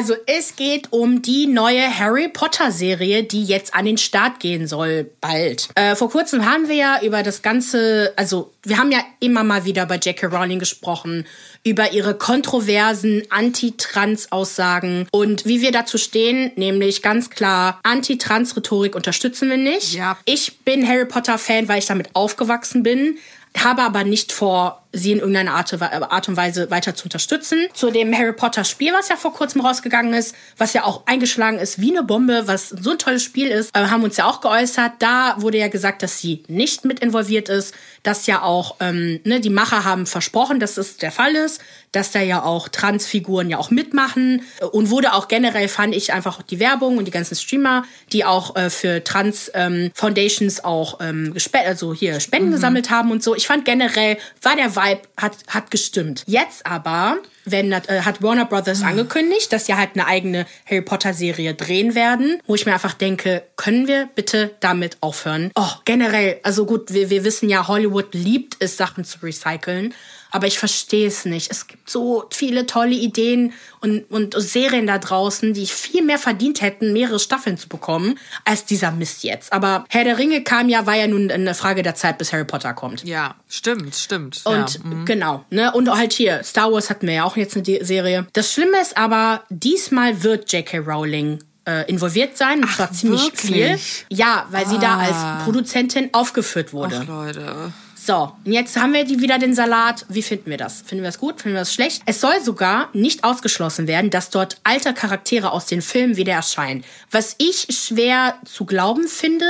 Also 0.00 0.14
es 0.24 0.56
geht 0.56 0.94
um 0.94 1.20
die 1.20 1.46
neue 1.46 1.86
Harry 1.98 2.28
Potter 2.28 2.72
Serie, 2.72 3.22
die 3.22 3.44
jetzt 3.44 3.74
an 3.74 3.84
den 3.84 3.98
Start 3.98 4.40
gehen 4.40 4.66
soll 4.66 5.10
bald. 5.20 5.68
Äh, 5.74 5.94
vor 5.94 6.08
kurzem 6.08 6.50
haben 6.50 6.70
wir 6.70 6.74
ja 6.74 7.02
über 7.02 7.22
das 7.22 7.42
ganze, 7.42 8.14
also 8.16 8.50
wir 8.62 8.78
haben 8.78 8.90
ja 8.90 9.00
immer 9.20 9.44
mal 9.44 9.66
wieder 9.66 9.84
bei 9.84 9.96
J.K. 9.96 10.28
Rowling 10.28 10.58
gesprochen, 10.58 11.26
über 11.64 11.92
ihre 11.92 12.14
kontroversen 12.14 13.24
Anti-Trans-Aussagen 13.28 15.06
und 15.10 15.44
wie 15.44 15.60
wir 15.60 15.70
dazu 15.70 15.98
stehen, 15.98 16.50
nämlich 16.56 17.02
ganz 17.02 17.28
klar, 17.28 17.78
Anti-Trans-Rhetorik 17.82 18.96
unterstützen 18.96 19.50
wir 19.50 19.58
nicht. 19.58 19.92
Ja. 19.92 20.16
Ich 20.24 20.60
bin 20.60 20.88
Harry 20.88 21.04
Potter-Fan, 21.04 21.68
weil 21.68 21.80
ich 21.80 21.86
damit 21.86 22.08
aufgewachsen 22.14 22.82
bin 22.82 23.18
habe 23.58 23.82
aber 23.82 24.04
nicht 24.04 24.32
vor, 24.32 24.82
sie 24.92 25.12
in 25.12 25.18
irgendeiner 25.18 25.54
Art, 25.54 25.72
Art 25.80 26.28
und 26.28 26.36
Weise 26.36 26.70
weiter 26.70 26.94
zu 26.94 27.04
unterstützen. 27.04 27.66
Zu 27.72 27.90
dem 27.90 28.16
Harry 28.16 28.32
Potter 28.32 28.64
Spiel, 28.64 28.92
was 28.92 29.08
ja 29.08 29.16
vor 29.16 29.32
kurzem 29.32 29.60
rausgegangen 29.60 30.14
ist, 30.14 30.34
was 30.56 30.72
ja 30.72 30.84
auch 30.84 31.06
eingeschlagen 31.06 31.58
ist 31.58 31.80
wie 31.80 31.90
eine 31.90 32.02
Bombe, 32.02 32.42
was 32.46 32.70
so 32.70 32.90
ein 32.90 32.98
tolles 32.98 33.22
Spiel 33.22 33.48
ist, 33.48 33.74
äh, 33.76 33.86
haben 33.86 34.02
uns 34.02 34.16
ja 34.16 34.26
auch 34.26 34.40
geäußert. 34.40 34.94
Da 34.98 35.36
wurde 35.38 35.58
ja 35.58 35.68
gesagt, 35.68 36.02
dass 36.02 36.18
sie 36.18 36.42
nicht 36.48 36.84
mit 36.84 37.00
involviert 37.00 37.48
ist, 37.48 37.74
dass 38.02 38.26
ja 38.26 38.42
auch 38.42 38.76
ähm, 38.80 39.20
ne, 39.24 39.40
die 39.40 39.50
Macher 39.50 39.84
haben 39.84 40.06
versprochen, 40.06 40.58
dass 40.58 40.74
das 40.74 40.96
der 40.96 41.12
Fall 41.12 41.34
ist, 41.34 41.60
dass 41.92 42.12
da 42.12 42.20
ja 42.20 42.42
auch 42.42 42.68
Transfiguren 42.68 43.50
ja 43.50 43.58
auch 43.58 43.70
mitmachen 43.70 44.42
und 44.72 44.90
wurde 44.90 45.12
auch 45.12 45.28
generell 45.28 45.68
fand 45.68 45.94
ich 45.94 46.12
einfach 46.12 46.42
die 46.42 46.60
Werbung 46.60 46.98
und 46.98 47.04
die 47.04 47.10
ganzen 47.10 47.34
Streamer, 47.34 47.84
die 48.12 48.24
auch 48.24 48.56
äh, 48.56 48.70
für 48.70 49.02
Trans 49.02 49.50
ähm, 49.54 49.90
Foundations 49.94 50.62
auch 50.64 51.00
ähm, 51.00 51.34
also 51.52 51.92
hier 51.92 52.20
Spenden 52.20 52.48
mhm. 52.48 52.52
gesammelt 52.52 52.90
haben 52.90 53.10
und 53.10 53.22
so. 53.22 53.34
Ich 53.34 53.46
fand 53.46 53.64
generell 53.64 54.18
war 54.42 54.56
der 54.56 54.76
Vibe 54.80 55.02
hat 55.16 55.36
hat 55.48 55.70
gestimmt. 55.70 56.22
Jetzt 56.26 56.64
aber 56.66 57.18
wenn, 57.44 57.72
äh, 57.72 58.02
hat 58.02 58.22
Warner 58.22 58.44
Brothers 58.44 58.82
angekündigt, 58.82 59.52
dass 59.52 59.66
sie 59.66 59.74
halt 59.74 59.90
eine 59.94 60.06
eigene 60.06 60.46
Harry 60.66 60.82
Potter 60.82 61.14
Serie 61.14 61.54
drehen 61.54 61.94
werden, 61.94 62.40
wo 62.46 62.54
ich 62.54 62.66
mir 62.66 62.72
einfach 62.72 62.94
denke, 62.94 63.42
können 63.56 63.88
wir 63.88 64.08
bitte 64.14 64.54
damit 64.60 64.98
aufhören? 65.00 65.50
Oh, 65.54 65.70
generell, 65.84 66.40
also 66.42 66.66
gut, 66.66 66.92
wir, 66.92 67.10
wir 67.10 67.24
wissen 67.24 67.48
ja, 67.48 67.68
Hollywood 67.68 68.14
liebt 68.14 68.56
es, 68.60 68.76
Sachen 68.76 69.04
zu 69.04 69.18
recyceln. 69.22 69.94
Aber 70.30 70.46
ich 70.46 70.58
verstehe 70.58 71.06
es 71.06 71.24
nicht. 71.24 71.50
Es 71.50 71.66
gibt 71.66 71.90
so 71.90 72.24
viele 72.30 72.66
tolle 72.66 72.94
Ideen 72.94 73.52
und, 73.80 74.10
und 74.10 74.34
Serien 74.36 74.86
da 74.86 74.98
draußen, 74.98 75.54
die 75.54 75.66
viel 75.66 76.02
mehr 76.02 76.18
verdient 76.18 76.62
hätten, 76.62 76.92
mehrere 76.92 77.18
Staffeln 77.18 77.58
zu 77.58 77.68
bekommen, 77.68 78.18
als 78.44 78.64
dieser 78.64 78.90
Mist 78.90 79.24
jetzt. 79.24 79.52
Aber 79.52 79.84
Herr 79.88 80.04
der 80.04 80.18
Ringe 80.18 80.42
kam 80.42 80.68
ja, 80.68 80.86
war 80.86 80.96
ja 80.96 81.06
nun 81.06 81.30
eine 81.30 81.54
Frage 81.54 81.82
der 81.82 81.94
Zeit, 81.94 82.18
bis 82.18 82.32
Harry 82.32 82.44
Potter 82.44 82.74
kommt. 82.74 83.04
Ja, 83.04 83.34
stimmt, 83.48 83.94
stimmt. 83.94 84.40
Und 84.44 84.74
ja. 84.74 84.80
mhm. 84.84 85.04
genau, 85.04 85.44
ne? 85.50 85.72
Und 85.72 85.90
halt 85.90 86.12
hier, 86.12 86.42
Star 86.44 86.72
Wars 86.72 86.90
hatten 86.90 87.06
wir 87.06 87.14
ja 87.14 87.24
auch 87.24 87.36
jetzt 87.36 87.56
eine 87.56 87.84
Serie. 87.84 88.26
Das 88.32 88.52
Schlimme 88.52 88.80
ist 88.80 88.96
aber, 88.96 89.42
diesmal 89.48 90.22
wird 90.22 90.52
J.K. 90.52 90.78
Rowling 90.78 91.40
äh, 91.66 91.88
involviert 91.88 92.36
sein, 92.36 92.62
und 92.62 92.70
zwar 92.70 92.92
ziemlich 92.92 93.22
wirklich? 93.24 93.82
viel. 93.82 94.16
Ja, 94.16 94.46
weil 94.50 94.64
ah. 94.64 94.68
sie 94.68 94.78
da 94.78 94.98
als 94.98 95.16
ah. 95.16 95.40
Produzentin 95.44 96.10
aufgeführt 96.12 96.72
wurde. 96.72 97.00
Ach, 97.02 97.06
Leute. 97.06 97.72
So, 98.02 98.32
und 98.46 98.52
jetzt 98.52 98.80
haben 98.80 98.94
wir 98.94 99.04
die 99.04 99.20
wieder 99.20 99.38
den 99.38 99.54
Salat. 99.54 100.06
Wie 100.08 100.22
finden 100.22 100.48
wir 100.48 100.56
das? 100.56 100.80
Finden 100.80 101.04
wir 101.04 101.10
das 101.10 101.18
gut? 101.18 101.42
Finden 101.42 101.56
wir 101.56 101.60
das 101.60 101.74
schlecht? 101.74 102.02
Es 102.06 102.22
soll 102.22 102.40
sogar 102.42 102.88
nicht 102.94 103.24
ausgeschlossen 103.24 103.86
werden, 103.86 104.08
dass 104.08 104.30
dort 104.30 104.56
alte 104.64 104.94
Charaktere 104.94 105.52
aus 105.52 105.66
den 105.66 105.82
Filmen 105.82 106.16
wieder 106.16 106.32
erscheinen. 106.32 106.82
Was 107.10 107.34
ich 107.36 107.66
schwer 107.70 108.36
zu 108.46 108.64
glauben 108.64 109.06
finde, 109.06 109.44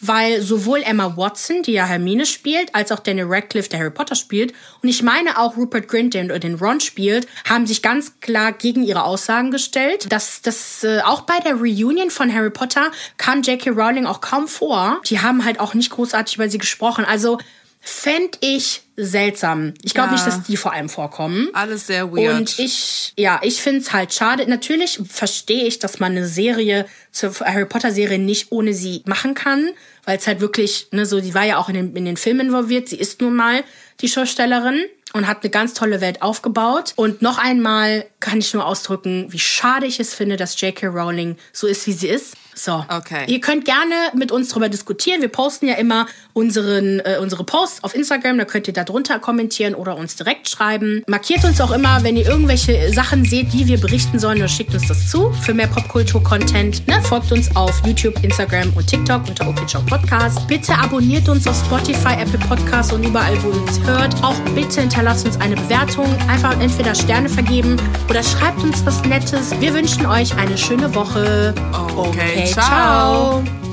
weil 0.00 0.40
sowohl 0.40 0.82
Emma 0.82 1.14
Watson, 1.18 1.62
die 1.62 1.72
ja 1.72 1.84
Hermine 1.84 2.24
spielt, 2.24 2.74
als 2.74 2.90
auch 2.90 3.00
Daniel 3.00 3.26
Radcliffe, 3.28 3.68
der 3.68 3.80
Harry 3.80 3.90
Potter 3.90 4.14
spielt, 4.14 4.54
und 4.82 4.88
ich 4.88 5.02
meine 5.02 5.38
auch 5.38 5.58
Rupert 5.58 5.86
Grint, 5.88 6.14
der 6.14 6.38
den 6.38 6.54
Ron 6.54 6.80
spielt, 6.80 7.28
haben 7.46 7.66
sich 7.66 7.82
ganz 7.82 8.18
klar 8.20 8.52
gegen 8.52 8.82
ihre 8.82 9.04
Aussagen 9.04 9.50
gestellt. 9.50 10.10
Dass 10.10 10.40
das 10.40 10.84
äh, 10.84 11.00
auch 11.02 11.22
bei 11.22 11.38
der 11.40 11.56
Reunion 11.56 12.08
von 12.08 12.32
Harry 12.32 12.48
Potter 12.48 12.92
kam 13.18 13.42
J.K. 13.42 13.70
Rowling 13.70 14.06
auch 14.06 14.22
kaum 14.22 14.48
vor. 14.48 15.02
Die 15.04 15.20
haben 15.20 15.44
halt 15.44 15.60
auch 15.60 15.74
nicht 15.74 15.90
großartig 15.90 16.36
über 16.36 16.48
sie 16.48 16.56
gesprochen. 16.58 17.04
Also 17.04 17.36
fände 17.80 18.38
ich 18.40 18.82
seltsam. 18.96 19.72
Ich 19.82 19.94
glaube 19.94 20.10
ja. 20.10 20.12
nicht, 20.14 20.26
dass 20.26 20.42
die 20.42 20.56
vor 20.56 20.72
allem 20.72 20.90
vorkommen. 20.90 21.48
Alles 21.54 21.86
sehr 21.86 22.12
weird. 22.12 22.36
Und 22.36 22.58
ich, 22.58 23.14
ja, 23.16 23.40
ich 23.42 23.62
finde 23.62 23.80
es 23.80 23.92
halt 23.92 24.12
schade. 24.12 24.46
Natürlich 24.46 25.00
verstehe 25.08 25.64
ich, 25.64 25.78
dass 25.78 25.98
man 25.98 26.12
eine 26.12 26.26
Serie 26.26 26.86
zur 27.10 27.34
Harry 27.40 27.64
Potter 27.64 27.90
Serie 27.90 28.18
nicht 28.18 28.52
ohne 28.52 28.74
sie 28.74 29.02
machen 29.06 29.34
kann, 29.34 29.70
weil 30.04 30.18
es 30.18 30.26
halt 30.26 30.40
wirklich, 30.40 30.88
ne, 30.92 31.06
so, 31.06 31.20
die 31.20 31.34
war 31.34 31.44
ja 31.44 31.56
auch 31.56 31.68
in 31.68 31.74
den, 31.74 31.96
in 31.96 32.04
den 32.04 32.18
Film 32.18 32.40
involviert. 32.40 32.88
Sie 32.88 32.96
ist 32.96 33.22
nun 33.22 33.34
mal 33.34 33.64
die 34.02 34.08
Schaustellerin 34.08 34.84
und 35.12 35.26
hat 35.26 35.42
eine 35.42 35.50
ganz 35.50 35.72
tolle 35.72 36.00
Welt 36.02 36.20
aufgebaut. 36.20 36.92
Und 36.96 37.22
noch 37.22 37.38
einmal 37.38 38.04
kann 38.20 38.38
ich 38.38 38.52
nur 38.52 38.66
ausdrücken, 38.66 39.26
wie 39.30 39.38
schade 39.38 39.86
ich 39.86 39.98
es 40.00 40.14
finde, 40.14 40.36
dass 40.36 40.60
J.K. 40.60 40.88
Rowling 40.88 41.36
so 41.52 41.66
ist, 41.66 41.86
wie 41.86 41.92
sie 41.92 42.08
ist. 42.08 42.36
So. 42.60 42.84
Okay. 42.88 43.24
Ihr 43.26 43.40
könnt 43.40 43.64
gerne 43.64 43.94
mit 44.14 44.30
uns 44.30 44.50
darüber 44.50 44.68
diskutieren. 44.68 45.22
Wir 45.22 45.28
posten 45.28 45.66
ja 45.66 45.76
immer 45.76 46.06
unseren, 46.34 47.00
äh, 47.00 47.16
unsere 47.18 47.42
Posts 47.42 47.82
auf 47.82 47.94
Instagram. 47.94 48.36
Da 48.36 48.44
könnt 48.44 48.68
ihr 48.68 48.74
da 48.74 48.84
drunter 48.84 49.18
kommentieren 49.18 49.74
oder 49.74 49.96
uns 49.96 50.16
direkt 50.16 50.48
schreiben. 50.50 51.02
Markiert 51.06 51.42
uns 51.44 51.58
auch 51.62 51.70
immer, 51.70 52.02
wenn 52.02 52.18
ihr 52.18 52.26
irgendwelche 52.26 52.92
Sachen 52.92 53.24
seht, 53.24 53.54
die 53.54 53.66
wir 53.66 53.80
berichten 53.80 54.18
sollen, 54.18 54.38
oder 54.38 54.48
schickt 54.48 54.74
uns 54.74 54.88
das 54.88 55.10
zu 55.10 55.32
für 55.40 55.54
mehr 55.54 55.68
Popkultur-Content. 55.68 56.86
Ne? 56.86 57.00
Folgt 57.02 57.32
uns 57.32 57.54
auf 57.56 57.80
YouTube, 57.86 58.22
Instagram 58.22 58.70
und 58.76 58.86
TikTok 58.86 59.26
unter 59.26 59.48
OKCHOW 59.48 59.86
Podcast. 59.86 60.46
Bitte 60.46 60.74
abonniert 60.74 61.30
uns 61.30 61.46
auf 61.46 61.56
Spotify, 61.64 62.20
Apple 62.20 62.38
Podcasts 62.46 62.92
und 62.92 63.04
überall, 63.04 63.42
wo 63.42 63.48
ihr 63.48 63.62
uns 63.62 63.80
hört. 63.86 64.14
Auch 64.22 64.38
bitte 64.54 64.82
hinterlasst 64.82 65.24
uns 65.24 65.40
eine 65.40 65.56
Bewertung. 65.56 66.06
Einfach 66.28 66.60
entweder 66.60 66.94
Sterne 66.94 67.30
vergeben 67.30 67.76
oder 68.10 68.22
schreibt 68.22 68.62
uns 68.62 68.84
was 68.84 69.02
Nettes. 69.04 69.58
Wir 69.60 69.72
wünschen 69.72 70.04
euch 70.04 70.36
eine 70.36 70.58
schöne 70.58 70.94
Woche. 70.94 71.54
Okay, 71.96 72.44
okay 72.44 72.49
ciao. 72.52 73.42
ciao. 73.44 73.69